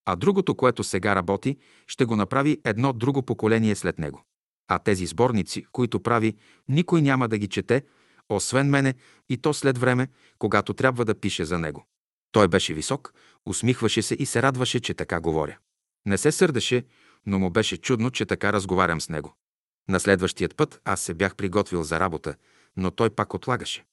[0.06, 1.58] А другото, което сега работи,
[1.88, 4.24] ще го направи едно друго поколение след него.
[4.68, 6.36] А тези сборници, които прави,
[6.70, 7.84] никой няма да ги чете,
[8.30, 8.94] освен мене,
[9.30, 10.08] и то след време,
[10.38, 11.86] когато трябва да пише за него.
[12.32, 13.14] Той беше висок,
[13.46, 15.58] усмихваше се и се радваше, че така говоря.
[16.06, 16.86] Не се сърдеше,
[17.26, 19.36] но му беше чудно, че така разговарям с него.
[19.90, 22.36] На следващият път аз се бях приготвил за работа,
[22.78, 23.86] но той пак отлагаше.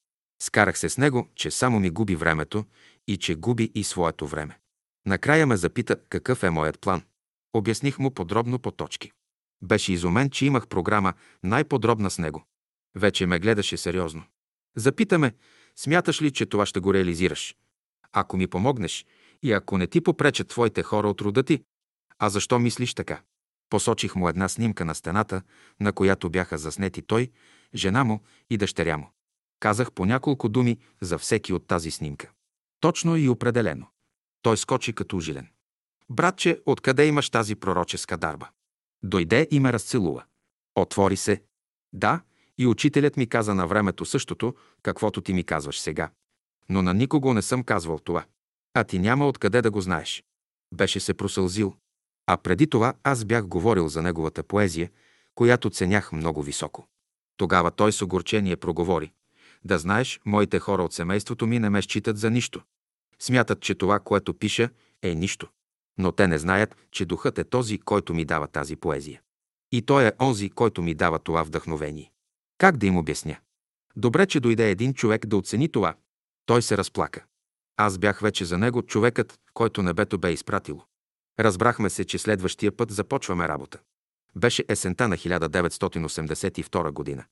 [0.42, 2.64] Скарах се с него, че само ми губи времето
[3.08, 4.58] и че губи и своето време.
[5.06, 7.02] Накрая ме запита какъв е моят план.
[7.54, 9.12] Обясних му подробно по точки.
[9.62, 12.44] Беше изумен, че имах програма най-подробна с него.
[12.94, 14.24] Вече ме гледаше сериозно.
[14.76, 15.34] Запитаме,
[15.76, 17.56] смяташ ли, че това ще го реализираш?
[18.12, 19.06] Ако ми помогнеш
[19.42, 21.64] и ако не ти попречат твоите хора от рода ти,
[22.18, 23.22] а защо мислиш така?
[23.70, 25.42] Посочих му една снимка на стената,
[25.80, 27.30] на която бяха заснети той,
[27.74, 29.10] жена му и дъщеря му.
[29.60, 32.30] Казах по няколко думи за всеки от тази снимка.
[32.80, 33.86] Точно и определено.
[34.42, 35.48] Той скочи като ужилен.
[36.10, 38.48] Братче, откъде имаш тази пророческа дарба?
[39.02, 40.24] Дойде и ме разцелува.
[40.74, 41.42] Отвори се.
[41.92, 42.20] Да,
[42.58, 46.10] и учителят ми каза на времето същото, каквото ти ми казваш сега.
[46.68, 48.24] Но на никого не съм казвал това.
[48.74, 50.24] А ти няма откъде да го знаеш.
[50.74, 51.74] Беше се просълзил.
[52.26, 54.90] А преди това аз бях говорил за неговата поезия,
[55.34, 56.86] която ценях много високо.
[57.36, 59.12] Тогава той с огорчение проговори.
[59.64, 62.62] Да знаеш, моите хора от семейството ми не ме считат за нищо.
[63.18, 64.70] Смятат, че това, което пиша,
[65.02, 65.48] е нищо.
[65.98, 69.20] Но те не знаят, че духът е този, който ми дава тази поезия.
[69.72, 72.11] И той е онзи, който ми дава това вдъхновение.
[72.62, 73.36] Как да им обясня?
[73.96, 75.94] Добре, че дойде един човек да оцени това.
[76.46, 77.24] Той се разплака.
[77.76, 80.84] Аз бях вече за него човекът, който небето бе изпратило.
[81.40, 83.78] Разбрахме се, че следващия път започваме работа.
[84.36, 87.24] Беше есента на 1982 година.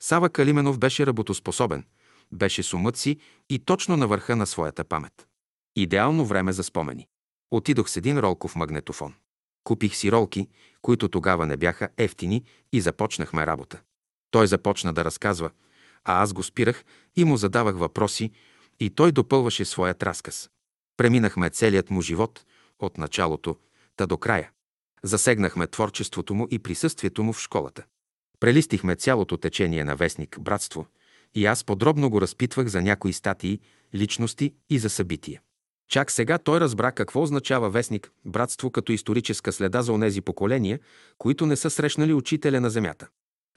[0.00, 1.84] Сава Калименов беше работоспособен,
[2.32, 3.18] беше с умът си
[3.50, 5.28] и точно на върха на своята памет.
[5.76, 7.06] Идеално време за спомени.
[7.50, 9.14] Отидох с един ролков магнетофон.
[9.64, 10.48] Купих си ролки,
[10.82, 13.80] които тогава не бяха ефтини и започнахме работа.
[14.34, 15.50] Той започна да разказва,
[16.04, 16.84] а аз го спирах
[17.16, 18.30] и му задавах въпроси
[18.80, 20.50] и той допълваше своят разказ.
[20.96, 22.44] Преминахме целият му живот,
[22.78, 23.56] от началото,
[23.96, 24.50] та до края.
[25.02, 27.84] Засегнахме творчеството му и присъствието му в школата.
[28.40, 30.86] Прелистихме цялото течение на вестник «Братство»
[31.34, 33.60] и аз подробно го разпитвах за някои статии,
[33.94, 35.40] личности и за събития.
[35.88, 40.80] Чак сега той разбра какво означава вестник «Братство» като историческа следа за онези поколения,
[41.18, 43.08] които не са срещнали учителя на земята.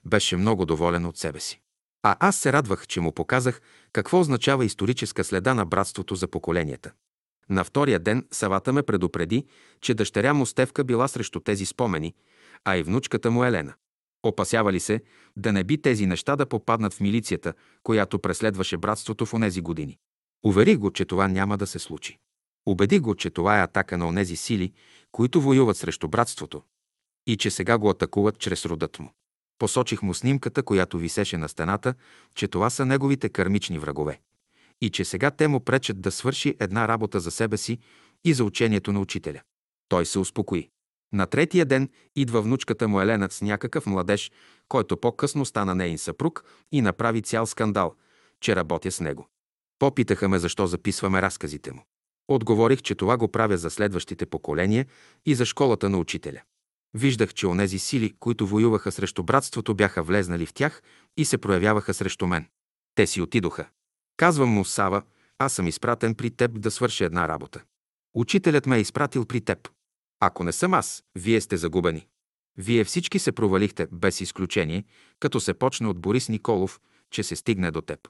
[0.07, 1.61] Беше много доволен от себе си.
[2.03, 3.61] А аз се радвах, че му показах
[3.93, 6.91] какво означава историческа следа на братството за поколенията.
[7.49, 9.45] На втория ден Савата ме предупреди,
[9.81, 12.13] че дъщеря му Стевка била срещу тези спомени,
[12.65, 13.73] а и внучката му Елена.
[14.23, 15.01] Опасявали се
[15.37, 17.53] да не би тези неща да попаднат в милицията,
[17.83, 19.97] която преследваше братството в онези години.
[20.45, 22.17] Уверих го, че това няма да се случи.
[22.65, 24.73] Убеди го, че това е атака на онези сили,
[25.11, 26.63] които воюват срещу братството
[27.27, 29.11] и че сега го атакуват чрез родът му.
[29.59, 31.93] Посочих му снимката, която висеше на стената,
[32.35, 34.19] че това са неговите кармични врагове
[34.81, 37.77] и че сега те му пречат да свърши една работа за себе си
[38.25, 39.41] и за учението на учителя.
[39.89, 40.69] Той се успокои.
[41.13, 44.31] На третия ден идва внучката му Елена с някакъв младеж,
[44.67, 47.95] който по-късно стана нейн съпруг и направи цял скандал,
[48.41, 49.27] че работя с него.
[49.79, 51.85] Попитаха ме защо записваме разказите му.
[52.27, 54.85] Отговорих, че това го правя за следващите поколения
[55.25, 56.41] и за школата на учителя.
[56.97, 60.81] Виждах, че онези сили, които воюваха срещу братството, бяха влезнали в тях
[61.17, 62.45] и се проявяваха срещу мен.
[62.95, 63.69] Те си отидоха.
[64.17, 65.01] Казвам му, Сава,
[65.39, 67.63] аз съм изпратен при теб да свърша една работа.
[68.15, 69.69] Учителят ме е изпратил при теб.
[70.19, 72.07] Ако не съм аз, вие сте загубени.
[72.57, 74.83] Вие всички се провалихте, без изключение,
[75.19, 76.79] като се почне от Борис Николов,
[77.11, 78.07] че се стигне до теб.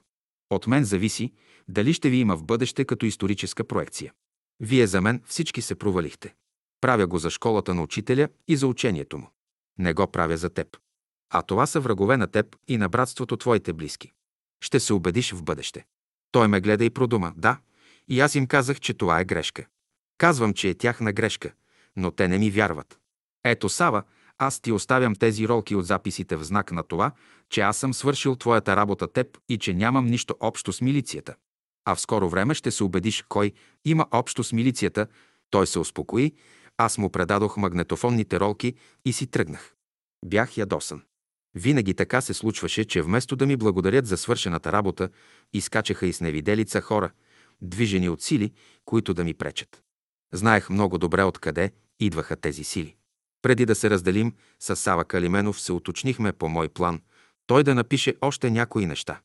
[0.50, 1.32] От мен зависи
[1.68, 4.12] дали ще ви има в бъдеще като историческа проекция.
[4.60, 6.34] Вие за мен всички се провалихте.
[6.80, 9.30] Правя го за школата на учителя и за учението му.
[9.78, 10.76] Не го правя за теб.
[11.30, 14.12] А това са врагове на теб и на братството твоите близки.
[14.60, 15.84] Ще се убедиш в бъдеще.
[16.32, 17.32] Той ме гледа и продума.
[17.36, 17.58] Да,
[18.08, 19.66] и аз им казах, че това е грешка.
[20.18, 21.52] Казвам, че е тяхна грешка,
[21.96, 22.98] но те не ми вярват.
[23.44, 24.02] Ето, Сава,
[24.38, 27.12] аз ти оставям тези ролки от записите в знак на това,
[27.50, 31.34] че аз съм свършил твоята работа теб и че нямам нищо общо с милицията.
[31.84, 33.52] А в скоро време ще се убедиш кой
[33.84, 35.06] има общо с милицията.
[35.50, 36.32] Той се успокои,
[36.78, 38.74] аз му предадох магнетофонните ролки
[39.04, 39.74] и си тръгнах.
[40.24, 41.02] Бях ядосан.
[41.54, 45.08] Винаги така се случваше, че вместо да ми благодарят за свършената работа,
[45.52, 47.10] изкачаха и с невиделица хора,
[47.60, 48.52] движени от сили,
[48.84, 49.82] които да ми пречат.
[50.32, 52.96] Знаех много добре откъде идваха тези сили.
[53.42, 57.00] Преди да се разделим, с Сава Калименов се уточнихме по мой план,
[57.46, 59.20] той да напише още някои неща.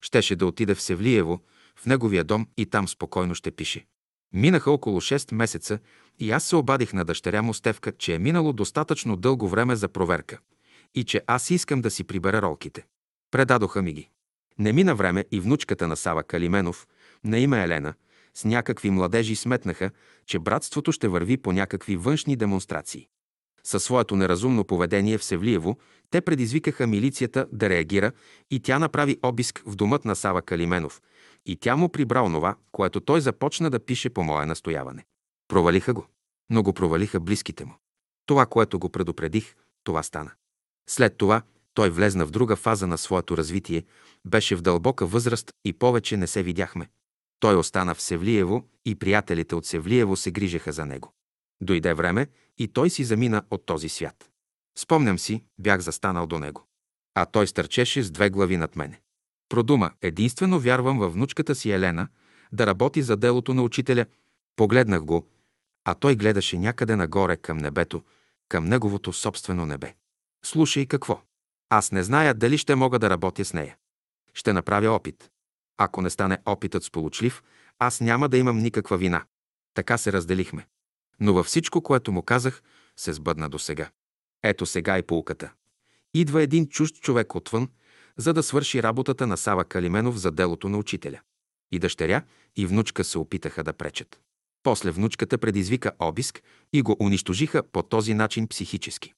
[0.00, 1.40] Щеше да отиде в Севлиево,
[1.76, 3.86] в неговия дом и там спокойно ще пише.
[4.32, 5.78] Минаха около 6 месеца
[6.18, 9.88] и аз се обадих на дъщеря му Стевка, че е минало достатъчно дълго време за
[9.88, 10.38] проверка
[10.94, 12.86] и че аз искам да си прибера ролките.
[13.30, 14.08] Предадоха ми ги.
[14.58, 16.86] Не мина време и внучката на Сава Калименов,
[17.24, 17.94] на име Елена,
[18.34, 19.90] с някакви младежи сметнаха,
[20.26, 23.08] че братството ще върви по някакви външни демонстрации.
[23.64, 25.78] Със своето неразумно поведение в Севлиево,
[26.10, 28.12] те предизвикаха милицията да реагира
[28.50, 31.00] и тя направи обиск в домът на Сава Калименов
[31.48, 35.04] и тя му прибра онова, което той започна да пише по мое настояване.
[35.48, 36.06] Провалиха го,
[36.50, 37.74] но го провалиха близките му.
[38.26, 39.54] Това, което го предупредих,
[39.84, 40.30] това стана.
[40.88, 41.42] След това
[41.74, 43.84] той влезна в друга фаза на своето развитие,
[44.26, 46.88] беше в дълбока възраст и повече не се видяхме.
[47.40, 51.12] Той остана в Севлиево и приятелите от Севлиево се грижеха за него.
[51.60, 52.26] Дойде време
[52.58, 54.30] и той си замина от този свят.
[54.78, 56.66] Спомням си, бях застанал до него.
[57.14, 59.00] А той стърчеше с две глави над мене.
[59.48, 62.08] Продума, единствено вярвам във внучката си Елена,
[62.52, 64.06] да работи за делото на учителя.
[64.56, 65.26] Погледнах го,
[65.84, 68.02] а той гледаше някъде нагоре към небето,
[68.48, 69.94] към неговото собствено небе.
[70.44, 71.22] Слушай какво.
[71.70, 73.76] Аз не зная дали ще мога да работя с нея.
[74.34, 75.30] Ще направя опит.
[75.76, 77.42] Ако не стане опитът сполучлив,
[77.78, 79.24] аз няма да имам никаква вина.
[79.74, 80.66] Така се разделихме.
[81.20, 82.62] Но във всичко, което му казах,
[82.96, 83.90] се сбъдна до сега.
[84.42, 85.52] Ето сега и полката.
[86.14, 87.68] Идва един чужд човек отвън,
[88.18, 91.20] за да свърши работата на Сава Калименов за делото на учителя.
[91.72, 92.22] И дъщеря,
[92.56, 94.20] и внучка се опитаха да пречат.
[94.62, 96.42] После внучката предизвика обиск
[96.72, 99.14] и го унищожиха по този начин психически.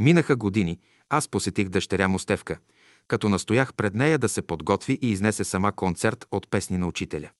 [0.00, 0.78] Минаха години,
[1.08, 2.58] аз посетих дъщеря му Стевка,
[3.08, 7.30] като настоях пред нея да се подготви и изнесе сама концерт от песни на учителя.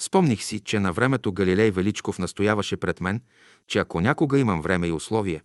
[0.00, 3.20] Спомних си, че на времето Галилей Величков настояваше пред мен,
[3.66, 5.42] че ако някога имам време и условия,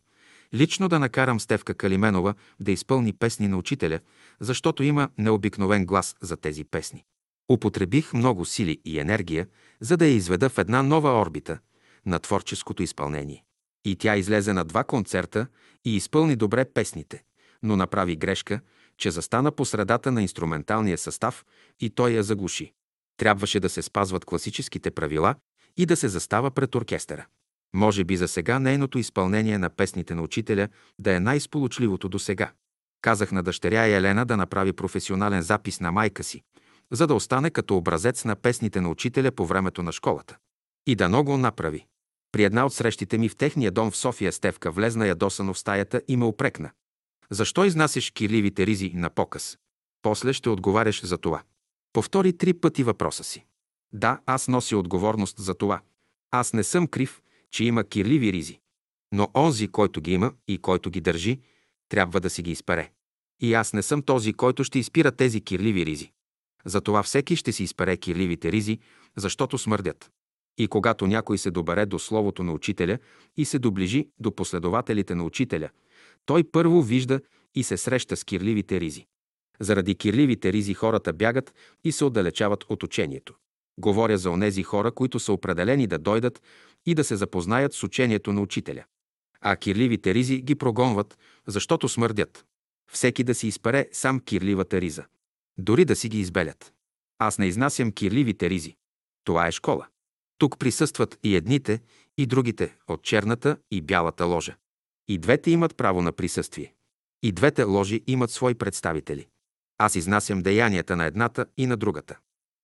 [0.53, 3.99] лично да накарам Стевка Калименова да изпълни песни на учителя,
[4.39, 7.03] защото има необикновен глас за тези песни.
[7.51, 9.47] Употребих много сили и енергия,
[9.81, 11.59] за да я изведа в една нова орбита
[12.05, 13.43] на творческото изпълнение.
[13.85, 15.47] И тя излезе на два концерта
[15.85, 17.23] и изпълни добре песните,
[17.63, 18.59] но направи грешка,
[18.97, 21.45] че застана по средата на инструменталния състав
[21.79, 22.73] и той я заглуши.
[23.17, 25.35] Трябваше да се спазват класическите правила
[25.77, 27.25] и да се застава пред оркестъра.
[27.73, 30.67] Може би за сега нейното изпълнение на песните на учителя
[30.99, 32.51] да е най-сполучливото до сега.
[33.01, 36.41] Казах на дъщеря Елена да направи професионален запис на майка си,
[36.91, 40.37] за да остане като образец на песните на учителя по времето на школата.
[40.87, 41.85] И да много направи.
[42.31, 46.01] При една от срещите ми в техния дом в София Стевка влезна ядосано в стаята
[46.07, 46.71] и ме опрекна.
[47.29, 49.57] Защо изнасяш кирливите ризи на показ?
[50.01, 51.41] После ще отговаряш за това.
[51.93, 53.45] Повтори три пъти въпроса си.
[53.93, 55.81] Да, аз нося отговорност за това.
[56.31, 57.21] Аз не съм крив,
[57.51, 58.59] че има кирливи ризи.
[59.11, 61.39] Но онзи, който ги има и който ги държи,
[61.89, 62.91] трябва да си ги изпере.
[63.41, 66.11] И аз не съм този, който ще изпира тези кирливи ризи.
[66.65, 68.79] Затова всеки ще си изпере кирливите ризи,
[69.15, 70.11] защото смърдят.
[70.57, 72.97] И когато някой се добере до Словото на Учителя
[73.37, 75.69] и се доближи до последователите на Учителя,
[76.25, 77.21] той първо вижда
[77.55, 79.05] и се среща с кирливите ризи.
[79.59, 81.53] Заради кирливите ризи хората бягат
[81.83, 83.35] и се отдалечават от учението.
[83.79, 86.41] Говоря за онези хора, които са определени да дойдат
[86.85, 88.83] и да се запознаят с учението на учителя.
[89.41, 91.17] А кирливите ризи ги прогонват,
[91.47, 92.45] защото смърдят.
[92.91, 95.05] Всеки да си изпере сам кирливата риза.
[95.57, 96.73] Дори да си ги избелят.
[97.19, 98.75] Аз не изнасям кирливите ризи.
[99.23, 99.87] Това е школа.
[100.37, 101.81] Тук присъстват и едните,
[102.17, 104.55] и другите от черната и бялата ложа.
[105.07, 106.73] И двете имат право на присъствие.
[107.23, 109.27] И двете ложи имат свои представители.
[109.77, 112.17] Аз изнасям деянията на едната и на другата.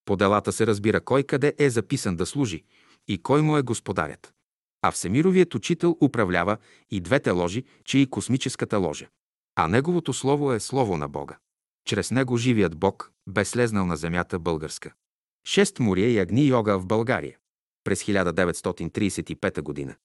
[0.05, 2.63] По делата се разбира кой къде е записан да служи
[3.07, 4.34] и кой му е господарят.
[4.81, 6.57] А Всемировият учител управлява
[6.91, 9.07] и двете ложи, че и космическата ложа.
[9.55, 11.38] А неговото слово е слово на Бога.
[11.85, 14.93] Чрез него живият Бог бе слезнал на земята българска.
[15.45, 17.38] Шест мория и агни йога в България.
[17.84, 19.95] През 1935 година.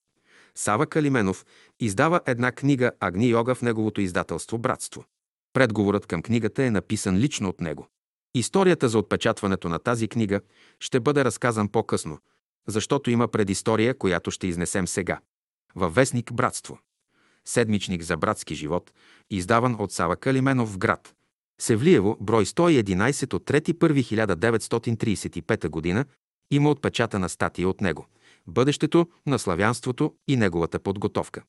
[0.55, 1.45] Сава Калименов
[1.79, 5.05] издава една книга Агни йога в неговото издателство Братство.
[5.53, 7.87] Предговорът към книгата е написан лично от него.
[8.33, 10.41] Историята за отпечатването на тази книга
[10.79, 12.19] ще бъде разказан по-късно,
[12.67, 15.19] защото има предистория, която ще изнесем сега.
[15.75, 16.79] Във вестник Братство.
[17.45, 18.91] Седмичник за братски живот,
[19.29, 21.15] издаван от Сава Калименов в град.
[21.61, 26.05] Севлиево, брой 111 от 3.1935 г.
[26.51, 28.07] има отпечатана статия от него.
[28.47, 31.43] Бъдещето на славянството и неговата подготовка.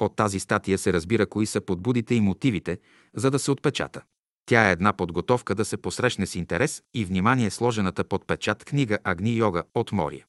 [0.00, 2.78] От тази статия се разбира кои са подбудите и мотивите,
[3.14, 4.02] за да се отпечата.
[4.46, 8.98] Тя е една подготовка да се посрещне с интерес и внимание сложената под печат книга
[9.04, 10.26] Агни Йога от Мория.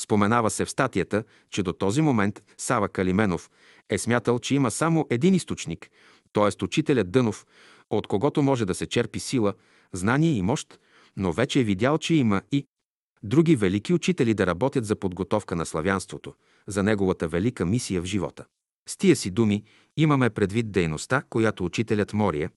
[0.00, 3.50] Споменава се в статията, че до този момент Сава Калименов
[3.90, 5.90] е смятал, че има само един източник,
[6.32, 6.64] т.е.
[6.64, 7.46] учителят Дънов,
[7.90, 9.54] от когото може да се черпи сила,
[9.92, 10.78] знание и мощ,
[11.16, 12.66] но вече е видял, че има и
[13.22, 16.34] други велики учители да работят за подготовка на славянството,
[16.66, 18.44] за неговата велика мисия в живота.
[18.88, 19.64] С тия си думи
[19.96, 22.50] имаме предвид дейността, която учителят Мория,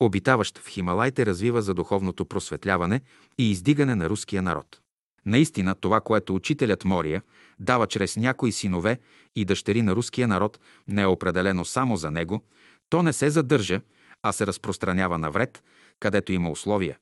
[0.00, 3.00] обитаващ в Хималайте, развива за духовното просветляване
[3.38, 4.80] и издигане на руския народ.
[5.26, 7.22] Наистина това, което учителят Мория
[7.60, 8.98] дава чрез някои синове
[9.36, 12.44] и дъщери на руския народ, не е определено само за него,
[12.88, 13.80] то не се задържа,
[14.22, 15.62] а се разпространява навред,
[16.00, 16.98] където има условия.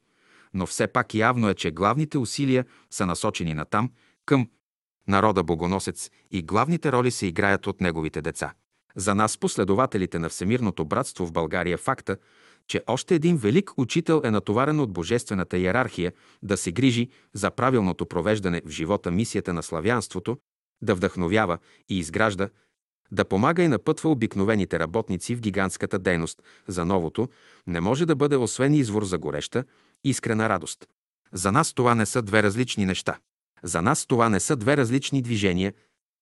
[0.55, 3.91] Но все пак явно е, че главните усилия са насочени на там,
[4.27, 4.49] към
[5.09, 8.53] народа богоносец и главните роли се играят от неговите деца.
[8.97, 12.17] За нас, последователите на Всемирното братство в България, факта,
[12.69, 16.13] че още един велик учител е натоварен от божествената иерархия
[16.43, 20.39] да се грижи за правилното провеждане в живота мисията на славянството,
[20.83, 22.49] да вдъхновява и изгражда,
[23.13, 27.29] да помага и напътва обикновените работници в гигантската дейност за новото,
[27.67, 29.65] не може да бъде освен извор за гореща,
[30.05, 30.87] искрена радост.
[31.33, 33.19] За нас това не са две различни неща.
[33.63, 35.73] За нас това не са две различни движения.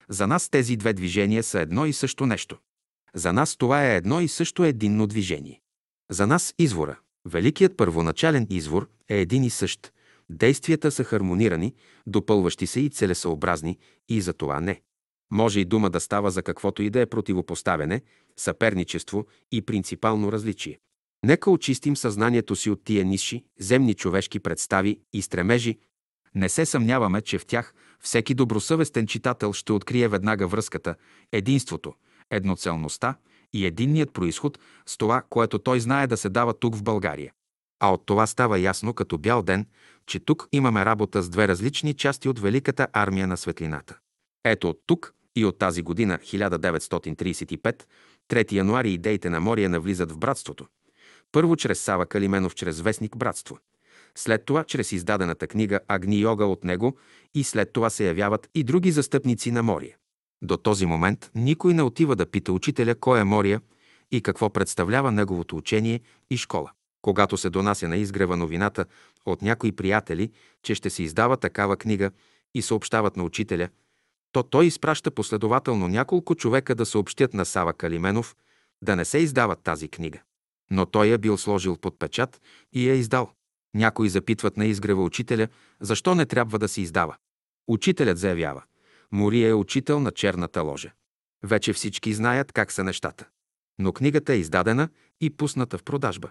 [0.08, 2.58] За нас тези две движения са едно и също нещо.
[3.14, 5.60] За нас това е едно и също единно движение.
[6.10, 9.92] За нас извора, великият първоначален извор, е един и същ.
[10.30, 11.74] Действията са хармонирани,
[12.06, 13.78] допълващи се и целесъобразни,
[14.08, 14.80] и за това не.
[15.32, 18.02] Може и дума да става за каквото и да е противопоставяне,
[18.36, 20.78] съперничество и принципално различие.
[21.24, 25.78] Нека очистим съзнанието си от тия нисши, земни човешки представи и стремежи.
[26.34, 30.94] Не се съмняваме, че в тях всеки добросъвестен читател ще открие веднага връзката,
[31.32, 31.94] единството,
[32.30, 33.16] едноцелността
[33.54, 37.32] и единният происход с това, което той знае да се дава тук в България.
[37.80, 39.66] А от това става ясно като бял ден,
[40.06, 43.98] че тук имаме работа с две различни части от Великата армия на светлината.
[44.44, 47.82] Ето от тук и от тази година, 1935,
[48.28, 50.66] 3 януари идеите на Мория навлизат в братството.
[51.32, 53.58] Първо чрез Сава Калименов, чрез вестник Братство.
[54.14, 56.96] След това чрез издадената книга Агни Йога от него
[57.34, 59.96] и след това се явяват и други застъпници на Мория.
[60.42, 63.60] До този момент никой не отива да пита учителя кой е Мория
[64.10, 66.00] и какво представлява неговото учение
[66.30, 66.70] и школа.
[67.02, 68.84] Когато се донася на изгрева новината
[69.26, 70.30] от някои приятели,
[70.62, 72.10] че ще се издава такава книга
[72.54, 73.68] и съобщават на учителя,
[74.32, 78.36] то той изпраща последователно няколко човека да съобщят на Сава Калименов
[78.82, 80.20] да не се издава тази книга.
[80.70, 82.40] Но той я бил сложил под печат
[82.72, 83.30] и я издал.
[83.74, 85.48] Някои запитват на изгрева учителя,
[85.80, 87.16] защо не трябва да се издава.
[87.68, 88.62] Учителят заявява,
[89.14, 90.92] Мория е учител на черната ложа.
[91.44, 93.28] Вече всички знаят как са нещата.
[93.78, 94.88] Но книгата е издадена
[95.20, 96.30] и пусната в продажба.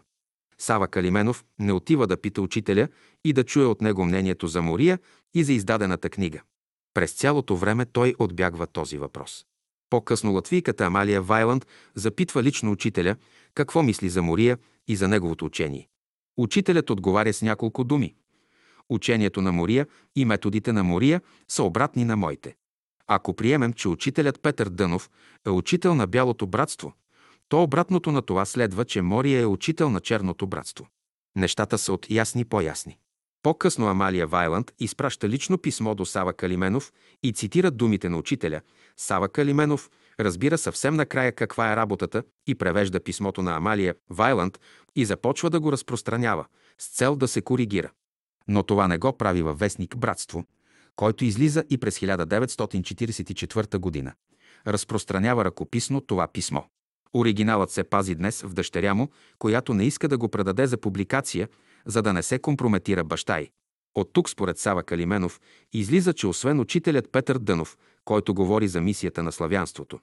[0.58, 2.88] Сава Калименов не отива да пита учителя
[3.26, 5.00] и да чуе от него мнението за Мория
[5.34, 6.42] и за издадената книга.
[6.94, 9.46] През цялото време той отбягва този въпрос.
[9.90, 13.16] По-късно латвийката Амалия Вайланд запитва лично учителя
[13.54, 14.58] какво мисли за Мория
[14.88, 15.88] и за неговото учение.
[16.38, 18.16] Учителят отговаря с няколко думи.
[18.90, 22.56] Учението на Мория и методите на Мория са обратни на моите.
[23.08, 25.10] Ако приемем, че учителят Петър Дънов
[25.48, 26.94] е учител на Бялото братство,
[27.50, 30.88] то обратното на това следва, че Мория е учител на Черното братство.
[31.36, 32.98] Нещата са от ясни по-ясни.
[33.44, 36.94] По-късно Амалия Вайланд изпраща лично писмо до Сава Калименов
[37.24, 38.62] и цитира думите на учителя.
[38.98, 39.90] Сава Калименов
[40.20, 44.60] разбира съвсем накрая каква е работата и превежда писмото на Амалия Вайланд
[44.96, 46.46] и започва да го разпространява
[46.80, 47.92] с цел да се коригира.
[48.48, 50.46] Но това не го прави във вестник Братство,
[50.96, 54.14] който излиза и през 1944 година.
[54.68, 56.62] Разпространява ръкописно това писмо.
[57.14, 59.10] Оригиналът се пази днес в дъщеря му,
[59.40, 61.48] която не иска да го предаде за публикация,
[61.86, 63.50] за да не се компрометира баща й.
[63.96, 65.42] От тук, според Сава Калименов,
[65.74, 70.00] излиза, че освен учителят Петър Дънов, който говори за мисията на славянството,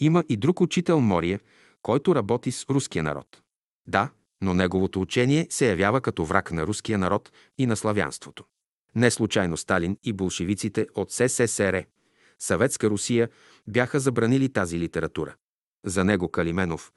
[0.00, 1.40] има и друг учител Мория,
[1.82, 3.42] който работи с руския народ.
[3.88, 4.10] Да,
[4.42, 8.44] но неговото учение се явява като враг на руския народ и на славянството.
[8.94, 11.84] Не случайно Сталин и болшевиците от СССР,
[12.38, 13.28] Съветска Русия,
[13.66, 15.34] бяха забранили тази литература.
[15.84, 16.92] За него Калименов,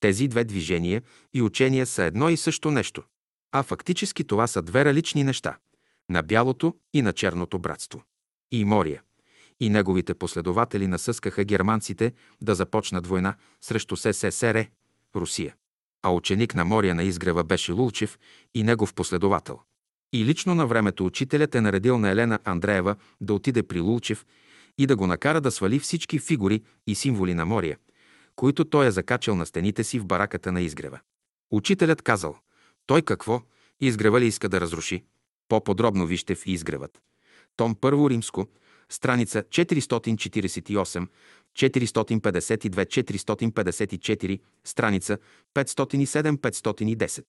[0.00, 1.02] тези две движения
[1.34, 3.02] и учения са едно и също нещо.
[3.52, 5.56] А фактически това са две различни неща–
[6.08, 8.02] на бялото и на черното братство.
[8.52, 9.02] И Мория.
[9.60, 12.12] И неговите последователи насъскаха германците
[12.42, 14.66] да започнат война срещу СССР,
[15.16, 15.54] Русия.
[16.02, 18.18] А ученик на Мория на изгрева беше Лулчев
[18.54, 19.60] и негов последовател.
[20.12, 24.26] И лично на времето учителят е наредил на Елена Андреева да отиде при Лулчев
[24.78, 27.78] и да го накара да свали всички фигури и символи на Мория,
[28.36, 31.00] които той е закачал на стените си в бараката на изгрева.
[31.50, 32.36] Учителят казал,
[32.86, 33.42] той какво?
[33.80, 35.04] Изгрева ли иска да разруши?
[35.48, 37.02] По-подробно вижте в изгревът.
[37.56, 38.46] Том първо римско,
[38.88, 41.08] страница 448,
[41.56, 45.18] 452-454, страница
[45.54, 47.24] 507-510.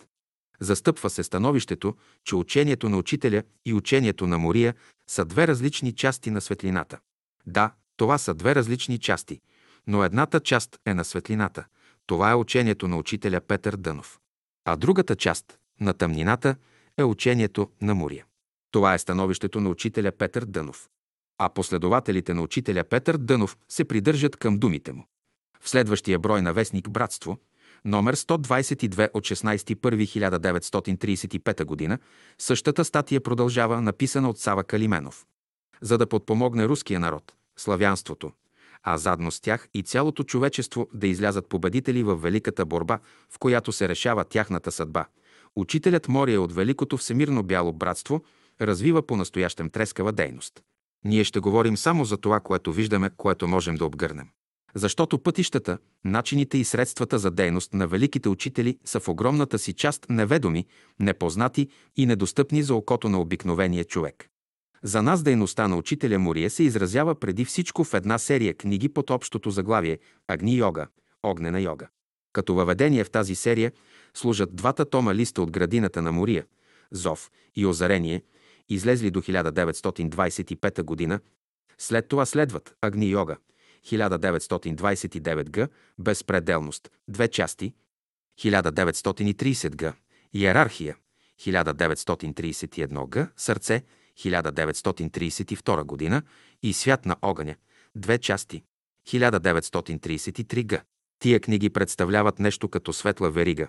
[0.60, 4.76] Застъпва се становището, че учението на учителя и учението на Мория
[5.10, 7.00] са две различни части на светлината.
[7.46, 9.42] Да, това са две различни части,
[9.88, 11.66] но едната част е на светлината.
[12.06, 14.20] Това е учението на учителя Петър Дънов.
[14.66, 16.56] А другата част, на тъмнината,
[16.98, 18.26] е учението на Мория.
[18.72, 20.90] Това е становището на учителя Петър Дънов.
[21.38, 25.08] А последователите на учителя Петър Дънов се придържат към думите му.
[25.62, 27.38] В следващия брой на вестник Братство–
[27.88, 31.98] номер 122 от 16.1.1935 г.,
[32.38, 35.26] същата статия продължава, написана от Сава Калименов.
[35.82, 38.32] За да подпомогне руския народ, славянството,
[38.84, 43.00] а задно с тях и цялото човечество да излязат победители в великата борба,
[43.30, 45.06] в която се решава тяхната съдба.
[45.56, 48.24] Учителят Мория от Великото Всемирно Бяло братство
[48.62, 50.62] развива по-настоящем трескава дейност.
[51.06, 54.28] Ние ще говорим само за това, което виждаме, което можем да обгърнем.
[54.76, 60.06] Защото пътищата, начините и средствата за дейност на великите учители са в огромната си част
[60.10, 60.66] неведоми,
[61.00, 64.30] непознати и недостъпни за окото на обикновения човек.
[64.84, 69.10] За нас дейността на учителя Мория се изразява преди всичко в една серия книги под
[69.10, 70.88] общото заглавие Агни йога,
[71.24, 71.88] огнена йога.
[72.34, 73.72] Като въведение в тази серия
[74.14, 76.46] служат двата тома листа от градината на Мория,
[76.92, 78.24] Зов и Озарение,
[78.70, 81.20] излезли до 1925 г.
[81.78, 83.38] След това следват Агни йога,
[83.88, 85.68] 1929 г.
[86.00, 87.74] Безпределност, две части,
[88.40, 89.94] 1930 г.
[90.34, 90.96] Иерархия,
[91.40, 93.32] 1931 г.
[93.38, 93.84] Сърце,
[94.18, 96.22] 1932 г.
[96.64, 97.56] и Свят на огъня,
[97.96, 98.64] две части,
[99.08, 100.84] 1933 г.
[101.20, 103.68] Тия книги представляват нещо като светла верига,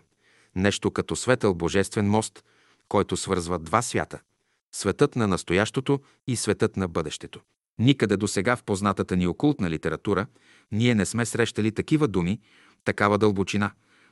[0.56, 2.44] нещо като светъл божествен мост,
[2.88, 4.20] който свързва два свята–
[4.72, 7.40] светът на настоящото и светът на бъдещето.
[7.78, 10.26] Никъде до сега в познатата ни окултна литература
[10.72, 12.40] ние не сме срещали такива думи,
[12.84, 13.70] такава дълбочина,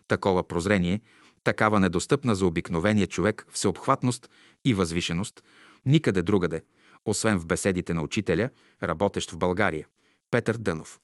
[0.09, 1.01] такова прозрение,
[1.45, 4.31] такава недостъпна за обикновения човек всеобхватност
[4.65, 5.43] и възвишеност,
[5.87, 6.63] никъде другаде,
[7.05, 8.51] освен в беседите на учителя,
[8.83, 9.87] работещ в България,
[10.31, 11.01] Петър Дънов.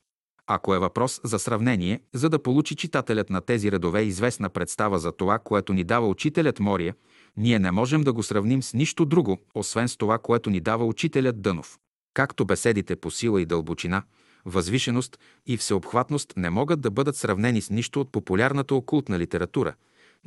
[0.47, 5.13] Ако е въпрос за сравнение, за да получи читателят на тези редове известна представа за
[5.13, 6.95] това, което ни дава учителят Мория,
[7.37, 10.85] ние не можем да го сравним с нищо друго, освен с това, което ни дава
[10.85, 11.79] учителят Дънов.
[12.15, 14.03] Както беседите по сила и дълбочина,
[14.45, 19.75] възвишеност и всеобхватност не могат да бъдат сравнени с нищо от популярната окултна литература,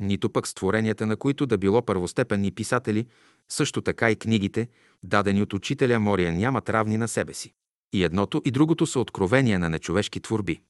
[0.00, 3.06] нито пък с творенията на които да било първостепенни писатели,
[3.48, 4.68] също така и книгите,
[5.02, 7.52] дадени от учителя Мория, нямат равни на себе си.
[7.92, 10.60] И едното и другото са откровения на нечовешки творби,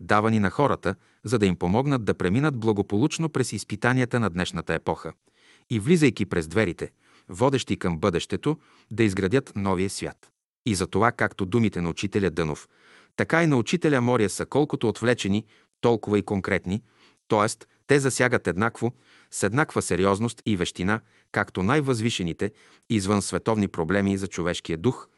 [0.00, 0.94] давани на хората,
[1.24, 5.12] за да им помогнат да преминат благополучно през изпитанията на днешната епоха
[5.70, 6.90] и влизайки през дверите,
[7.28, 8.58] водещи към бъдещето,
[8.90, 10.31] да изградят новия свят.
[10.66, 12.68] И за това, както думите на учителя Дънов,
[13.16, 15.44] така и на учителя Мория са колкото отвлечени,
[15.80, 16.82] толкова и конкретни,
[17.28, 17.66] т.е.
[17.86, 18.92] те засягат еднакво,
[19.30, 21.00] с еднаква сериозност и вещина,
[21.32, 22.52] както най-възвишените,
[22.90, 25.08] извън световни проблеми за човешкия дух,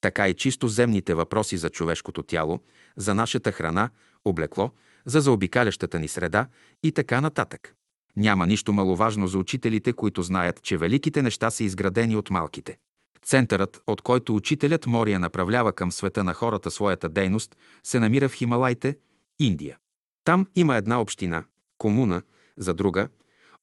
[0.00, 2.60] така и чисто земните въпроси за човешкото тяло,
[2.96, 3.90] за нашата храна,
[4.24, 4.70] облекло,
[5.06, 6.46] за заобикалящата ни среда
[6.82, 7.74] и така нататък.
[8.16, 12.78] Няма нищо маловажно за учителите, които знаят, че великите неща са изградени от малките.
[13.22, 18.34] Центърът, от който учителят Мория направлява към света на хората своята дейност, се намира в
[18.34, 18.96] Хималайте,
[19.38, 19.78] Индия.
[20.24, 21.44] Там има една община,
[21.78, 22.22] комуна,
[22.56, 23.08] за друга,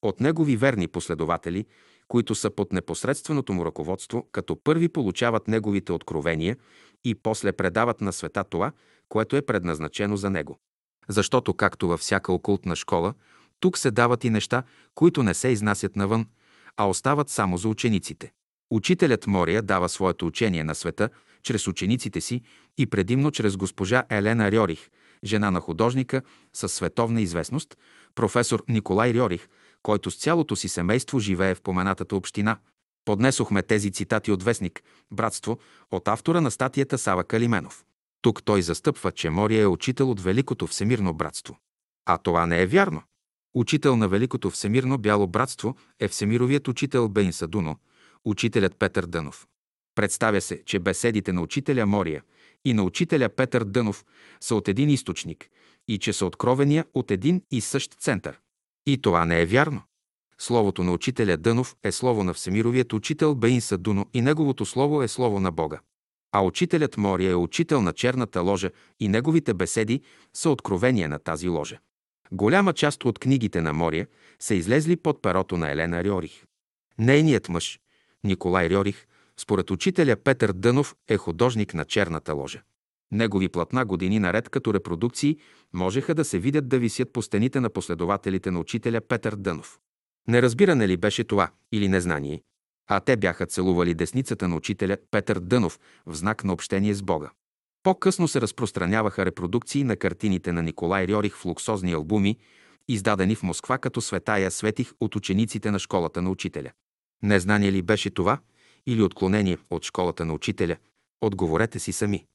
[0.01, 1.65] от негови верни последователи,
[2.07, 6.57] които са под непосредственото му ръководство, като първи получават неговите откровения
[7.03, 8.71] и после предават на света това,
[9.09, 10.59] което е предназначено за него.
[11.09, 13.13] Защото, както във всяка окултна школа,
[13.59, 14.63] тук се дават и неща,
[14.95, 16.25] които не се изнасят навън,
[16.77, 18.31] а остават само за учениците.
[18.71, 21.09] Учителят Мория дава своето учение на света
[21.43, 22.41] чрез учениците си
[22.77, 24.89] и предимно чрез госпожа Елена Рьорих,
[25.23, 26.21] жена на художника
[26.53, 27.77] със световна известност,
[28.15, 29.47] професор Николай Рьорих,
[29.83, 32.57] който с цялото си семейство живее в поменатата община.
[33.05, 35.59] Поднесохме тези цитати от вестник «Братство»
[35.91, 37.85] от автора на статията Сава Калименов.
[38.21, 41.57] Тук той застъпва, че Мория е учител от Великото Всемирно братство.
[42.05, 43.03] А това не е вярно.
[43.53, 47.75] Учител на Великото Всемирно бяло братство е Всемировият учител Бейн Садуно–
[48.25, 49.47] учителят Петър Дънов.
[49.95, 52.23] Представя се, че беседите на учителя Мория
[52.65, 54.05] и на учителя Петър Дънов
[54.41, 55.49] са от един източник
[55.87, 58.39] и че са откровения от един и същ център.
[58.85, 59.81] И това не е вярно.
[60.37, 65.07] Словото на учителя Дънов е слово на всемировият учител Баин Садуно и неговото слово е
[65.07, 65.79] слово на Бога.
[66.31, 70.01] А учителят Мория е учител на черната ложа и неговите беседи
[70.33, 71.79] са откровения на тази ложа.
[72.31, 74.07] Голяма част от книгите на Мория
[74.39, 76.43] са излезли под перото на Елена Рьорих.
[76.97, 77.79] Нейният мъж,
[78.23, 79.07] Николай Рьорих,
[79.37, 82.61] според учителя Петър Дънов, е художник на черната ложа.
[83.11, 85.37] Негови платна години наред като репродукции
[85.73, 89.79] можеха да се видят да висят по стените на последователите на учителя Петър Дънов.
[90.27, 92.41] Неразбиране ли беше това или незнание?
[92.87, 97.29] А те бяха целували десницата на учителя Петър Дънов в знак на общение с Бога.
[97.83, 102.37] По-късно се разпространяваха репродукции на картините на Николай Рьорих в луксозни албуми,
[102.87, 106.71] издадени в Москва като светая светих от учениците на школата на учителя.
[107.23, 108.39] Незнание ли беше това
[108.85, 110.77] или отклонение от школата на учителя?
[111.21, 112.25] Отговорете си сами.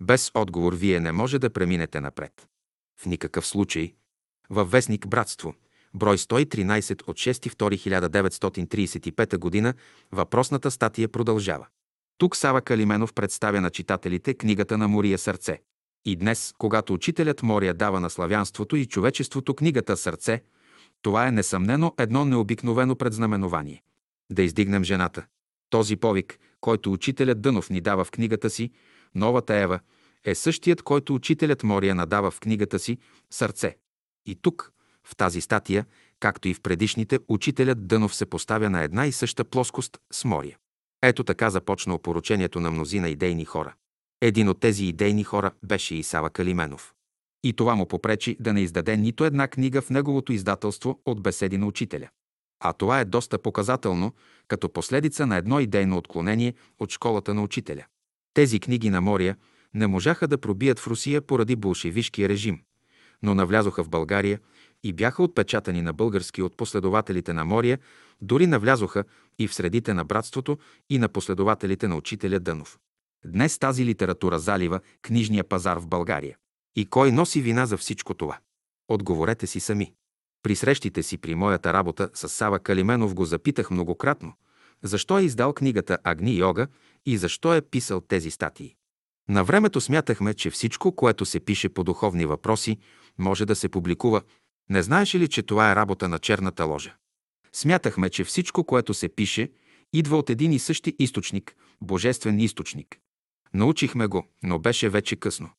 [0.00, 2.48] Без отговор вие не може да преминете напред.
[3.00, 3.94] В никакъв случай.
[4.50, 5.54] Във вестник Братство,
[5.94, 9.74] брой 113 от 6.2.1935 г.
[10.12, 11.66] въпросната статия продължава.
[12.18, 15.60] Тук Сава Калименов представя на читателите книгата на Мория Сърце.
[16.04, 20.42] И днес, когато учителят Мория дава на славянството и човечеството книгата Сърце,
[21.02, 23.82] това е несъмнено едно необикновено предзнаменование.
[24.32, 25.26] Да издигнем жената.
[25.70, 28.70] Този повик, който учителят Дънов ни дава в книгата си
[29.14, 29.80] «Новата Ева»,
[30.24, 32.98] е същият, който учителят Мория надава в книгата си
[33.30, 33.76] «Сърце».
[34.26, 34.72] И тук,
[35.04, 35.86] в тази статия,
[36.20, 40.56] както и в предишните, учителят Дънов се поставя на една и съща плоскост с Мория.
[41.02, 43.74] Ето така започна опоручението на мнозина идейни хора.
[44.20, 46.94] Един от тези идейни хора беше Исава Калименов.
[47.44, 51.58] И това му попречи да не издаде нито една книга в неговото издателство от беседи
[51.58, 52.08] на учителя.
[52.60, 54.12] А това е доста показателно,
[54.48, 57.84] като последица на едно идейно отклонение от школата на учителя.
[58.34, 59.36] Тези книги на Мория
[59.74, 62.60] не можаха да пробият в Русия поради болшевишкия режим,
[63.22, 64.40] но навлязоха в България
[64.84, 67.78] и бяха отпечатани на български от последователите на Мория,
[68.20, 69.04] дори навлязоха
[69.38, 70.58] и в средите на братството
[70.90, 72.78] и на последователите на учителя Дънов.
[73.24, 76.36] Днес тази литература залива книжния пазар в България.
[76.76, 78.38] И кой носи вина за всичко това?
[78.88, 79.92] Отговорете си сами.
[80.46, 84.32] При срещите си при моята работа с Сава Калименов го запитах многократно,
[84.82, 86.66] защо е издал книгата Агни Йога
[87.06, 88.74] и защо е писал тези статии.
[89.28, 92.78] На времето смятахме, че всичко, което се пише по духовни въпроси,
[93.18, 94.22] може да се публикува.
[94.70, 96.94] Не знаеш ли, че това е работа на черната ложа?
[97.52, 99.50] Смятахме, че всичко, което се пише,
[99.92, 102.98] идва от един и същи източник, божествен източник.
[103.54, 105.50] Научихме го, но беше вече късно.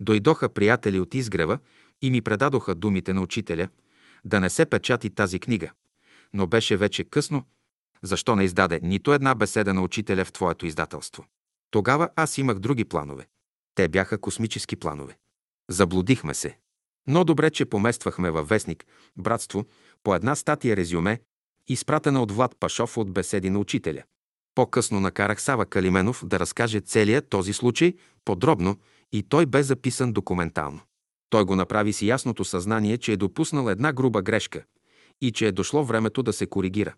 [0.00, 1.58] Дойдоха приятели от изгрева
[2.02, 3.68] и ми предадоха думите на учителя
[4.24, 5.70] да не се печати тази книга.
[6.32, 7.44] Но беше вече късно.
[8.02, 11.24] Защо не издаде нито една беседа на учителя в твоето издателство?
[11.70, 13.26] Тогава аз имах други планове.
[13.74, 15.18] Те бяха космически планове.
[15.70, 16.58] Заблудихме се.
[17.06, 18.86] Но добре, че помествахме във вестник
[19.16, 19.64] «Братство»
[20.02, 21.20] по една статия резюме,
[21.68, 24.02] изпратена от Влад Пашов от беседи на учителя.
[24.54, 27.94] По-късно накарах Сава Калименов да разкаже целият този случай
[28.24, 28.76] подробно
[29.12, 30.80] и той бе записан документално.
[31.30, 34.64] Той го направи с ясното съзнание, че е допуснал една груба грешка
[35.20, 36.94] и че е дошло времето да се коригира.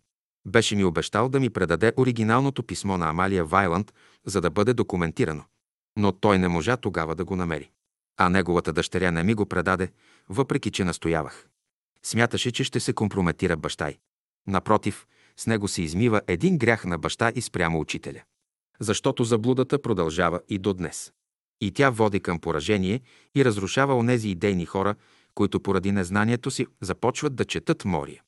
[0.46, 3.94] Беше ми обещал да ми предаде оригиналното писмо на Амалия Вайланд,
[4.26, 5.44] за да бъде документирано.
[5.96, 7.70] Но той не можа тогава да го намери.
[8.16, 9.92] А неговата дъщеря не ми го предаде,
[10.28, 11.48] въпреки че настоявах.
[12.02, 13.98] Смяташе, че ще се компрометира баща й.
[14.46, 15.06] Напротив,
[15.36, 18.22] с него се измива един грях на баща и спрямо учителя.
[18.80, 21.12] Защото заблудата продължава и до днес.
[21.62, 23.00] И тя води към поражение
[23.34, 24.94] и разрушава онези идейни хора,
[25.34, 28.22] които поради незнанието си започват да четат Мория.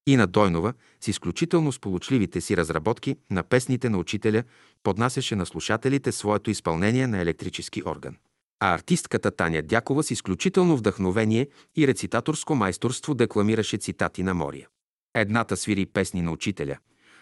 [0.06, 4.42] Ина Дойнова, с изключително сполучливите си разработки на песните на учителя,
[4.82, 8.16] поднасяше на слушателите своето изпълнение на електрически орган.
[8.60, 14.68] А артистката Таня Дякова с изключително вдъхновение и рецитаторско майсторство декламираше цитати на Мория.
[15.14, 16.78] Едната свири песни на учителя,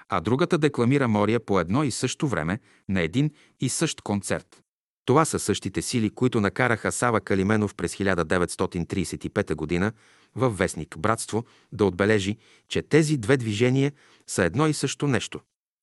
[0.08, 3.30] а другата декламира Мория по едно и също време на един
[3.60, 4.62] и същ концерт.
[5.04, 9.92] Това са същите сили, които накараха Сава Калименов през 1935 г.
[10.34, 12.36] във вестник «Братство» да отбележи,
[12.68, 13.92] че тези две движения
[14.26, 15.40] са едно и също нещо.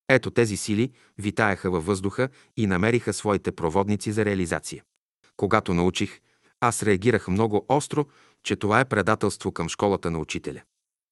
[0.08, 4.82] Ето тези сили витаяха във въздуха и намериха своите проводници за реализация.
[5.36, 6.20] Когато научих,
[6.60, 8.06] аз реагирах много остро,
[8.42, 10.62] че това е предателство към школата на учителя.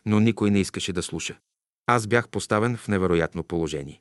[0.06, 1.38] Но никой не искаше да слуша.
[1.86, 4.00] Аз бях поставен в невероятно положение.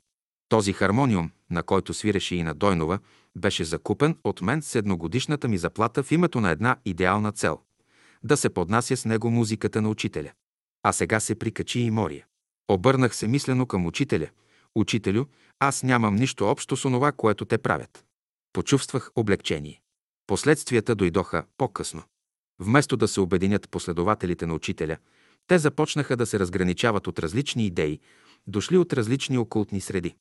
[0.50, 3.00] Този хармониум, на който свиреше и на Дойнова,
[3.38, 7.60] беше закупен от мен с едногодишната ми заплата в името на една идеална цел–
[8.26, 10.32] да се поднася с него музиката на учителя.
[10.84, 12.26] А сега се прикачи и Мория.
[12.68, 14.28] Обърнах се мислено към учителя.
[14.76, 15.26] Учителю,
[15.60, 18.06] аз нямам нищо общо с онова, което те правят.
[18.54, 19.82] Почувствах облегчение.
[20.28, 22.04] Последствията дойдоха по-късно.
[22.60, 24.98] Вместо да се обединят последователите на учителя,
[25.48, 28.00] те започнаха да се разграничават от различни идеи,
[28.48, 30.16] дошли от различни окултни среди.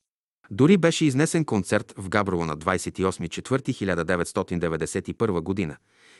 [0.51, 5.77] Дори беше изнесен концерт в Габрово на 28.4.1991 година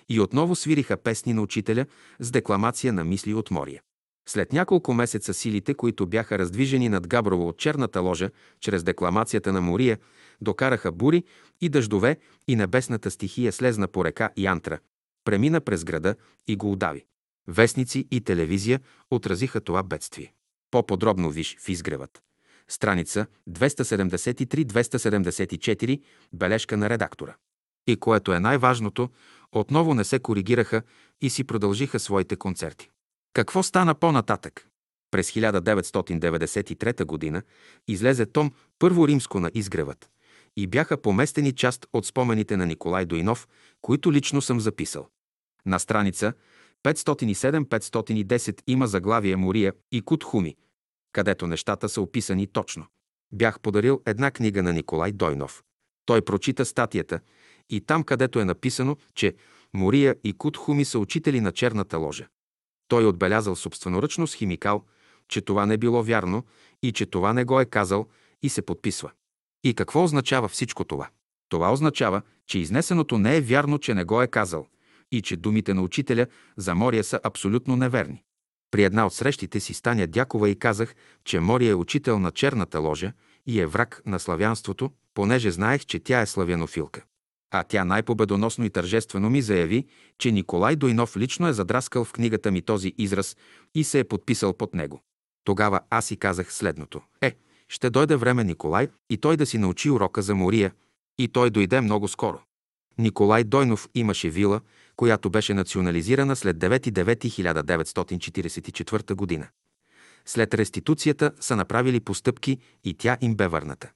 [0.10, 1.86] и отново свириха песни на учителя
[2.19, 3.82] с декламация на мисли от Мория.
[4.30, 8.30] След няколко месеца силите, които бяха раздвижени над Габрово от черната ложа,
[8.60, 9.99] чрез декламацията на Мория,
[10.41, 11.23] докараха бури
[11.61, 12.18] и дъждове
[12.48, 14.80] и небесната стихия слезна по река Янтра,
[15.26, 16.15] премина през града
[16.48, 17.06] и го удави.
[17.48, 18.80] Вестници и телевизия
[19.11, 20.34] отразиха това бедствие.
[20.72, 22.22] По-подробно виж в изгревът.
[22.68, 26.02] Страница 273-274,
[26.34, 27.36] бележка на редактора.
[27.88, 29.10] И което е най-важното,
[29.52, 30.82] отново не се коригираха
[31.22, 32.90] и си продължиха своите концерти.
[33.34, 34.68] Какво стана по-нататък?
[35.12, 37.41] През 1993 г.
[37.88, 40.10] излезе том Първо римско на изгревът
[40.57, 43.48] и бяха поместени част от спомените на Николай Дойнов,
[43.82, 45.10] които лично съм записал.
[45.66, 46.34] На страница
[46.84, 50.56] 507-510 има заглавие Мория и Кутхуми,
[51.12, 52.86] където нещата са описани точно.
[53.32, 55.64] Бях подарил една книга на Николай Дойнов.
[56.06, 57.20] Той прочита статията
[57.69, 59.35] и там, където е написано, че
[59.73, 62.27] Мория и Кутхуми са учители на черната ложа.
[62.87, 64.83] Той е отбелязал собственоръчно с химикал,
[65.27, 66.43] че това не било вярно
[66.83, 68.07] и че това не го е казал
[68.41, 69.11] и се подписва.
[69.63, 71.09] И какво означава всичко това?
[71.49, 74.67] Това означава, че изнесеното не е вярно, че не го е казал
[75.11, 76.27] и че думите на учителя
[76.57, 78.23] за Мория са абсолютно неверни.
[78.71, 82.79] При една от срещите си Станя Дякова и казах, че Мория е учител на черната
[82.79, 83.13] ложа
[83.45, 87.03] и е враг на славянството, понеже знаех, че тя е славянофилка.
[87.51, 89.85] А тя най-победоносно и тържествено ми заяви,
[90.19, 93.38] че Николай Дойнов лично е задраскал в книгата ми този израз
[93.76, 95.01] и се е подписал под него.
[95.43, 97.01] Тогава аз си казах следното.
[97.22, 97.35] Е,
[97.69, 100.72] ще дойде време Николай и той да си научи урока за Мория.
[101.17, 102.39] И той дойде много скоро.
[102.97, 104.61] Николай Дойнов имаше вила,
[104.95, 109.47] която беше национализирана след 9.9.1944 година.
[110.26, 113.91] След реституцията са направили постъпки и тя им бе върната.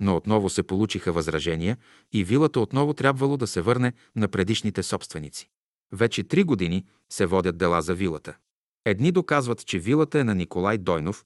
[0.00, 1.76] Но отново се получиха възражения
[2.12, 5.48] и вилата отново трябвало да се върне на предишните собственици.
[5.92, 8.36] Вече три години се водят дела за вилата.
[8.84, 11.24] Едни доказват, че вилата е на Николай Дойнов,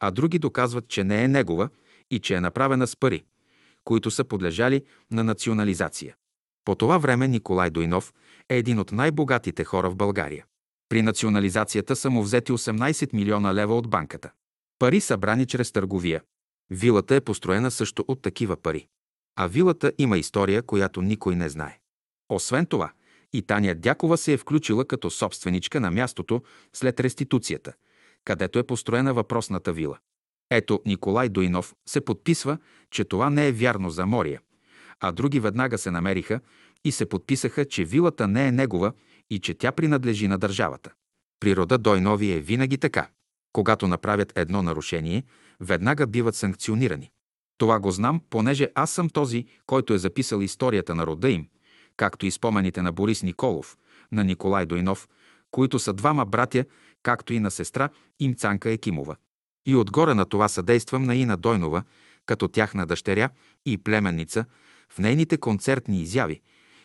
[0.00, 1.68] а други доказват, че не е негова
[2.10, 3.24] и че е направена с пари,
[3.84, 6.14] които са подлежали на национализация.
[6.64, 8.12] По това време Николай Дойнов
[8.48, 10.44] е един от най-богатите хора в България.
[10.88, 14.30] При национализацията са му взети 18 милиона лева от банката.
[14.78, 16.22] Пари събрани чрез търговия.
[16.70, 18.86] Вилата е построена също от такива пари.
[19.36, 21.78] А вилата има история, която никой не знае.
[22.28, 22.92] Освен това,
[23.32, 27.72] и Таня Дякова се е включила като собственичка на мястото след реституцията,
[28.24, 29.98] където е построена въпросната вила.
[30.50, 32.58] Ето Николай Дойнов се подписва,
[32.90, 34.40] че това не е вярно за Мория,
[35.00, 36.40] а други веднага се намериха
[36.84, 38.92] и се подписаха, че вилата не е негова
[39.30, 40.90] и че тя принадлежи на държавата.
[41.40, 43.08] Природа Дойнови е винаги така.
[43.52, 45.24] Когато направят едно нарушение,
[45.60, 47.10] веднага биват санкционирани.
[47.58, 51.48] Това го знам, понеже аз съм този, който е записал историята на рода им,
[51.96, 53.76] както и спомените на Борис Николов,
[54.12, 55.08] на Николай Дойнов,
[55.50, 56.64] които са двама братя,
[57.02, 57.88] както и на сестра
[58.20, 59.16] им Цанка Екимова.
[59.66, 61.82] И отгоре на това съдействам на Ина Дойнова,
[62.26, 63.30] като тяхна дъщеря
[63.66, 64.44] и племенница,
[64.88, 66.40] в нейните концертни изяви,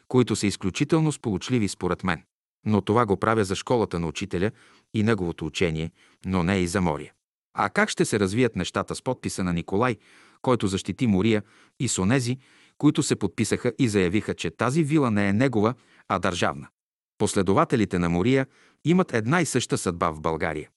[0.08, 2.24] които са изключително сполучливи според мен.
[2.66, 4.52] Но това го правя за школата на учителя
[4.94, 5.92] и неговото учение,
[6.26, 7.14] но не и за Мория.
[7.54, 9.98] А как ще се развият нещата с подписа на Николай,
[10.42, 11.44] който защити Мория
[11.80, 12.38] и с онези,
[12.78, 15.74] които се подписаха и заявиха, че тази вила не е негова,
[16.08, 16.68] а държавна.
[17.18, 18.48] Последователите на Мория
[18.86, 20.70] имат една и съща съдба в България.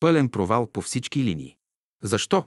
[0.00, 1.56] Пълен провал по всички линии.
[2.02, 2.44] Защо?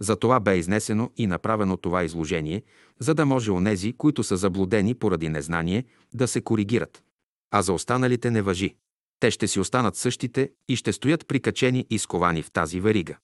[0.00, 2.62] За това бе изнесено и направено това изложение,
[2.98, 5.84] за да може онези, които са заблудени поради незнание,
[6.14, 7.02] да се коригират.
[7.50, 8.74] А за останалите не въжи.
[9.20, 13.16] Те ще си останат същите и ще стоят прикачени и сковани в тази верига.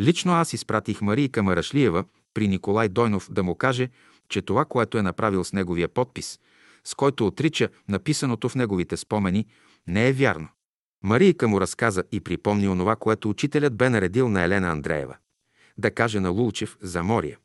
[0.00, 2.04] Лично аз изпратих Марийка Марашлиева
[2.34, 3.88] при Николай Дойнов да му каже,
[4.32, 6.40] че това, което е направил с неговия подпис,
[6.84, 9.46] с който отрича написаното в неговите спомени,
[9.86, 10.48] не е вярно.
[11.02, 15.16] Марийка му разказа и припомни онова, което учителят бе наредил на Елена Андреева
[15.78, 17.38] да каже на Лулчев за Мория,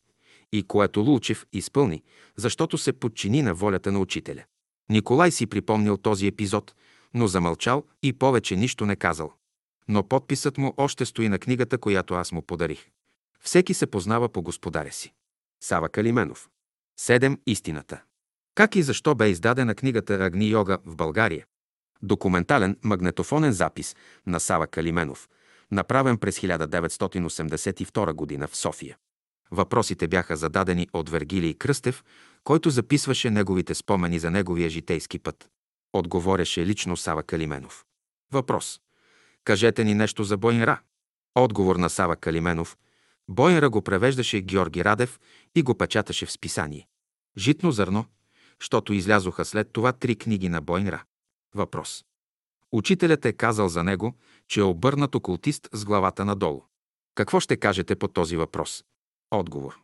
[0.51, 2.03] и което Лулчев изпълни,
[2.35, 4.43] защото се подчини на волята на учителя.
[4.89, 6.75] Николай си припомнил този епизод,
[7.13, 9.33] но замълчал и повече нищо не казал.
[9.87, 12.87] Но подписът му още стои на книгата, която аз му подарих.
[13.41, 15.13] Всеки се познава по господаря си.
[15.63, 16.49] Сава Калименов.
[16.99, 18.01] Седем истината.
[18.55, 21.45] Как и защо бе издадена книгата Агни йога в България?
[22.01, 23.95] Документален магнетофонен запис
[24.27, 25.29] на Сава Калименов,
[25.71, 28.47] направен през 1982 г.
[28.47, 28.97] в София.
[29.51, 32.03] Въпросите бяха зададени от Вергилий Кръстев,
[32.43, 35.49] който записваше неговите спомени за неговия житейски път.
[35.93, 37.85] Отговоряше лично Сава Калименов.
[38.31, 38.79] Въпрос.
[39.43, 40.79] Кажете ни нещо за Бойнра.
[41.35, 42.77] Отговор на Сава Калименов.
[43.29, 45.19] Бойнра го превеждаше Георги Радев
[45.55, 46.87] и го печаташе в списание.
[47.37, 48.05] Житно зърно,
[48.59, 51.03] защото излязоха след това три книги на Бойнра.
[51.55, 52.05] Въпрос.
[52.71, 54.17] Учителят е казал за него,
[54.47, 56.63] че е обърнат окултист с главата надолу.
[57.15, 58.83] Какво ще кажете по този въпрос?
[59.31, 59.79] Отговор.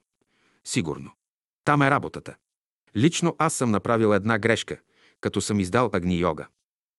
[0.64, 1.12] Сигурно.
[1.64, 2.36] Там е работата.
[2.96, 4.80] Лично аз съм направил една грешка,
[5.22, 6.48] като съм издал Агни Йога.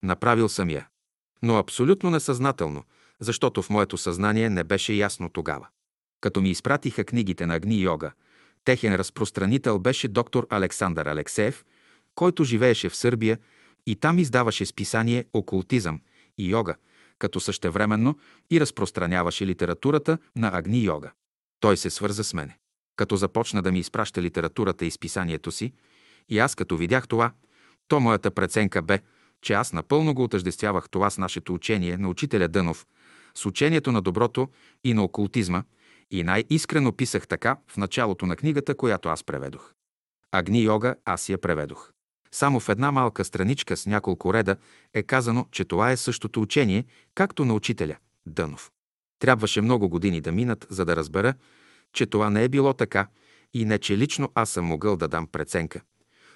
[0.03, 0.89] Направил съм я.
[1.43, 2.85] Но абсолютно несъзнателно,
[3.21, 5.69] защото в моето съзнание не беше ясно тогава.
[6.25, 8.13] Като ми изпратиха книгите на Агни Йога,
[8.65, 11.65] техен разпространител беше доктор Александър Алексеев,
[12.15, 13.39] който живееше в Сърбия
[13.87, 16.01] и там издаваше списание «Окултизъм»
[16.39, 16.75] и йога,
[17.19, 18.19] като същевременно
[18.51, 21.13] и разпространяваше литературата на Агни Йога.
[21.61, 22.59] Той се свърза с мене.
[22.97, 25.73] Като започна да ми изпраща литературата и списанието си,
[26.29, 27.33] и аз като видях това,
[27.89, 28.99] то моята преценка бе,
[29.43, 32.87] че аз напълно го отъждествявах това с нашето учение на учителя Дънов,
[33.35, 34.49] с учението на доброто
[34.85, 35.63] и на окултизма,
[36.11, 39.73] и най-искрено писах така в началото на книгата, която аз преведох.
[40.33, 41.91] Агни йога аз я преведох.
[42.33, 44.57] Само в една малка страничка с няколко реда
[44.95, 48.71] е казано, че това е същото учение, както на учителя Дънов.
[49.19, 51.35] Трябваше много години да минат, за да разбера,
[51.93, 53.09] че това не е било така
[53.55, 55.81] и не, че лично аз съм могъл да дам преценка.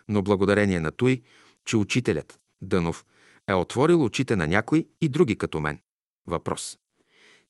[0.09, 1.23] Но благодарение на той,
[1.65, 3.05] че учителят Дънов
[3.49, 5.81] е отворил очите на някой и други като мен.
[6.27, 6.79] Въпрос.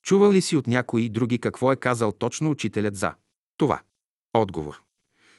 [0.08, 3.14] Чувал ли си от някои други какво е казал точно учителят за
[3.56, 3.80] това?
[4.34, 4.82] Отговор.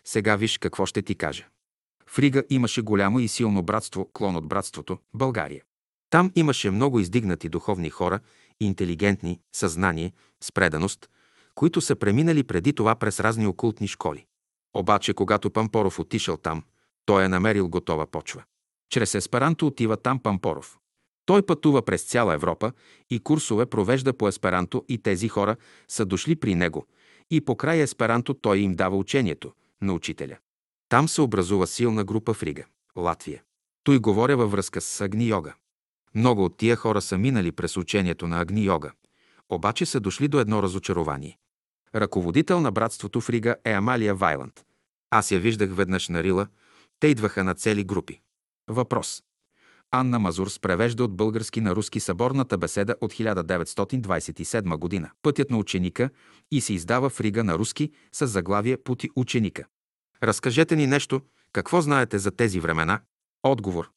[0.06, 1.48] Сега виж какво ще ти кажа.
[2.08, 5.64] В Рига имаше голямо и силно братство, клон от братството– България.
[6.10, 8.20] Там имаше много издигнати духовни хора,
[8.60, 10.14] интелигентни, съзнание,
[10.44, 11.10] с преданост,
[11.56, 14.26] които са преминали преди това през разни окултни школи.
[14.74, 16.64] Обаче, когато Пампоров отишъл там,
[17.06, 18.44] той е намерил готова почва.
[18.90, 20.78] Чрез есперанто отива там Пампоров.
[21.30, 22.72] Той пътува през цяла Европа
[23.10, 25.56] и курсове провежда по есперанто и тези хора
[25.88, 26.88] са дошли при него
[27.31, 30.38] и по край есперанто той им дава учението на учителя.
[30.89, 32.65] Там се образува силна група в Рига,
[32.95, 33.43] Латвия.
[33.84, 35.53] Той говоря във връзка с Агни Йога.
[36.15, 38.91] Много от тия хора са минали през учението на Агни Йога,
[39.49, 41.38] обаче са дошли до едно разочарование.
[41.95, 44.65] Ръководител на братството в Рига е Амалия Вайланд.
[45.10, 46.47] Аз я виждах веднъж на Рила,
[46.99, 48.22] те идваха на цели групи.
[48.68, 49.23] Въпрос.
[49.91, 55.11] Анна Мазур превежда от български на руски съборната беседа от 1927 година.
[55.22, 56.10] Пътят на ученика
[56.52, 59.66] и се издава в Рига на руски с заглавие Пути ученика.
[60.24, 61.22] Разкажете ни нещо,
[61.53, 63.02] какво знаете за тези времена?
[63.44, 63.91] Отговор.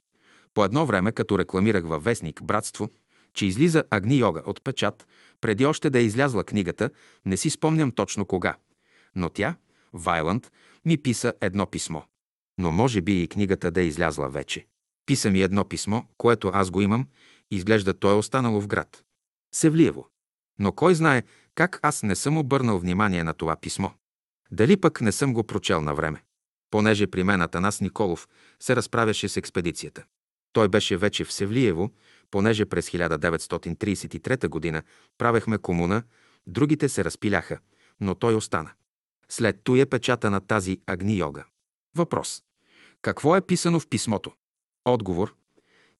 [0.54, 2.90] По едно време, като рекламирах във вестник Братство,
[3.34, 5.06] че излиза Агни Йога от печат,
[5.40, 6.90] преди още да е излязла книгата,
[7.24, 8.56] не си спомням точно кога.
[9.14, 9.56] Но тя,
[9.92, 10.50] Вайланд,
[10.84, 12.00] ми писа едно писмо.
[12.58, 14.66] Но може би и книгата да е излязла вече.
[15.06, 17.08] Писа ми едно писмо, което аз го имам,
[17.50, 19.04] изглежда то е останало в град.
[19.54, 20.08] Севлиево.
[20.58, 21.22] Но кой знае
[21.54, 23.88] как аз не съм обърнал внимание на това писмо.
[24.50, 26.22] Дали пък не съм го прочел на време.
[26.70, 28.28] Понеже при мен Атанас Николов
[28.60, 30.04] се разправяше с експедицията.
[30.52, 31.90] Той беше вече в Севлиево,
[32.30, 34.82] понеже през 1933 година
[35.18, 36.02] правехме комуна,
[36.46, 37.58] другите се разпиляха,
[38.00, 38.70] но той остана.
[39.28, 41.44] След той е печата на тази Агни Йога.
[41.96, 42.42] Въпрос.
[43.02, 44.32] Какво е писано в писмото?
[44.84, 45.34] Отговор.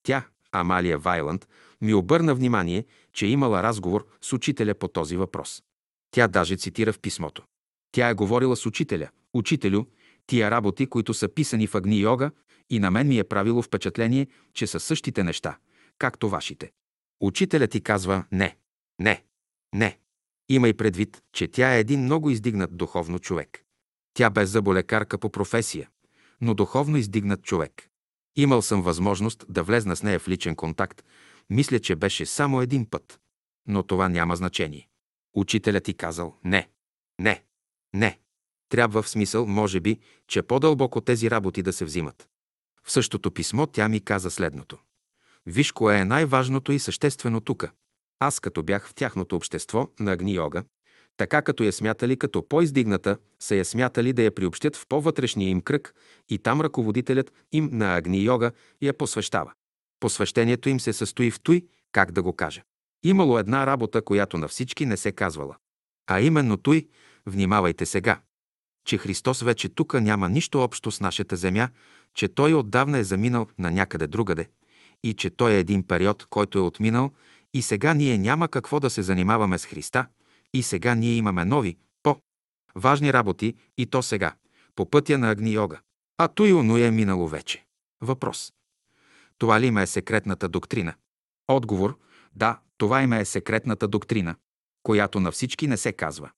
[0.02, 1.48] Тя, Амалия Вайланд,
[1.80, 5.62] ми обърна внимание, че е имала разговор с учителя по този въпрос.
[6.10, 7.42] Тя даже цитира в писмото.
[7.92, 9.08] Тя е говорила с учителя.
[9.34, 9.84] Учителю,
[10.26, 12.30] тия работи, които са писани в Агни Йога,
[12.70, 15.58] и на мен ми е правило впечатление, че са същите неща,
[15.98, 16.72] както вашите.
[17.20, 18.56] Учителят ти казва не,
[18.98, 19.24] не,
[19.74, 19.98] не.
[20.48, 23.64] Имай предвид, че тя е един много издигнат духовно човек.
[24.14, 25.88] Тя бе заболекарка по професия,
[26.40, 27.91] но духовно издигнат човек.
[28.36, 31.04] Имал съм възможност да влезна с нея в личен контакт.
[31.50, 33.20] Мисля, че беше само един път.
[33.66, 34.88] Но това няма значение.
[35.34, 36.68] Учителят ти казал не,
[37.18, 37.44] не,
[37.94, 38.18] не.
[38.68, 39.98] Трябва в смисъл, може би,
[40.28, 42.28] че по-дълбоко тези работи да се взимат.
[42.84, 44.78] В същото писмо тя ми каза следното.
[45.46, 47.72] Виж кое е най-важното и съществено тука.
[48.18, 50.64] Аз като бях в тяхното общество на Агни Йога,
[51.16, 55.60] така като я смятали като по-издигната, са я смятали да я приобщят в по-вътрешния им
[55.60, 55.94] кръг
[56.28, 58.52] и там ръководителят им на Агни Йога
[58.82, 59.52] я посвещава.
[60.00, 61.62] Посвещението им се състои в той,
[61.92, 62.62] как да го кажа.
[63.04, 65.56] Имало една работа, която на всички не се казвала.
[66.06, 66.88] А именно той,
[67.26, 68.20] внимавайте сега,
[68.86, 71.68] че Христос вече тука няма нищо общо с нашата земя,
[72.14, 74.48] че Той отдавна е заминал на някъде другаде
[75.04, 77.10] и че Той е един период, който е отминал
[77.54, 80.06] и сега ние няма какво да се занимаваме с Христа
[80.54, 84.34] и сега ние имаме нови, по-важни работи и то сега,
[84.76, 85.80] по пътя на Агни Йога.
[86.18, 87.64] А той оно е минало вече.
[88.00, 88.52] Въпрос.
[89.38, 90.94] Това ли има е секретната доктрина?
[91.48, 91.98] Отговор.
[92.34, 94.36] Да, това има е секретната доктрина,
[94.82, 96.30] която на всички не се казва.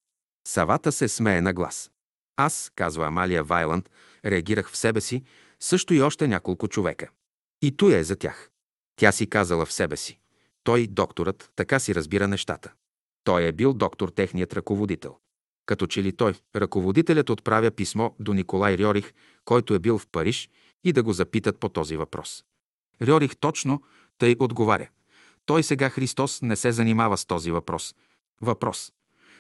[0.48, 1.90] Савата се смее на глас.
[2.36, 3.90] Аз, казва Амалия Вайланд,
[4.24, 5.24] реагирах в себе си,
[5.60, 7.08] също и още няколко човека.
[7.62, 8.50] И той е за тях.
[8.96, 10.18] Тя си казала в себе си.
[10.64, 12.72] Той, докторът, така си разбира нещата.
[13.24, 15.16] Той е бил доктор, техният ръководител.
[15.66, 19.12] Като че ли той, ръководителят отправя писмо до Николай Рьорих,
[19.44, 20.50] който е бил в Париж,
[20.84, 22.44] и да го запитат по този въпрос.
[23.02, 23.82] Рьорих точно
[24.18, 24.88] тъй отговаря.
[25.46, 27.94] Той сега Христос не се занимава с този въпрос.
[28.40, 28.92] Въпрос.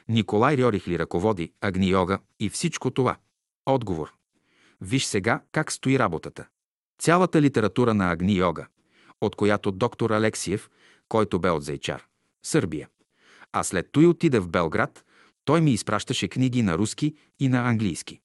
[0.08, 3.16] Николай Рьорих ли ръководи Агни-йога и всичко това?
[3.66, 4.14] Отговор.
[4.80, 6.46] Виж сега как стои работата.
[6.98, 8.66] Цялата литература на Агни-йога,
[9.20, 10.70] от която доктор Алексиев,
[11.08, 12.06] който бе от Зайчар,
[12.42, 12.88] Сърбия.
[13.56, 15.04] А след той отиде в Белград,
[15.44, 18.20] той ми изпращаше книги на руски и на английски.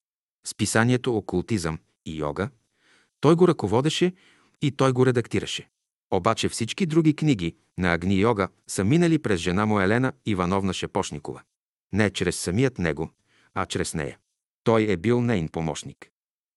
[0.45, 2.49] Списанието «Окултизъм» и «Йога»
[3.21, 4.13] той го ръководеше
[4.61, 5.69] и той го редактираше.
[6.11, 11.41] Обаче всички други книги на Агни Йога са минали през жена му Елена Ивановна Шепошникова.
[11.93, 13.11] Не чрез самият него,
[13.53, 14.17] а чрез нея.
[14.63, 16.09] Той е бил нейн помощник.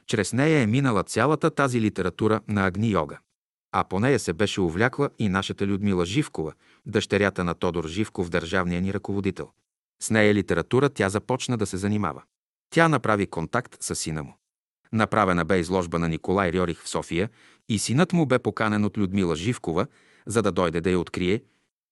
[0.07, 3.19] Чрез нея е минала цялата тази литература на Агни Йога.
[3.73, 6.53] А по нея се беше увлякла и нашата Людмила Живкова,
[6.87, 9.51] дъщерята на Тодор Живков, държавния ни ръководител.
[10.03, 12.23] С нея литература тя започна да се занимава.
[12.71, 14.37] Тя направи контакт с сина му.
[14.93, 17.31] Направена бе изложба на Николай Рьорих в София
[17.69, 19.87] и синът му бе поканен от Людмила Живкова,
[20.27, 21.43] за да дойде да я открие.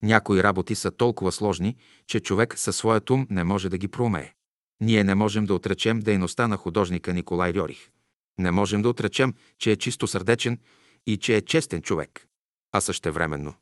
[0.02, 1.76] Някои работи са толкова сложни,
[2.06, 4.32] че човек със своят ум не може да ги проумее.
[4.80, 7.90] Ние не можем да отречем дейността на художника Николай Рьорих.
[8.38, 10.58] Не можем да отречем, че е чисто сърдечен
[11.06, 12.26] и че е честен човек.
[12.72, 13.54] А същевременно.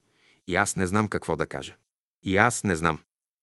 [0.46, 1.76] И аз не знам какво да кажа.
[2.22, 2.98] И аз не знам.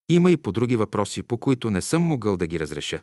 [0.08, 3.00] Има и по други въпроси, по които не съм могъл да ги разреша.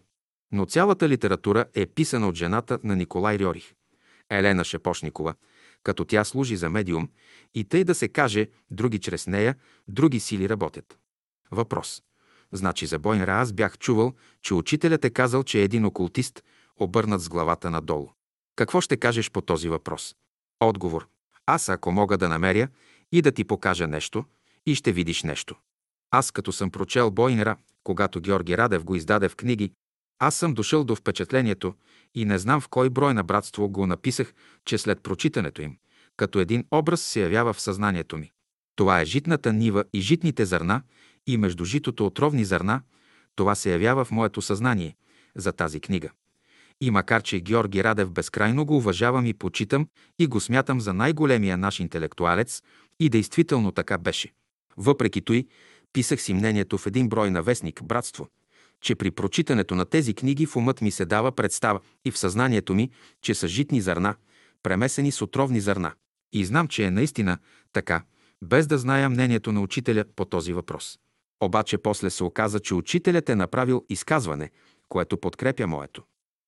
[0.51, 3.73] Но цялата литература е писана от жената на Николай Рьорих,
[4.29, 5.33] Елена Шепошникова,
[5.83, 7.09] като тя служи за медиум
[7.53, 9.55] и тъй да се каже, други чрез нея,
[9.87, 10.97] други сили работят.
[11.51, 12.03] Въпрос.
[12.51, 16.43] Значи за Бойнера аз бях чувал, че учителят е казал, че е един окултист,
[16.77, 18.09] обърнат с главата надолу.
[18.55, 20.15] Какво ще кажеш по този въпрос?
[20.59, 21.07] Отговор.
[21.45, 22.67] Аз ако мога да намеря
[23.11, 24.25] и да ти покажа нещо,
[24.65, 25.55] и ще видиш нещо.
[26.11, 29.71] Аз като съм прочел Бойнера, когато Георги Радев го издаде в книги,
[30.19, 31.75] аз съм дошъл до впечатлението
[32.15, 34.33] и не знам в кой брой на братство го написах,
[34.65, 35.77] че след прочитането им,
[36.17, 38.31] като един образ се явява в съзнанието ми.
[38.75, 40.81] Това е житната нива и житните зърна,
[41.27, 42.81] и между житото отровни зърна,
[43.35, 44.95] това се явява в моето съзнание
[45.35, 46.09] за тази книга.
[46.83, 49.87] И макар, че Георги Радев безкрайно го уважавам и почитам
[50.19, 52.61] и го смятам за най-големия наш интелектуалец,
[52.99, 54.31] и действително така беше.
[54.77, 55.47] Въпреки той,
[55.93, 58.27] писах си мнението в един брой на вестник «Братство»,
[58.81, 62.73] че при прочитането на тези книги в умът ми се дава представа и в съзнанието
[62.73, 62.89] ми,
[63.21, 64.15] че са житни зърна,
[64.63, 65.93] премесени с отровни зърна.
[66.33, 67.37] И знам, че е наистина
[67.73, 68.03] така,
[68.41, 70.99] без да зная мнението на учителя по този въпрос.
[71.43, 74.49] Обаче после се оказа, че учителят е направил изказване,
[74.89, 76.03] което подкрепя моето.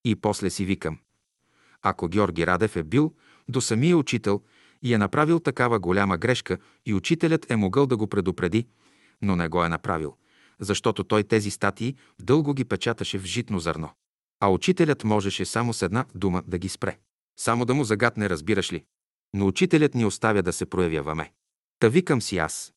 [0.06, 0.98] И после си викам.
[1.82, 3.14] Ако Георги Радев е бил
[3.48, 4.42] до самия учител
[4.84, 8.68] и е направил такава голяма грешка и учителят е могъл да го предупреди,
[9.22, 10.16] но не го е направил–
[10.60, 13.90] защото той тези статии дълго ги печаташе в житно зърно.
[14.40, 16.98] А учителят можеше само с една дума да ги спре.
[17.38, 18.86] Само да му загадне, разбираш ли.
[19.34, 21.32] Но учителят ни оставя да се проявяваме.
[21.80, 22.74] Та викам си аз.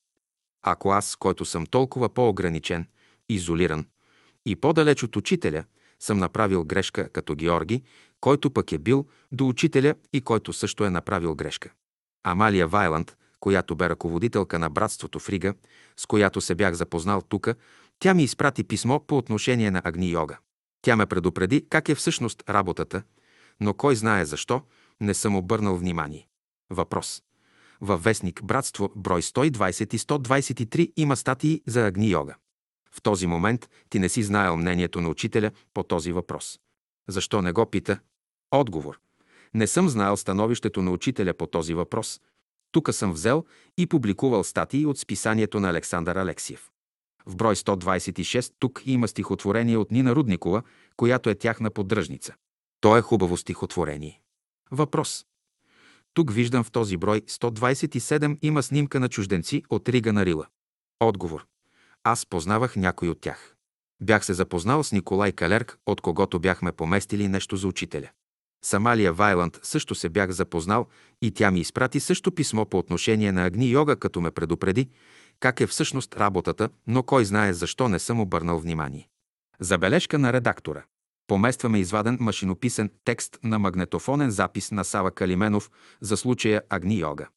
[0.63, 2.87] Ако аз, който съм толкова по-ограничен,
[3.29, 3.87] изолиран
[4.47, 5.65] и по-далеч от учителя,
[6.01, 7.83] съм направил грешка като Георги,
[8.21, 11.71] който пък е бил до учителя и който също е направил грешка.
[12.25, 15.55] Амалия Вайланд, която бе ръководителка на братството в Рига,
[15.97, 17.49] с която се бях запознал тук,
[17.99, 20.39] тя ми изпрати писмо по отношение на Агни Йога.
[20.83, 23.03] Тя ме предупреди как е всъщност работата,
[23.61, 24.63] но кой знае защо,
[25.01, 26.29] не съм обърнал внимание.
[26.71, 27.23] Въпрос.
[27.81, 32.35] Във вестник Братство, брой 120 и 123 има статии за Агни Йога.
[32.93, 36.61] В този момент ти не си знаел мнението на учителя по този въпрос.
[37.09, 38.01] Защо не го пита?
[38.51, 39.01] Отговор.
[39.55, 42.21] Не съм знаел становището на учителя по този въпрос,
[42.73, 43.45] тук съм взел
[43.79, 46.71] и публикувал статии от списанието на Александър Алексиев.
[47.27, 50.63] В брой 126 тук има стихотворение от Нина Рудникова,
[50.97, 52.35] която е тяхна поддръжница.
[52.81, 54.21] То е хубаво стихотворение.
[54.71, 55.27] Въпрос.
[56.15, 60.47] Тук виждам в този брой 127 има снимка на чужденци от Рига на Рила.
[61.01, 61.47] Отговор.
[62.11, 63.55] Аз познавах някой от тях.
[64.03, 68.09] Бях се запознал с Николай Калерк, от когото бяхме поместили нещо за учителя.
[68.65, 70.87] С Амалия Вайланд също се бях запознал
[71.23, 74.89] и тя ми изпрати също писмо по отношение на Агни Йога, като ме предупреди
[75.41, 79.09] как е всъщност работата, но кой знае защо не съм обърнал внимание.
[79.61, 80.85] Забележка на редактора.
[81.27, 85.71] Поместваме изваден машинописен текст на магнетофонен запис на Сава Калименов
[86.01, 87.29] за случая Агни Йога.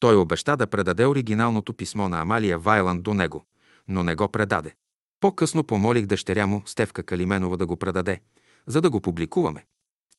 [0.00, 3.46] Той обеща да предаде оригиналното писмо на Амалия Вайланд до него,
[3.88, 4.74] но не го предаде.
[5.20, 8.20] По-късно помолих дъщеря му, Стевка Калименова, да го предаде,
[8.66, 9.66] за да го публикуваме.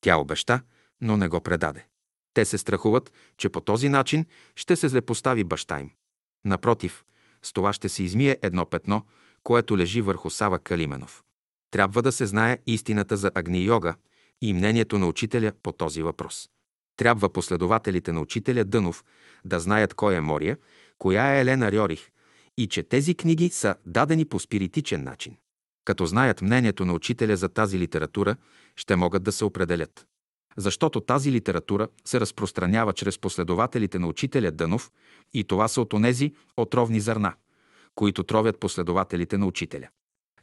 [0.02, 0.62] Тя обеща,
[1.02, 1.86] но не го предаде.
[2.34, 4.26] Те се страхуват, че по този начин
[4.56, 5.92] ще се злепостави баща им.
[6.46, 7.06] Напротив,
[7.44, 9.06] с това ще се измие едно петно,
[9.44, 11.24] което лежи върху Сава Калименов.
[11.72, 13.96] Трябва да се знае истината за Агни-йога
[14.42, 16.50] и мнението на учителя по този въпрос.
[16.98, 19.04] Трябва последователите на учителя Дънов
[19.46, 20.58] да знаят кой е Мория,
[20.98, 22.10] коя е Елена Рьорих
[22.58, 25.38] и че тези книги са дадени по спиритичен начин.
[25.86, 28.36] Като знаят мнението на учителя за тази литература,
[28.76, 30.06] ще могат да се определят.
[30.58, 34.92] Защото тази литература се разпространява чрез последователите на учителя Дънов
[35.34, 37.34] и това са от онези отровни зърна,
[37.96, 39.88] които тровят последователите на учителя.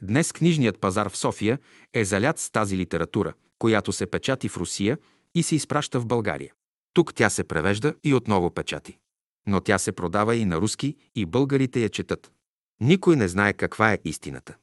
[0.01, 1.59] Днес книжният пазар в София
[1.93, 4.97] е залят с тази литература, която се печати в Русия
[5.35, 6.53] и се изпраща в България.
[6.93, 8.97] Тук тя се превежда и отново печати.
[9.47, 12.31] Но тя се продава и на руски, и българите я четат.
[12.81, 14.55] Никой не знае каква е истината.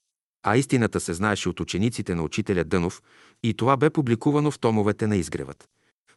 [0.43, 3.03] А истината се знаеше от учениците на учителя Дънов
[3.43, 5.69] и това бе публикувано в томовете на изгревът.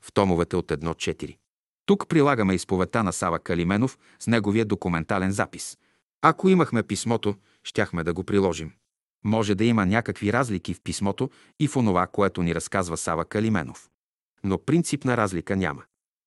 [0.02, 1.38] В томовете от 1-4.
[1.86, 5.78] Тук прилагаме изповедта на Сава Калименов с неговия документален запис.
[6.22, 8.72] Ако имахме писмото, щяхме да го приложим.
[9.26, 11.30] Може да има някакви разлики в писмото
[11.60, 13.90] и в онова, което ни разказва Сава Калименов.
[14.44, 15.84] Но принципна разлика няма.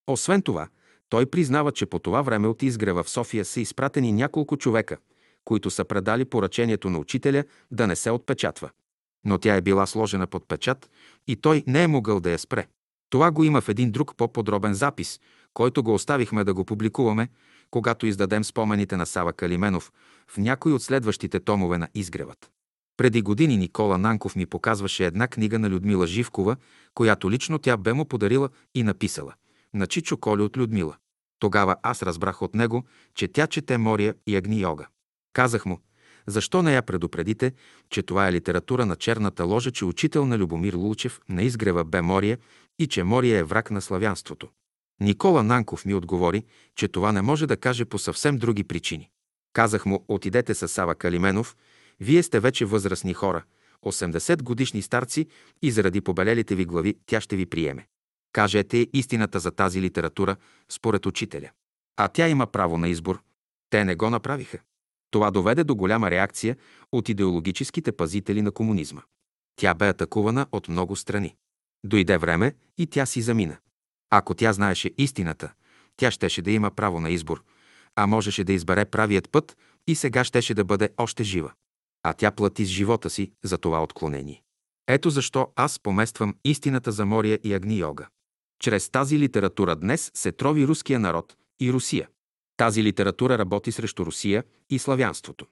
[0.06, 0.68] Освен това,
[1.08, 4.96] той признава, че по това време от изгрева в София са изпратени няколко човека,
[5.44, 8.70] които са предали поръчението на учителя да не се отпечатва.
[9.24, 10.90] Но тя е била сложена под печат
[11.26, 12.66] и той не е могъл да я спре.
[13.10, 15.20] Това го има в един друг по-подробен запис,
[15.54, 17.28] който го оставихме да го публикуваме,
[17.70, 19.92] когато издадем спомените на Сава Калименов
[20.30, 22.50] в някой от следващите томове на изгревът.
[22.96, 26.56] Преди години Никола Нанков ми показваше една книга на Людмила Живкова,
[26.94, 29.34] която лично тя бе му подарила и написала
[29.78, 30.96] на Чичо Коли от Людмила.
[31.38, 32.84] Тогава аз разбрах от него,
[33.14, 34.86] че тя чете Мория и Агни Йога.
[35.32, 35.80] Казах му,
[36.26, 37.52] защо не я предупредите,
[37.90, 42.02] че това е литература на черната ложа, че учител на Любомир Лулчев на изгрева бе
[42.02, 42.38] Мория
[42.78, 44.48] и че Мория е враг на славянството.
[45.00, 46.44] Никола Нанков ми отговори,
[46.76, 49.10] че това не може да каже по съвсем други причини.
[49.52, 51.56] Казах му, отидете с Сава Калименов,
[52.00, 53.42] вие сте вече възрастни хора,
[53.84, 55.26] 80 годишни старци
[55.62, 57.86] и заради побелелите ви глави тя ще ви приеме.
[58.38, 60.36] Кажете истината за тази литература
[60.68, 61.50] според учителя.
[61.96, 63.22] А тя има право на избор.
[63.70, 64.58] Те не го направиха.
[65.10, 66.56] Това доведе до голяма реакция
[66.92, 69.02] от идеологическите пазители на комунизма.
[69.56, 71.36] Тя бе атакувана от много страни.
[71.84, 73.56] Дойде време и тя си замина.
[74.10, 75.52] Ако тя знаеше истината,
[75.96, 77.44] тя щеше да има право на избор,
[77.96, 79.56] а можеше да избере правият път
[79.86, 81.52] и сега щеше да бъде още жива.
[82.02, 84.42] А тя плати с живота си за това отклонение.
[84.88, 88.08] Ето защо аз помествам истината за Мория и Агни Йога.
[88.60, 92.08] Чрез тази литература днес се трови руския народ и Русия.
[92.56, 95.46] Тази литература работи срещу Русия и славянството.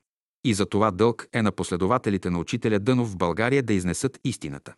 [0.45, 4.75] И за това дълг е на последователите на учителя Дънов в България да изнесат истината.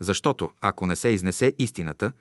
[0.00, 2.12] Защото, ако не се изнесе истината,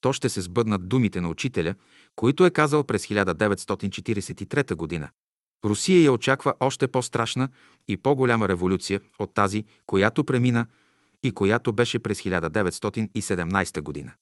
[0.00, 1.74] то ще се сбъднат думите на учителя,
[2.16, 5.08] които е казал през 1943 година.
[5.64, 7.48] Русия я очаква още по-страшна
[7.88, 10.66] и по-голяма революция от тази, която премина
[11.22, 14.12] и която беше през 1917 година.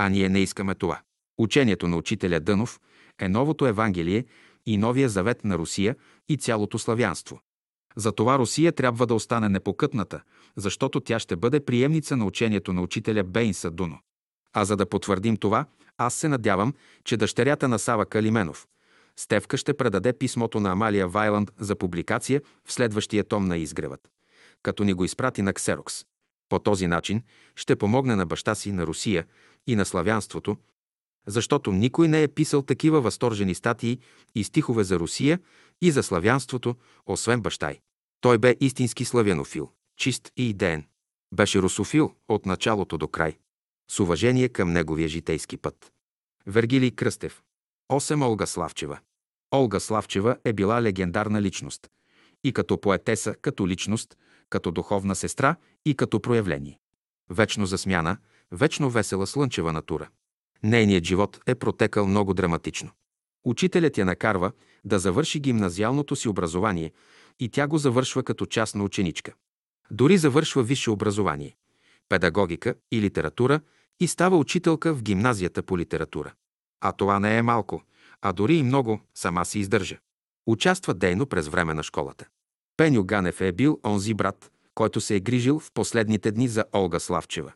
[0.00, 1.00] А ние не искаме това.
[1.38, 2.80] Учението на учителя Дънов
[3.20, 4.24] е новото Евангелие
[4.66, 5.96] и новия завет на Русия
[6.28, 7.40] и цялото славянство.
[7.96, 10.22] Затова Русия трябва да остане непокътната,
[10.56, 13.98] защото тя ще бъде приемница на учението на учителя Бейнса Дуно.
[14.52, 15.66] А за да потвърдим това,
[15.98, 16.74] аз се надявам,
[17.04, 18.66] че дъщерята на Сава Калименов,
[19.16, 24.08] Стевка ще предаде писмото на Амалия Вайланд за публикация в следващия том на изгревът,
[24.62, 26.04] като ни го изпрати на Ксерокс.
[26.50, 27.22] По този начин
[27.56, 29.24] ще помогне на баща си на Русия
[29.66, 30.56] и на славянството,
[31.26, 33.98] защото никой не е писал такива възторжени статии
[34.34, 35.40] и стихове за Русия
[35.82, 36.76] и за славянството,
[37.06, 37.80] освен баща й.
[38.20, 40.86] Той бе истински славянофил, чист и идеен.
[41.34, 43.38] Беше русофил от началото до край.
[43.90, 45.92] С уважение към неговия житейски път.
[46.46, 47.42] Вергилий Кръстев.
[47.92, 48.24] 8.
[48.24, 48.98] Олга Славчева.
[49.54, 51.90] Олга Славчева е била легендарна личност.
[52.44, 54.16] И като поетеса, като личност,
[54.50, 56.78] като духовна сестра и като проявление.
[57.30, 58.16] Вечно засмяна,
[58.52, 60.08] вечно весела слънчева натура.
[60.62, 62.90] Нейният живот е протекал много драматично.
[63.44, 64.52] Учителят я накарва
[64.84, 66.92] да завърши гимназиалното си образование
[67.40, 69.34] и тя го завършва като частна ученичка.
[69.90, 71.56] Дори завършва висше образование–
[72.08, 73.60] педагогика и литература
[74.00, 76.32] и става учителка в гимназията по литература.
[76.80, 77.82] А това не е малко,
[78.22, 79.98] а дори и много, сама си издържа.
[80.46, 82.26] Участва дейно през време на школата.
[82.76, 86.98] Пеню Ганев е бил онзи брат, който се е грижил в последните дни за Олга
[86.98, 87.52] Славчева.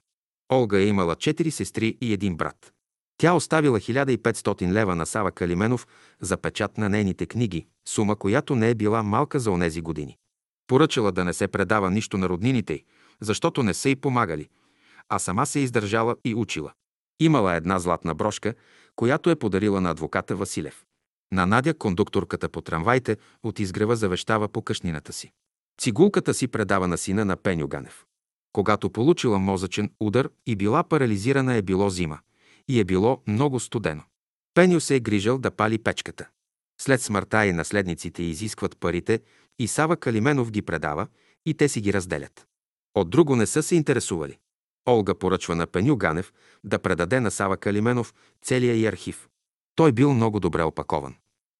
[0.53, 2.73] Олга е имала четири сестри и един брат.
[3.19, 5.87] Тя оставила 1500 лева на Сава Калименов
[6.21, 10.19] за печат на нейните книги, сума, която не е била малка за онези години.
[10.67, 12.85] Поръчала да не се предава нищо на роднините й,
[13.21, 14.49] защото не са й помагали,
[15.09, 16.73] а сама се издържала и учила.
[17.21, 18.55] Имала една златна брошка,
[18.97, 20.85] която е подарила на адвоката Василев.
[21.33, 25.33] На Надя, кондукторката по трамвайте, от изгрева завещава по къшнината си.
[25.81, 28.05] Цигулката си предава на сина на Пеню Ганев.
[28.55, 32.19] Когато получила мозъчен удар и била парализирана е било зима
[32.69, 34.03] и е било много студено.
[34.55, 36.29] Пеню се е грижал да пали печката.
[36.81, 39.21] След смъртта и наследниците изискват парите
[39.59, 41.07] и Сава Калименов ги предава
[41.47, 42.47] и те си ги разделят.
[42.95, 44.39] От друго не са се интересували.
[44.89, 46.33] Олга поръчва на Пеню Ганев
[46.65, 49.29] да предаде на Сава Калименов целия и архив.
[49.75, 51.15] Той бил много добре опакован.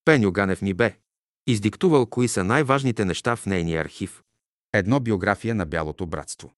[0.05, 0.97] Пеню Ганев ми бе
[1.47, 4.23] издиктувал кои са най-важните неща в нейния архив.
[4.73, 6.55] Едно биография на Бялото братство.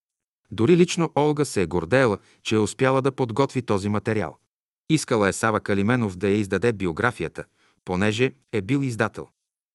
[0.51, 4.37] Дори лично Олга се е гордеела, че е успяла да подготви този материал.
[4.89, 7.45] Искала е Сава Калименов да я издаде биографията,
[7.85, 9.27] понеже е бил издател.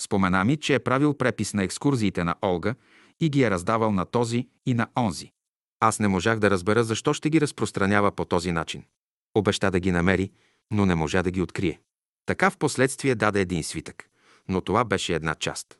[0.00, 2.74] Спомена ми, че е правил препис на екскурзиите на Олга
[3.20, 5.32] и ги е раздавал на този и на онзи.
[5.80, 8.84] Аз не можах да разбера защо ще ги разпространява по този начин.
[9.34, 10.32] Обеща да ги намери,
[10.70, 11.80] но не можа да ги открие.
[12.26, 14.08] Така в последствие даде един свитък,
[14.48, 15.78] но това беше една част.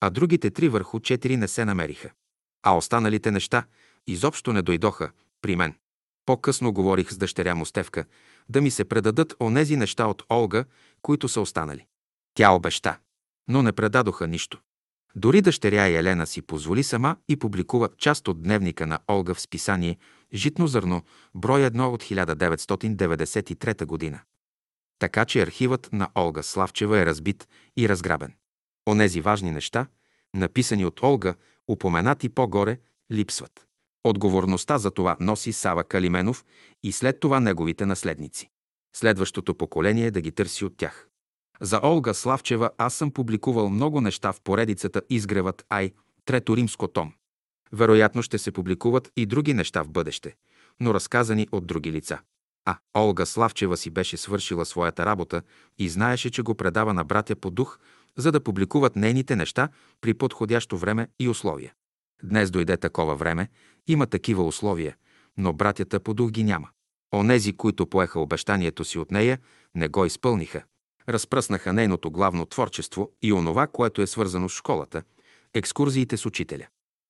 [0.00, 2.10] А другите три върху четири не се намериха.
[2.62, 3.64] А останалите неща
[4.06, 5.10] изобщо не дойдоха
[5.42, 5.74] при мен.
[6.26, 8.04] По-късно говорих с дъщеря му Стевка
[8.48, 10.64] да ми се предадат онези неща от Олга,
[11.02, 11.86] които са останали.
[12.34, 12.98] Тя обеща,
[13.48, 14.60] но не предадоха нищо.
[15.14, 19.40] Дори дъщеря и Елена си позволи сама и публикува част от дневника на Олга в
[19.40, 19.98] списание
[20.34, 21.02] «Житно зърно»,
[21.34, 24.20] брой 1 от 1993 година.
[24.98, 28.34] Така че архивът на Олга Славчева е разбит и разграбен.
[28.88, 29.86] Онези важни неща,
[30.34, 31.34] написани от Олга,
[31.68, 32.78] упоменати по-горе,
[33.12, 33.66] липсват.
[34.04, 36.44] Отговорността за това носи Сава Калименов
[36.82, 38.50] и след това неговите наследници.
[38.96, 41.08] Следващото поколение да ги търси от тях.
[41.60, 45.92] За Олга Славчева аз съм публикувал много неща в поредицата Изгревът Ай,
[46.24, 47.12] трето римско том.
[47.72, 50.36] Вероятно ще се публикуват и други неща в бъдеще,
[50.80, 52.18] но разказани от други лица.
[52.66, 55.42] А Олга Славчева си беше свършила своята работа
[55.78, 57.78] и знаеше, че го предава на братя по дух,
[58.16, 59.68] за да публикуват нейните неща
[60.00, 61.72] при подходящо време и условия.
[62.22, 63.48] Днес дойде такова време,
[63.86, 64.96] има такива условия,
[65.36, 66.68] но братята по дух ги няма.
[67.14, 69.38] Онези, които поеха обещанието си от нея,
[69.74, 70.62] не го изпълниха.
[71.08, 75.02] Разпръснаха нейното главно творчество и онова, което е свързано с школата,
[75.54, 76.66] екскурзиите с учителя.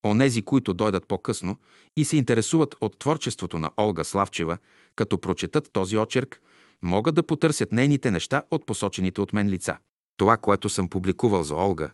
[0.06, 1.56] Онези, които дойдат по-късно
[1.96, 4.58] и се интересуват от творчеството на Олга Славчева,
[4.96, 6.40] като прочетат този очерк,
[6.82, 9.78] могат да потърсят нейните неща от посочените от мен лица.
[10.16, 11.90] Това, което съм публикувал за Олга,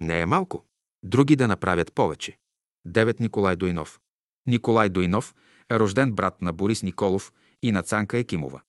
[0.00, 0.64] не е малко.
[1.04, 2.38] Други да направят повече.
[2.88, 3.20] 9.
[3.20, 4.00] Николай Дойнов.
[4.46, 5.34] Николай Дойнов
[5.70, 7.32] е рожден брат на Борис Николов
[7.62, 8.60] и на Цанка Екимова.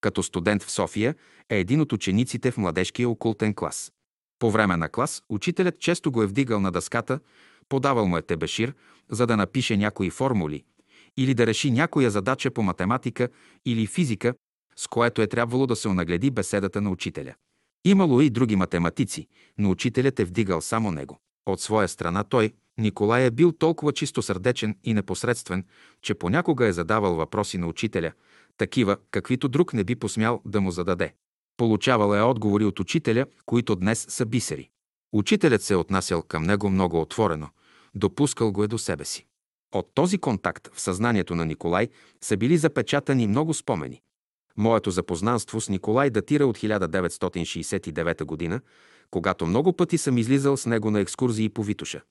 [0.00, 1.14] Като студент в София
[1.50, 3.92] е един от учениците в младежкия окултен клас.
[4.38, 7.20] По време на клас учителят често го е вдигал на дъската,
[7.68, 8.74] подавал му е тебешир,
[9.10, 10.64] за да напише някои формули
[11.16, 13.28] или да реши някоя задача по математика
[13.64, 14.34] или физика,
[14.76, 17.34] с което е трябвало да се онагледи беседата на учителя.
[17.84, 19.26] Имало и други математици,
[19.58, 21.18] но учителят е вдигал само него.
[21.46, 25.64] От своя страна той, Николай е бил толкова чистосърдечен и непосредствен,
[26.02, 28.12] че понякога е задавал въпроси на учителя,
[28.56, 31.14] такива, каквито друг не би посмял да му зададе.
[31.56, 34.68] Получавал е отговори от учителя, които днес са бисери.
[35.12, 37.48] Учителят се е отнасял към него много отворено,
[37.94, 39.26] допускал го е до себе си.
[39.74, 41.88] От този контакт в съзнанието на Николай
[42.20, 44.00] са били запечатани много спомени.
[44.56, 48.60] Моето запознанство с Николай датира от 1969 г.,
[49.10, 52.02] когато много пъти съм излизал с него на екскурзии по Витуша.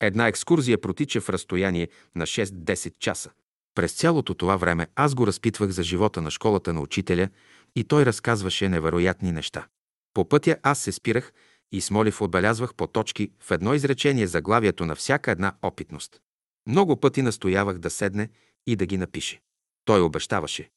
[0.00, 3.30] Една екскурзия протича в разстояние на 6-10 часа.
[3.74, 7.28] През цялото това време аз го разпитвах за живота на школата на учителя
[7.76, 9.66] и той разказваше невероятни неща.
[10.14, 11.32] По пътя аз се спирах
[11.72, 16.20] и с молив отбелязвах по точки в едно изречение заглавието на всяка една опитност.
[16.66, 18.28] Много пъти настоявах да седне
[18.66, 19.40] и да ги напише.
[19.84, 20.70] Той обещаваше,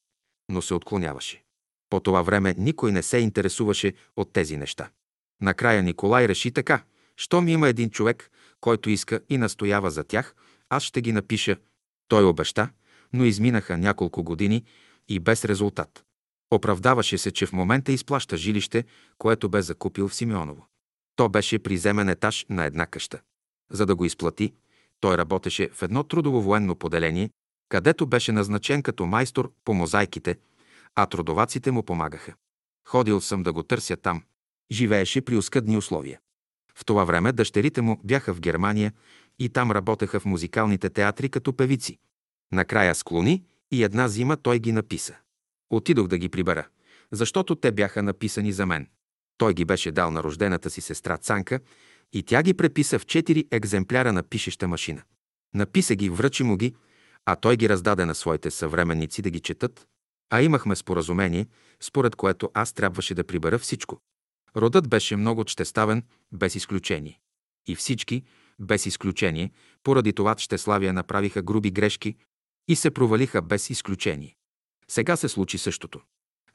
[0.50, 1.44] но се отклоняваше.
[1.90, 4.90] По това време никой не се интересуваше от тези неща.
[5.42, 6.84] Накрая Николай реши така.
[7.18, 10.36] Щом има един човек, който иска и настоява за тях,
[10.70, 11.58] аз ще ги напиша.
[12.08, 12.70] Той обеща,
[13.14, 14.64] но изминаха няколко години
[15.08, 16.04] и без резултат.
[16.52, 18.84] Оправдаваше се, че в момента изплаща жилище,
[19.18, 20.68] което бе закупил в Симеоново.
[21.16, 23.22] То беше приземен етаж на една къща.
[23.72, 24.54] За да го изплати,
[25.00, 27.30] той работеше в едно трудово военно поделение,
[27.70, 30.38] където беше назначен като майстор по мозайките,
[30.96, 32.34] а трудоваците му помагаха.
[32.88, 34.24] Ходил съм да го търся там.
[34.72, 36.20] Живееше при оскъдни условия.
[36.76, 38.94] В това време дъщерите му бяха в Германия
[39.40, 41.98] и там работеха в музикалните театри като певици.
[42.52, 45.16] Накрая склони и една зима той ги написа.
[45.70, 46.68] Отидох да ги прибера,
[47.12, 48.88] защото те бяха написани за мен.
[49.44, 51.60] Той ги беше дал на рождената си сестра Цанка
[52.14, 55.04] и тя ги преписа в четири екземпляра на пишеща машина.
[55.54, 56.76] Написа ги, връчи му ги,
[57.26, 59.88] а той ги раздаде на своите съвременници да ги четат,
[60.30, 61.48] а имахме споразумение,
[61.82, 64.00] според което аз трябваше да прибера всичко.
[64.56, 67.20] Родът беше много чтеставен, без изключение.
[67.68, 68.24] И всички,
[68.60, 69.52] без изключение,
[69.84, 72.16] поради това Щеславия направиха груби грешки
[72.68, 74.36] и се провалиха без изключение.
[74.88, 76.02] Сега се случи същото.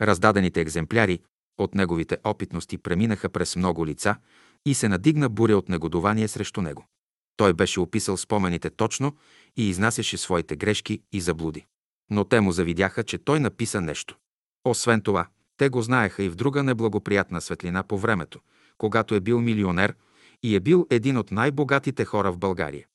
[0.00, 1.20] Раздадените екземпляри
[1.58, 4.16] от неговите опитности преминаха през много лица
[4.66, 6.86] и се надигна буря от негодование срещу него.
[7.36, 9.16] Той беше описал спомените точно
[9.56, 11.66] и изнасяше своите грешки и заблуди.
[12.10, 14.16] Но те му завидяха, че той написа нещо.
[14.64, 15.26] Освен това,
[15.56, 18.40] те го знаеха и в друга неблагоприятна светлина по времето,
[18.78, 19.94] когато е бил милионер
[20.42, 22.86] и е бил един от най-богатите хора в България.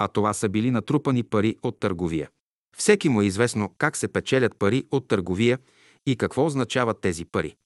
[0.00, 2.28] А това са били натрупани пари от търговия.
[2.76, 5.58] Всеки му е известно как се печелят пари от търговия
[6.06, 7.56] и какво означават тези пари.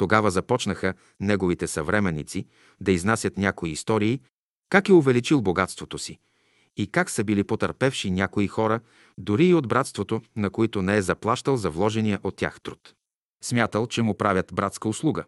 [0.00, 2.46] Тогава започнаха неговите съвременници
[2.80, 4.20] да изнасят някои истории,
[4.68, 6.18] как е увеличил богатството си
[6.76, 8.80] и как са били потърпевши някои хора,
[9.18, 12.94] дори и от братството, на които не е заплащал за вложения от тях труд.
[13.44, 15.24] Смятал, че му правят братска услуга,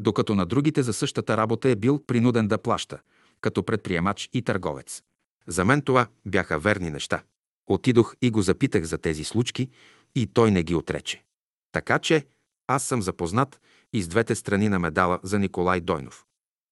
[0.00, 2.98] докато на другите за същата работа е бил принуден да плаща,
[3.40, 5.02] като предприемач и търговец.
[5.46, 7.22] За мен това бяха верни неща.
[7.66, 9.68] Отидох и го запитах за тези случки
[10.14, 11.24] и той не ги отрече.
[11.72, 12.26] Така че
[12.66, 13.60] аз съм запознат
[13.92, 16.24] и с двете страни на медала за Николай Дойнов.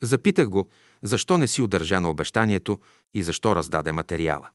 [0.03, 0.69] Запитах го,
[1.03, 2.81] защо не си удържа на обещанието
[3.15, 4.49] и защо раздаде материала.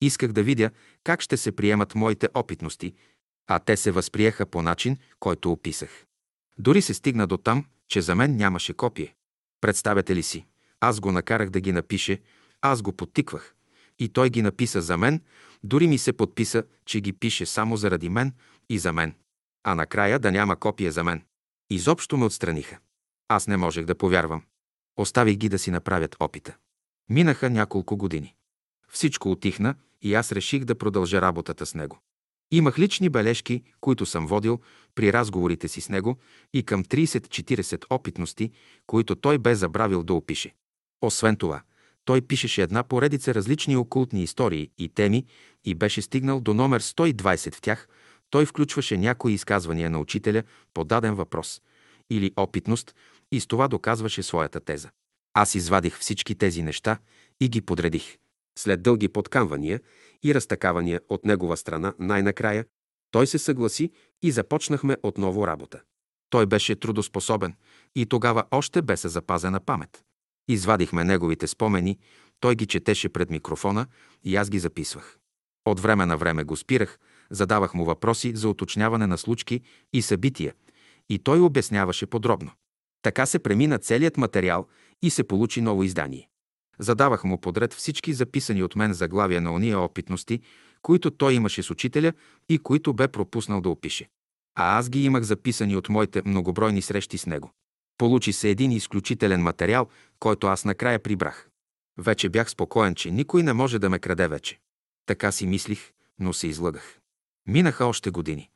[0.00, 0.70] Исках да видя
[1.04, 2.94] как ще се приемат моите опитности,
[3.46, 6.06] а те се възприеха по начин, който описах.
[6.58, 9.14] Дори се стигна до там, че за мен нямаше копие.
[9.60, 10.46] Представете ли си?
[10.80, 12.20] Аз го накарах да ги напише,
[12.60, 13.54] аз го подтиквах.
[13.98, 15.20] И той ги написа за мен,
[15.64, 18.32] дори ми се подписа, че ги пише само заради мен
[18.68, 19.14] и за мен.
[19.64, 21.22] А накрая да няма копия за мен.
[21.72, 22.78] Изобщо ме отстраниха.
[23.28, 24.42] Аз не можех да повярвам.
[24.96, 26.56] Оставих ги да си направят опита.
[27.10, 28.34] Минаха няколко години.
[28.88, 31.98] Всичко отихна и аз реших да продължа работата с него.
[32.50, 34.60] Имах лични бележки, които съм водил
[34.94, 36.18] при разговорите си с него
[36.54, 38.50] и към 30-40 опитности,
[38.86, 40.54] които той бе забравил да опише.
[41.02, 41.62] Освен това,
[42.04, 45.26] той пишеше една поредица различни окултни истории и теми
[45.64, 47.88] и беше стигнал до номер 120 в тях.
[48.30, 50.42] Той включваше някои изказвания на учителя
[50.74, 51.62] по даден въпрос
[52.10, 52.94] или опитност
[53.32, 54.90] и с това доказваше своята теза.
[55.34, 56.98] Аз извадих всички тези неща
[57.40, 58.18] и ги подредих.
[58.58, 59.80] След дълги подкамвания
[60.22, 62.64] и разтакавания от негова страна, най-накрая
[63.10, 63.90] той се съгласи
[64.22, 65.80] и започнахме отново работа.
[66.30, 67.54] Той беше трудоспособен
[67.94, 70.04] и тогава още бе се запазена памет.
[70.48, 71.98] Извадихме неговите спомени,
[72.40, 73.86] той ги четеше пред микрофона
[74.24, 75.18] и аз ги записвах.
[75.64, 76.98] От време на време го спирах,
[77.30, 79.60] задавах му въпроси за уточняване на случки
[79.92, 80.54] и събития
[81.08, 82.50] и той обясняваше подробно.
[83.02, 84.66] Така се премина целият материал
[85.02, 86.28] и се получи ново издание.
[86.78, 90.40] Задавах му подред всички записани от мен заглавия на ония опитности,
[90.82, 92.12] които той имаше с учителя
[92.48, 94.08] и които бе пропуснал да опише.
[94.54, 97.50] А аз ги имах записани от моите многобройни срещи с него.
[97.98, 99.88] Получи се един изключителен материал,
[100.18, 101.48] който аз накрая прибрах.
[101.98, 104.58] Вече бях спокоен, че никой не може да ме краде вече.
[105.06, 106.99] Така си мислих, но се излъгах.
[107.46, 108.50] Минаха още години.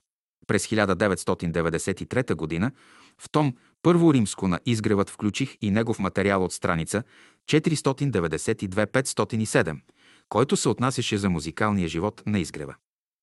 [0.47, 2.71] През 1993 г.
[3.19, 3.55] в том
[3.85, 7.03] Първо римско на изгревът включих и негов материал от страница
[7.51, 9.81] 492-507,
[10.29, 12.75] който се отнасяше за музикалния живот на изгрева.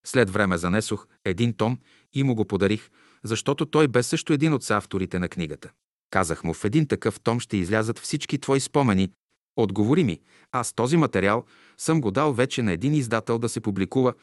[0.05, 1.79] След време занесох един том
[2.13, 2.89] и му го подарих,
[3.23, 5.69] защото той бе също един от авторите на книгата.
[6.09, 9.09] Казах му, в един такъв том ще излязат всички твои спомени.
[9.55, 10.19] Отговори ми,
[10.51, 11.45] аз този материал
[11.77, 14.13] съм го дал вече на един издател да се публикува,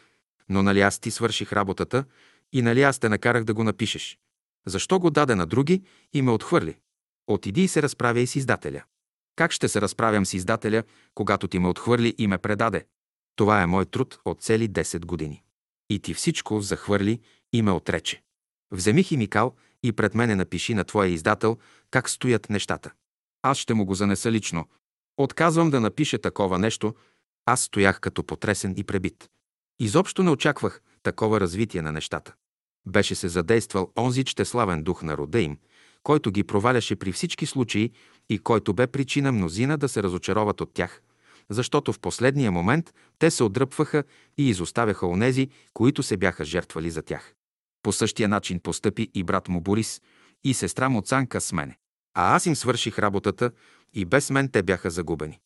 [0.49, 2.05] но нали аз ти свърших работата
[2.53, 4.19] и нали аз те накарах да го напишеш.
[4.67, 6.77] Защо го даде на други и ме отхвърли?
[7.27, 8.83] Отиди и се разправяй с издателя.
[9.37, 10.83] Как ще се разправям с издателя,
[11.15, 12.87] когато ти ме отхвърли и ме предаде?
[13.37, 15.43] Това е мой труд от цели 10 години.
[15.91, 17.21] И ти всичко захвърли
[17.53, 18.23] и ме отрече.
[18.71, 21.59] Вземи химикал и пред мене напиши на твоя издател
[21.91, 22.93] как стоят нещата.
[23.43, 24.69] Аз ще му го занеса лично.
[25.17, 26.95] Отказвам да напише такова нещо.
[27.47, 29.29] Аз стоях като потресен и пребит.
[29.81, 32.35] Изобщо не очаквах такова развитие на нещата.
[32.87, 35.59] Беше се задействал онзи чтеславен дух на рода им,
[36.03, 37.91] който ги проваляше при всички случаи
[38.29, 41.03] и който бе причина мнозина да се разочароват от тях,
[41.51, 44.05] защото в последния момент те се отдръпваха
[44.39, 47.35] и изоставяха онези, които се бяха жертвали за тях.
[47.83, 50.01] По същия начин постъпи и брат му Борис
[50.45, 51.79] и сестра му Цанка с мене.
[52.15, 53.51] А аз им свърших работата
[53.95, 55.39] и без мен те бяха загубени.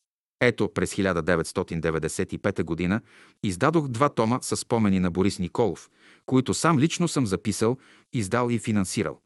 [0.47, 3.01] Ето, през 1995 г.
[3.43, 5.89] издадох два тома с спомени на Борис Николов,
[6.25, 7.77] които сам лично съм записал,
[8.13, 9.19] издал и финансирал.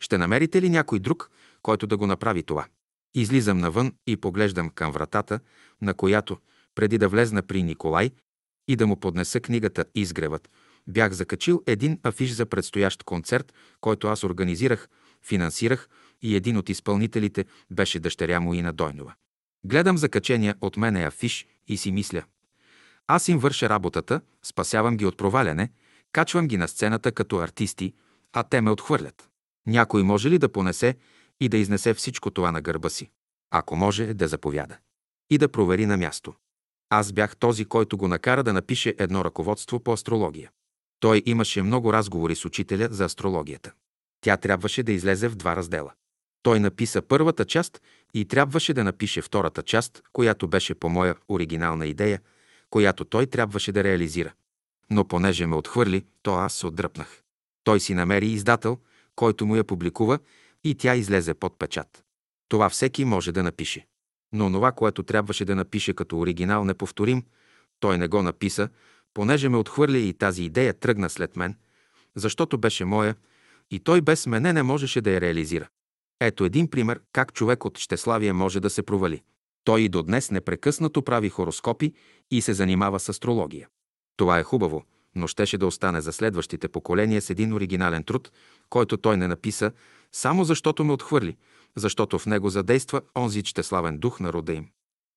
[0.00, 1.30] Ще намерите ли някой друг,
[1.62, 2.66] който да го направи това?
[3.14, 5.40] Излизам навън и поглеждам към вратата,
[5.82, 6.38] на която,
[6.74, 8.10] преди да влезна при Николай
[8.68, 10.50] и да му поднеса книгата «Изгревът»,
[10.86, 14.88] бях закачил един афиш за предстоящ концерт, който аз организирах,
[15.22, 15.88] финансирах
[16.22, 19.14] и един от изпълнителите беше дъщеря му Ина Дойнова.
[19.64, 22.22] Гледам закачения от мене афиш и си мисля.
[23.06, 25.70] Аз им върша работата, спасявам ги от проваляне,
[26.12, 27.94] качвам ги на сцената като артисти,
[28.32, 29.28] а те ме отхвърлят.
[29.66, 30.96] Някой може ли да понесе
[31.40, 33.10] и да изнесе всичко това на гърба си?
[33.50, 34.76] Ако може, да заповяда.
[35.30, 36.34] И да провери на място.
[36.90, 40.50] Аз бях този, който го накара да напише едно ръководство по астрология.
[41.00, 43.72] Той имаше много разговори с учителя за астрологията.
[44.20, 45.92] Тя трябваше да излезе в два раздела.
[46.44, 47.82] Той написа първата част
[48.14, 52.20] и трябваше да напише втората част, която беше по моя оригинална идея,
[52.70, 54.32] която той трябваше да реализира.
[54.90, 57.22] Но понеже ме отхвърли, то аз се отдръпнах.
[57.64, 58.78] Той си намери издател,
[59.16, 60.18] който му я публикува
[60.64, 62.04] и тя излезе под печат.
[62.48, 63.86] Това всеки може да напише.
[64.32, 67.22] Но това, което трябваше да напише като оригинал неповторим,
[67.80, 68.68] той не го написа,
[69.14, 71.56] понеже ме отхвърли и тази идея тръгна след мен,
[72.14, 73.14] защото беше моя
[73.70, 75.68] и той без мене не можеше да я реализира.
[76.26, 79.22] Ето един пример как човек от щеславие може да се провали.
[79.64, 81.92] Той и до днес непрекъснато прави хороскопи
[82.30, 83.68] и се занимава с астрология.
[84.16, 84.84] Това е хубаво,
[85.14, 88.32] но щеше да остане за следващите поколения с един оригинален труд,
[88.70, 89.72] който той не написа,
[90.12, 91.36] само защото ме отхвърли,
[91.76, 94.68] защото в него задейства онзи чтеславен дух на рода им.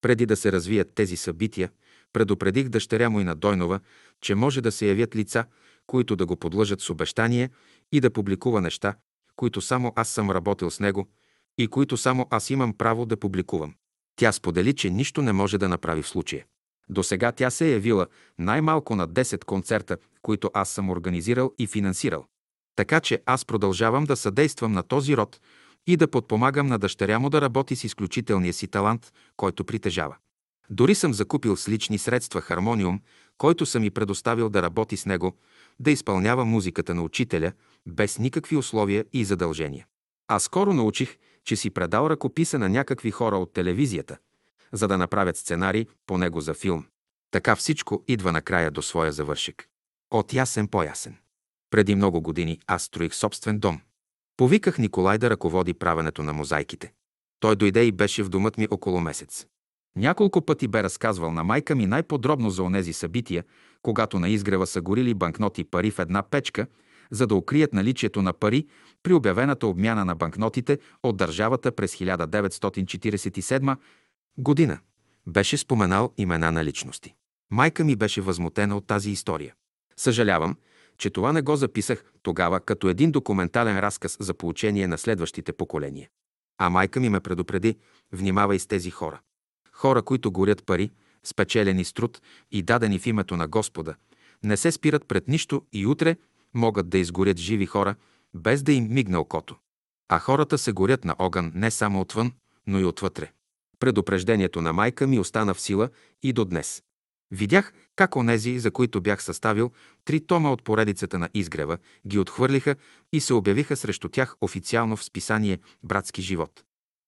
[0.01, 1.69] Преди да се развият тези събития,
[2.13, 3.79] предупредих дъщеря му и на Дойнова,
[4.21, 5.45] че може да се явят лица,
[5.85, 7.49] които да го подлъжат с обещание
[7.91, 8.95] и да публикува неща,
[9.38, 11.07] които само аз съм работил с него
[11.57, 13.73] и които само аз имам право да публикувам.
[14.15, 16.45] Тя сподели, че нищо не може да направи в случая.
[16.89, 18.07] До сега тя се е явила
[18.39, 22.26] най-малко на 10 концерта, които аз съм организирал и финансирал.
[22.76, 25.39] Така че аз продължавам да съдействам на този род
[25.88, 30.15] и да подпомагам на дъщеря му да работи с изключителния си талант, който притежава.
[30.69, 33.01] Дори съм закупил с лични средства хармониум,
[33.38, 35.38] който съм и предоставил да работи с него,
[35.79, 37.51] да изпълнява музиката на учителя,
[37.85, 39.85] без никакви условия и задължения.
[40.27, 44.17] А скоро научих, че си предал ръкописа на някакви хора от телевизията,
[44.71, 46.85] за да направят сценарий по него за филм.
[47.31, 49.67] Така всичко идва накрая до своя завършик.
[50.11, 51.17] От ясен по-ясен.
[51.69, 53.81] Преди много години аз строих собствен дом.
[54.37, 56.93] Повиках Николай да ръководи правенето на мозайките.
[57.39, 59.45] Той дойде и беше в домът ми около месец.
[59.98, 63.44] Няколко пъти бе разказвал на майка ми най-подробно за онези събития,
[63.82, 66.68] когато на изгрева са горили банкноти пари в една печка,
[67.11, 68.68] за да укрият наличието на пари
[69.03, 73.78] при обявената обмяна на банкнотите от държавата през 1947
[74.38, 74.80] година.
[75.28, 77.14] Беше споменал имена на личности.
[77.52, 79.53] Майка ми беше възмутена от тази история.
[79.95, 80.56] Съжалявам,
[80.98, 86.10] че това не го записах тогава като един документален разказ за получение на следващите поколения.
[86.57, 87.78] А майка ми ме предупреди,
[88.11, 89.19] внимавай с тези хора.
[89.77, 90.91] Хора, които горят пари,
[91.23, 92.21] спечелени с труд
[92.51, 93.95] и дадени в името на Господа,
[94.43, 96.15] не се спират пред нищо и утре
[96.53, 97.95] могат да изгорят живи хора,
[98.33, 99.55] без да им мигне окото.
[100.09, 102.31] А хората се горят на огън не само отвън,
[102.67, 103.31] но и отвътре.
[103.79, 105.89] Предупреждението на майка ми остана в сила
[106.23, 106.83] и до днес.
[107.31, 109.71] Видях как онези, за които бях съставил
[110.05, 111.77] три тома от поредицата на изгрева,
[112.07, 112.75] ги отхвърлиха
[113.13, 116.63] и се обявиха срещу тях официално в списание «Братски живот».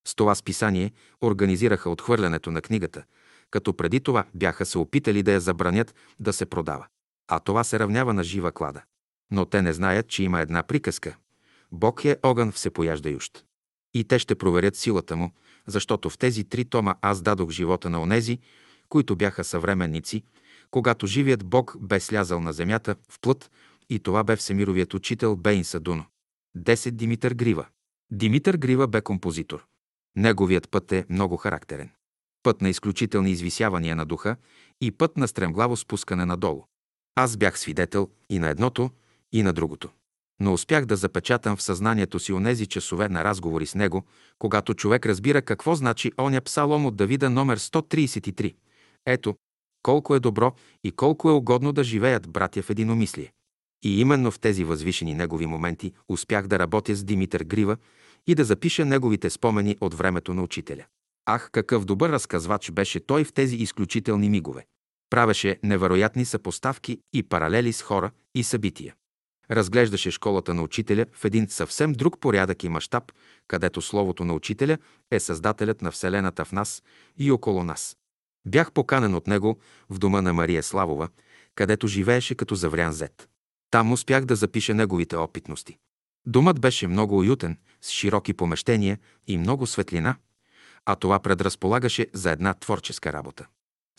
[0.10, 0.92] С това списание
[1.22, 3.04] организираха отхвърлянето на книгата,
[3.52, 6.88] като преди това бяха се опитали да я забранят да се продава.
[7.28, 8.82] А това се равнява на жива клада.
[9.32, 11.18] Но те не знаят, че има една приказка.
[11.72, 13.46] Бог е огън всепояждающ.
[13.94, 15.32] И те ще проверят силата му,
[15.68, 18.40] защото в тези три тома аз дадох живота на онези,
[18.90, 20.24] които бяха съвременници,
[20.72, 23.52] когато живият Бог бе слязал на земята в плът
[23.90, 26.06] и това бе всемировият учител Бейн Садуно.
[26.58, 26.92] 10.
[26.92, 27.66] Димитър Грива
[28.12, 29.69] Димитър Грива бе композитор.
[30.16, 31.90] Неговият път е много характерен.
[32.44, 34.36] Път на изключителни извисявания на духа
[34.82, 36.64] и път на стремглаво спускане надолу.
[37.16, 38.90] Аз бях свидетел и на едното,
[39.32, 39.90] и на другото.
[40.40, 44.04] Но успях да запечатам в съзнанието си онези часове на разговори с него,
[44.40, 48.56] когато човек разбира какво значи оня псалом от Давида номер 133.
[49.06, 49.36] Ето,
[49.84, 50.54] колко е добро
[50.84, 53.32] и колко е угодно да живеят братя в единомислие.
[53.84, 57.78] И именно в тези възвишени негови моменти успях да работя с Димитър Грива
[58.30, 60.86] и да запиша неговите спомени от времето на учителя.
[61.26, 64.66] Ах, какъв добър разказвач беше той в тези изключителни мигове.
[65.10, 68.96] Правеше невероятни съпоставки и паралели с хора и събития.
[69.52, 73.12] Разглеждаше школата на учителя в един съвсем друг порядък и мащаб,
[73.48, 74.78] където словото на учителя
[75.12, 76.84] е създателят на Вселената в нас
[77.18, 77.98] и около нас.
[78.48, 81.10] Бях поканен от него в дома на Мария Славова,
[81.56, 83.30] където живееше като заврян зет.
[83.72, 85.78] Там успях да запиша неговите опитности.
[86.26, 88.98] Домът беше много уютен, с широки помещения
[89.28, 90.16] и много светлина,
[90.86, 93.48] а това предразполагаше за една творческа работа.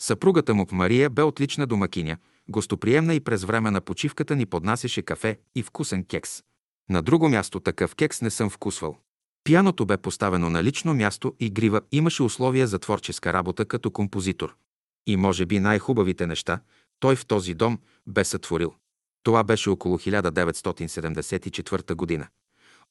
[0.01, 2.17] Съпругата му Мария бе отлична домакиня,
[2.49, 6.43] гостоприемна и през време на почивката ни поднасяше кафе и вкусен кекс.
[6.89, 8.97] На друго място такъв кекс не съм вкусвал.
[9.43, 14.55] Пияното бе поставено на лично място и Грива имаше условия за творческа работа като композитор.
[15.07, 16.59] И може би най-хубавите неща
[17.01, 18.73] той в този дом бе сътворил.
[19.23, 22.27] Това беше около 1974 година.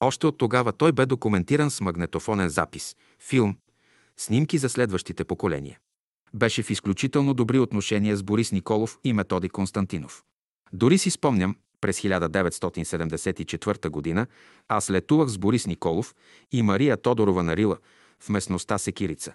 [0.00, 3.56] Още от тогава той бе документиран с магнетофонен запис, филм,
[4.16, 5.78] снимки за следващите поколения.
[6.34, 10.24] Беше в изключително добри отношения с Борис Николов и Методи Константинов.
[10.72, 14.26] Дори си спомням, през 1974 година
[14.68, 16.14] аз летувах с Борис Николов
[16.52, 17.78] и Мария Тодорова на Рила
[18.20, 19.34] в местността Секирица.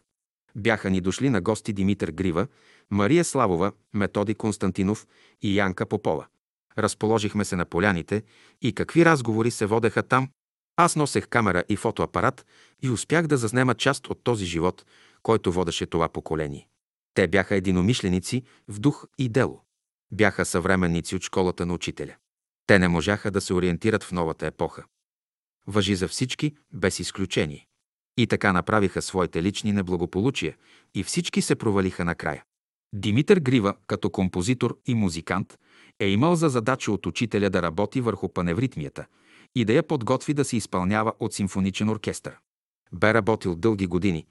[0.56, 2.48] Бяха ни дошли на гости Димитър Грива,
[2.90, 5.08] Мария Славова, Методи Константинов
[5.42, 6.26] и Янка Попова.
[6.78, 8.24] Разположихме се на поляните
[8.62, 10.30] и какви разговори се водеха там.
[10.78, 12.46] Аз носех камера и фотоапарат
[12.82, 14.86] и успях да заснема част от този живот,
[15.24, 16.68] който водеше това поколение.
[17.14, 19.62] Те бяха единомишленици в дух и дело.
[20.12, 22.16] Бяха съвременници от школата на учителя.
[22.68, 24.84] Те не можаха да се ориентират в новата епоха.
[25.68, 27.68] Въжи за всички, без изключение.
[28.18, 30.56] И така направиха своите лични неблагополучия
[30.94, 32.44] и всички се провалиха накрая.
[32.94, 35.60] Димитър Грива, като композитор и музикант,
[36.00, 39.06] е имал за задача от учителя да работи върху паневритмията
[39.56, 42.38] и да я подготви да се изпълнява от симфоничен оркестър.
[42.94, 44.26] Бе работил дълги години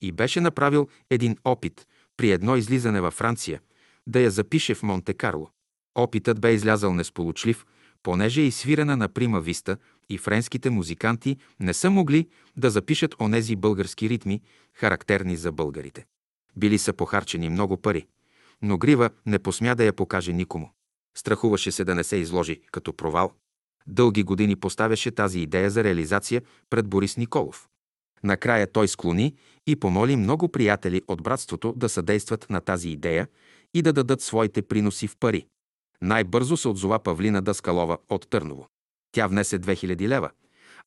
[0.00, 3.60] и беше направил един опит при едно излизане във Франция
[4.06, 5.50] да я запише в Монте-Карло.
[5.94, 7.66] Опитът бе излязъл несполучлив,
[8.02, 9.76] понеже е изсвирена на прима виста
[10.08, 14.40] и френските музиканти не са могли да запишат онези български ритми,
[14.74, 16.06] характерни за българите.
[16.56, 18.06] Били са похарчени много пари,
[18.62, 20.70] но Грива не посмя да я покаже никому.
[21.16, 23.32] Страхуваше се да не се изложи като провал.
[23.86, 27.68] Дълги години поставяше тази идея за реализация пред Борис Николов.
[28.24, 29.34] Накрая той склони
[29.66, 33.28] и помоли много приятели от братството да съдействат на тази идея
[33.74, 35.46] и да дадат своите приноси в пари.
[36.02, 38.66] Най-бързо се отзова Павлина Даскалова от Търново.
[39.12, 40.30] Тя внесе 2000 лева,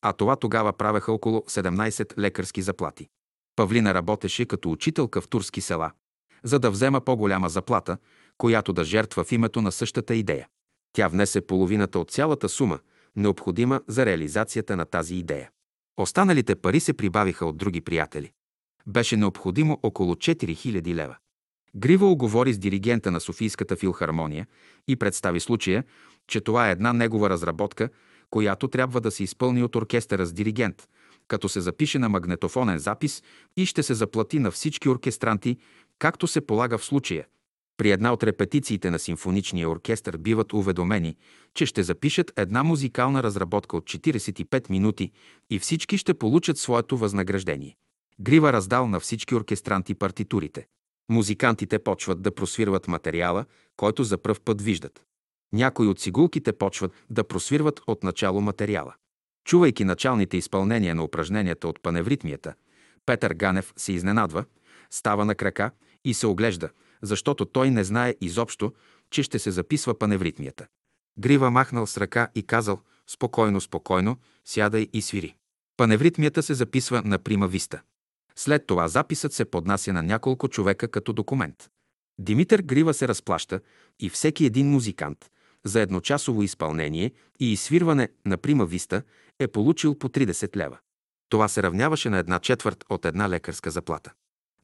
[0.02, 3.08] а това тогава правеха около 17 лекарски заплати.
[3.56, 5.90] Павлина работеше като учителка в турски села,
[6.42, 7.96] за да взема по-голяма заплата,
[8.38, 10.48] която да жертва в името на същата идея.
[10.96, 12.78] Тя внесе половината от цялата сума,
[13.16, 15.50] необходима за реализацията на тази идея.
[15.96, 18.32] Останалите пари се прибавиха от други приятели.
[18.86, 21.16] Беше необходимо около 4000 лева.
[21.76, 24.46] Грива оговори с диригента на Софийската филхармония
[24.88, 25.84] и представи случая,
[26.26, 27.88] че това е една негова разработка,
[28.30, 30.88] която трябва да се изпълни от оркестъра с диригент,
[31.28, 33.22] като се запише на магнетофонен запис
[33.56, 35.56] и ще се заплати на всички оркестранти,
[35.98, 37.26] както се полага в случая.
[37.76, 41.16] При една от репетициите на симфоничния оркестър биват уведомени,
[41.54, 45.12] че ще запишат една музикална разработка от 45 минути
[45.50, 47.76] и всички ще получат своето възнаграждение.
[48.20, 50.66] Грива раздал на всички оркестранти партитурите.
[51.10, 53.44] Музикантите почват да просвирват материала,
[53.76, 55.02] който за пръв път виждат.
[55.52, 58.94] Някои от цигулките почват да просвирват от начало материала.
[59.46, 62.54] Чувайки началните изпълнения на упражненията от паневритмията,
[63.06, 64.44] Петър Ганев се изненадва,
[64.90, 65.70] става на крака
[66.04, 66.68] и се оглежда,
[67.02, 68.72] защото той не знае изобщо,
[69.10, 70.66] че ще се записва паневритмията.
[71.18, 75.36] Грива махнал с ръка и казал «Спокойно, спокойно, сядай и свири».
[75.76, 77.82] Паневритмията се записва на прима виста.
[78.36, 81.70] След това записът се поднася на няколко човека като документ.
[82.18, 83.60] Димитър Грива се разплаща
[84.00, 85.30] и всеки един музикант
[85.64, 89.02] за едночасово изпълнение и изсвирване на прима виста
[89.38, 90.78] е получил по 30 лева.
[91.28, 94.12] Това се равняваше на една четвърт от една лекарска заплата.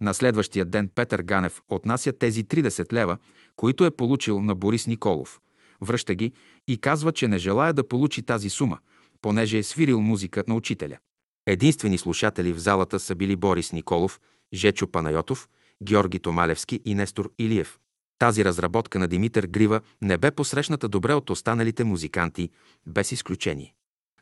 [0.01, 3.19] На следващия ден Петър Ганев отнася тези 30 лева,
[3.57, 5.41] които е получил на Борис Николов.
[5.81, 6.33] Връща ги
[6.69, 8.79] и казва, че не желая да получи тази сума,
[9.23, 10.99] понеже е свирил музика на учителя.
[11.47, 14.21] Единствени слушатели в залата са били Борис Николов,
[14.55, 15.49] Жечо Панайотов,
[15.83, 17.79] Георги Томалевски и Нестор Илиев.
[18.19, 22.51] Тази разработка на Димитър Грива не бе посрещната добре от останалите музиканти,
[22.87, 23.75] без изключение.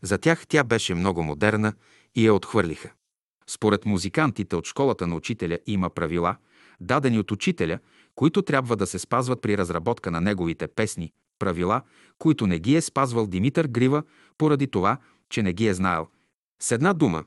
[0.02, 1.72] За тях тя беше много модерна
[2.14, 2.90] и я отхвърлиха.
[3.48, 6.36] Според музикантите от школата на учителя има правила,
[6.80, 7.78] дадени от учителя,
[8.14, 11.82] които трябва да се спазват при разработка на неговите песни, правила,
[12.18, 14.02] които не ги е спазвал Димитър Грива,
[14.38, 14.98] поради това,
[15.30, 16.06] че не ги е знаел.
[16.62, 17.24] С една дума,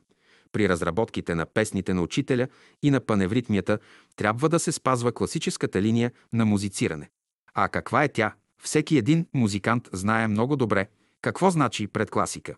[0.51, 2.47] при разработките на песните на учителя
[2.83, 3.79] и на паневритмията
[4.15, 7.09] трябва да се спазва класическата линия на музициране.
[7.53, 8.33] А каква е тя?
[8.63, 10.87] Всеки един музикант знае много добре
[11.21, 12.55] какво значи предкласика,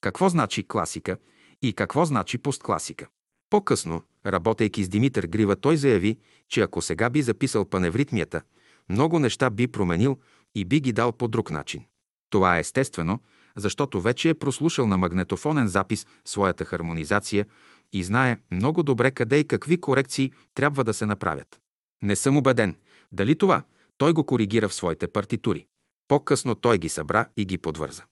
[0.00, 1.16] какво значи класика
[1.62, 3.08] и какво значи посткласика.
[3.50, 6.18] По-късно, работейки с Димитър Грива, той заяви,
[6.48, 8.42] че ако сега би записал паневритмията,
[8.88, 10.18] много неща би променил
[10.54, 11.84] и би ги дал по друг начин.
[12.30, 13.20] Това е естествено,
[13.56, 17.46] защото вече е прослушал на магнетофонен запис своята хармонизация
[17.92, 21.60] и знае много добре къде и какви корекции трябва да се направят.
[22.02, 22.76] Не съм убеден
[23.12, 23.62] дали това
[23.98, 25.66] той го коригира в своите партитури.
[26.08, 28.02] По-късно той ги събра и ги подвърза.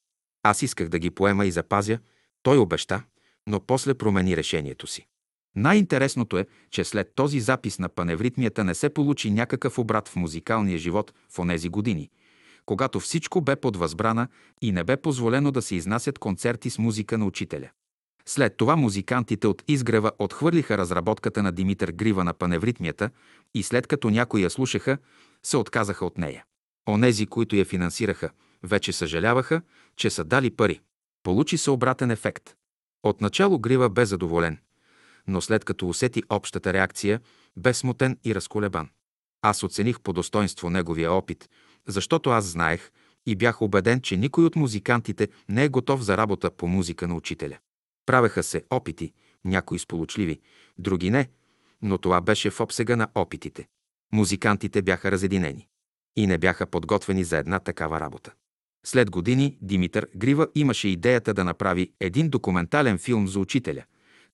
[0.42, 1.98] Аз исках да ги поема и запазя,
[2.42, 3.02] той обеща,
[3.46, 5.06] но после промени решението си.
[5.56, 10.78] Най-интересното е, че след този запис на паневритмията не се получи някакъв обрат в музикалния
[10.78, 12.10] живот в онези години,
[12.66, 14.28] когато всичко бе под възбрана
[14.62, 17.70] и не бе позволено да се изнасят концерти с музика на учителя.
[18.26, 23.10] След това музикантите от Изгрева отхвърлиха разработката на Димитър Грива на паневритмията
[23.54, 24.98] и след като някои я слушаха,
[25.42, 26.44] се отказаха от нея.
[26.88, 28.30] Онези, които я финансираха,
[28.62, 29.62] вече съжаляваха,
[29.96, 30.80] че са дали пари.
[31.22, 32.54] Получи се обратен ефект.
[33.02, 34.58] Отначало Грива бе задоволен,
[35.26, 37.20] но след като усети общата реакция,
[37.56, 38.88] бе смутен и разколебан.
[39.42, 41.48] Аз оцених по достоинство неговия опит,
[41.86, 42.90] защото аз знаех
[43.26, 47.14] и бях убеден, че никой от музикантите не е готов за работа по музика на
[47.14, 47.58] учителя.
[48.06, 49.12] Правеха се опити,
[49.44, 50.40] някои сполучливи,
[50.78, 51.28] други не,
[51.82, 53.66] но това беше в обсега на опитите.
[54.12, 55.68] Музикантите бяха разединени
[56.16, 58.32] и не бяха подготвени за една такава работа.
[58.86, 63.84] След години Димитър Грива имаше идеята да направи един документален филм за учителя,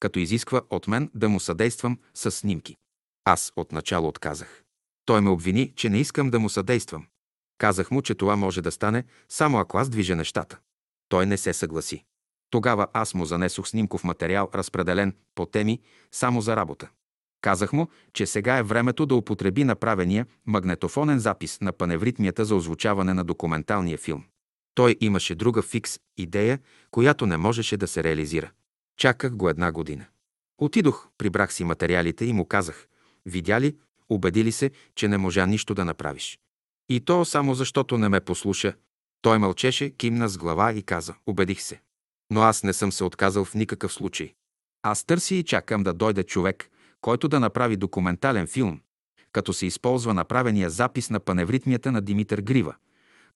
[0.01, 2.77] като изисква от мен да му съдействам с снимки.
[3.25, 4.63] Аз отначало отказах.
[5.05, 7.07] Той ме обвини, че не искам да му съдействам.
[7.59, 10.59] Казах му, че това може да стане само ако аз движа нещата.
[11.09, 12.05] Той не се съгласи.
[12.51, 15.81] Тогава аз му занесох снимков материал, разпределен по теми
[16.13, 16.89] само за работа.
[17.41, 23.15] Казах му, че сега е времето да употреби направения магнетофонен запис на паневритмията за озвучаване
[23.15, 24.25] на документалния филм.
[24.77, 26.59] Той имаше друга фикс идея,
[26.91, 28.51] която не можеше да се реализира.
[28.97, 30.05] Чаках го една година.
[30.59, 32.87] Отидох, прибрах си материалите и му казах,
[33.27, 33.77] видя ли,
[34.09, 36.39] убеди ли се, че не можа нищо да направиш.
[36.89, 38.75] И то само защото не ме послуша.
[39.23, 41.81] Той мълчеше, кимна с глава и каза, убедих се.
[42.31, 44.35] Но аз не съм се отказал в никакъв случай.
[44.83, 48.81] Аз търси и чакам да дойде човек, който да направи документален филм,
[49.33, 52.75] като се използва направения запис на паневритмията на Димитър Грива,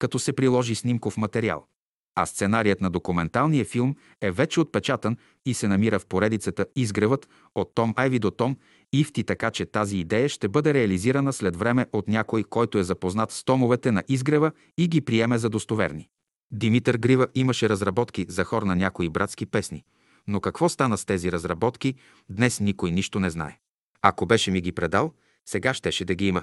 [0.00, 1.66] като се приложи снимков материал.
[2.14, 7.74] А сценарият на документалния филм е вече отпечатан и се намира в поредицата Изгревът от
[7.74, 8.56] Том Айви до Том
[8.92, 13.30] Ифти, така че тази идея ще бъде реализирана след време от някой, който е запознат
[13.30, 16.08] с томовете на Изгрева и ги приеме за достоверни.
[16.52, 19.84] Димитър Грива имаше разработки за хор на някои братски песни,
[20.26, 21.94] но какво стана с тези разработки,
[22.28, 23.58] днес никой нищо не знае.
[24.02, 25.12] Ако беше ми ги предал,
[25.48, 26.42] сега щеше да ги има.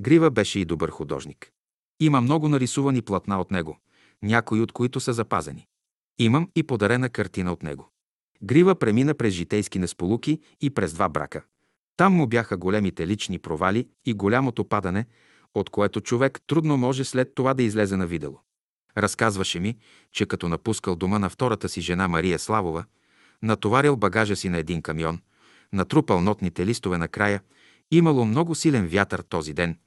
[0.00, 1.52] Грива беше и добър художник.
[2.02, 3.78] Има много нарисувани платна от него,
[4.22, 5.66] някои от които са запазени.
[6.18, 7.90] Имам и подарена картина от него.
[8.42, 11.42] Грива премина през житейски несполуки и през два брака.
[11.96, 15.06] Там му бяха големите лични провали и голямото падане,
[15.54, 18.40] от което човек трудно може след това да излезе на видело.
[18.98, 19.76] Разказваше ми,
[20.12, 22.84] че като напускал дома на втората си жена Мария Славова,
[23.42, 25.20] натоварил багажа си на един камион,
[25.72, 27.42] натрупал нотните листове на края,
[27.90, 29.78] имало много силен вятър този ден.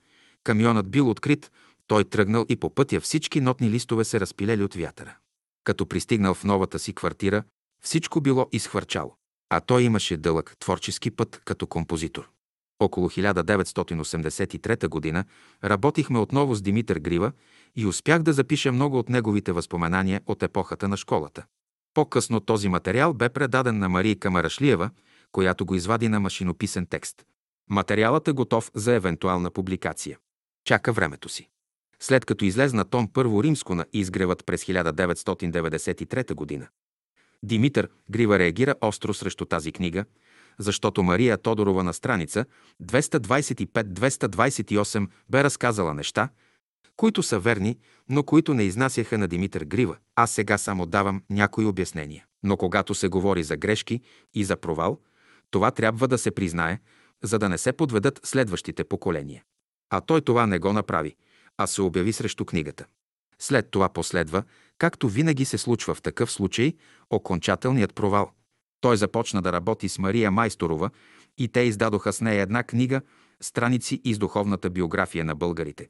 [0.44, 1.52] Камионът бил открит,
[1.88, 5.16] той тръгнал и по пътя всички нотни листове се разпилели от вятъра.
[5.64, 7.44] Като пристигнал в новата си квартира,
[7.84, 9.16] всичко било изхвърчало.
[9.50, 12.30] А той имаше дълъг творчески път като композитор.
[12.80, 15.24] Около 1983 г.
[15.64, 17.32] работихме отново с Димитър Грива
[17.76, 21.46] и успях да запиша много от неговите възпоменания от епохата на школата.
[21.94, 24.90] По-късно този материал бе предаден на Мария Камарашлиева,
[25.32, 27.26] която го извади на машинописен текст.
[27.70, 30.18] Материалът е готов за евентуална публикация.
[30.66, 31.50] Чака времето си.
[32.00, 36.68] След като излезна том първо римско на изгревът през 1993 година,
[37.44, 40.06] Димитър Грива реагира остро срещу тази книга,
[40.60, 42.46] защото Мария Тодорова на страница
[42.84, 46.30] 225-228 бе разказала неща,
[46.98, 47.78] които са верни,
[48.10, 49.98] но които не изнасяха на Димитър Грива.
[50.16, 52.26] Аз сега само давам някои обяснения.
[52.44, 54.02] Но когато се говори за грешки
[54.34, 55.00] и за провал,
[55.52, 56.80] това трябва да се признае,
[57.24, 59.44] за да не се подведат следващите поколения.
[59.90, 61.16] А той това не го направи,
[61.58, 62.86] а се обяви срещу книгата.
[63.40, 64.44] След това последва,
[64.78, 66.74] както винаги се случва в такъв случай,
[67.10, 68.32] окончателният провал.
[68.82, 70.90] Той започна да работи с Мария Майсторова
[71.38, 73.02] и те издадоха с нея една книга
[73.42, 75.90] «Страници из духовната биография на българите»,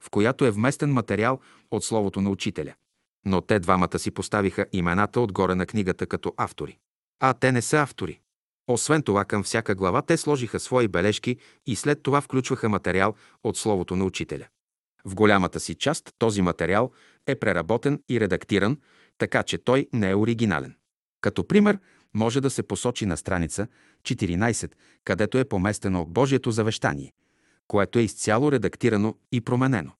[0.00, 1.40] в която е вместен материал
[1.70, 2.74] от словото на учителя.
[3.26, 6.78] Но те двамата си поставиха имената отгоре на книгата като автори.
[7.20, 8.20] А те не са автори.
[8.68, 13.14] Освен това, към всяка глава те сложиха свои бележки и след това включваха материал
[13.44, 14.46] от словото на учителя.
[15.04, 16.90] В голямата си част този материал
[17.26, 18.78] е преработен и редактиран,
[19.18, 20.74] така че той не е оригинален.
[21.20, 21.78] Като пример
[22.14, 23.66] може да се посочи на страница
[24.02, 24.72] 14,
[25.04, 27.12] където е поместено Божието завещание,
[27.68, 29.92] което е изцяло редактирано и променено.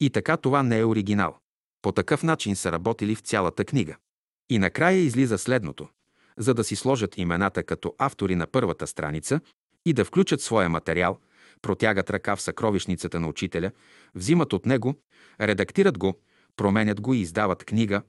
[0.00, 1.38] И така това не е оригинал.
[1.82, 3.96] По такъв начин са работили в цялата книга.
[4.50, 5.88] И накрая излиза следното.
[6.36, 9.40] За да си сложат имената като автори на първата страница
[9.86, 11.18] и да включат своя материал,
[11.62, 13.70] протягат ръка в съкровищницата на учителя,
[14.14, 14.94] взимат от него,
[15.40, 16.20] редактират го,
[16.56, 18.02] променят го и издават книга,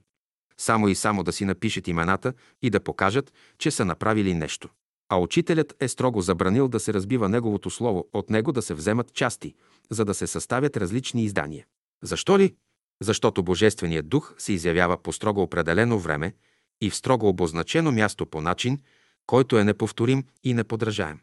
[0.58, 4.68] само и само да си напишат имената и да покажат, че са направили нещо.
[5.08, 9.12] А учителят е строго забранил да се разбива неговото слово, от него да се вземат
[9.12, 9.54] части,
[9.90, 11.66] за да се съставят различни издания.
[12.02, 12.54] Защо ли?
[13.02, 16.34] Защото Божественият дух се изявява по строго определено време
[16.80, 18.78] и в строго обозначено място по начин,
[19.26, 21.20] който е неповторим и неподражаем.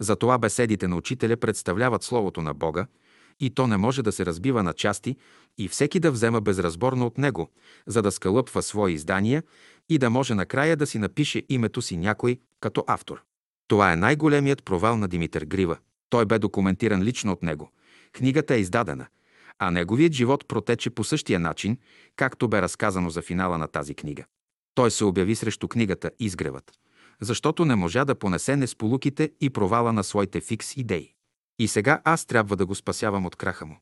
[0.00, 2.86] Затова беседите на учителя представляват Словото на Бога
[3.40, 5.16] и то не може да се разбива на части
[5.58, 7.50] и всеки да взема безразборно от него,
[7.86, 9.42] за да скълъпва свои издания
[9.88, 13.22] и да може накрая да си напише името си някой като автор.
[13.68, 15.78] Това е най-големият провал на Димитър Грива.
[16.10, 17.72] Той бе документиран лично от него.
[18.12, 19.06] Книгата е издадена,
[19.58, 21.78] а неговият живот протече по същия начин,
[22.16, 24.24] както бе разказано за финала на тази книга.
[24.74, 26.72] Той се обяви срещу книгата Изгревът,
[27.22, 31.12] защото не можа да понесе несполуките и провала на своите фикс идеи.
[31.58, 33.76] И сега аз трябва да го спасявам от краха му.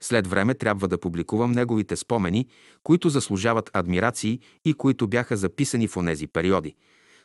[0.00, 2.46] След време трябва да публикувам неговите спомени,
[2.82, 6.74] които заслужават адмирации и които бяха записани в онези периоди,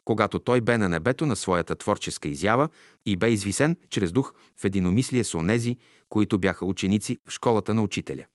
[0.05, 2.69] когато той бе на небето на своята творческа изява
[3.05, 5.77] и бе извисен чрез дух в единомислие с онези,
[6.09, 8.25] които бяха ученици в школата на учителя.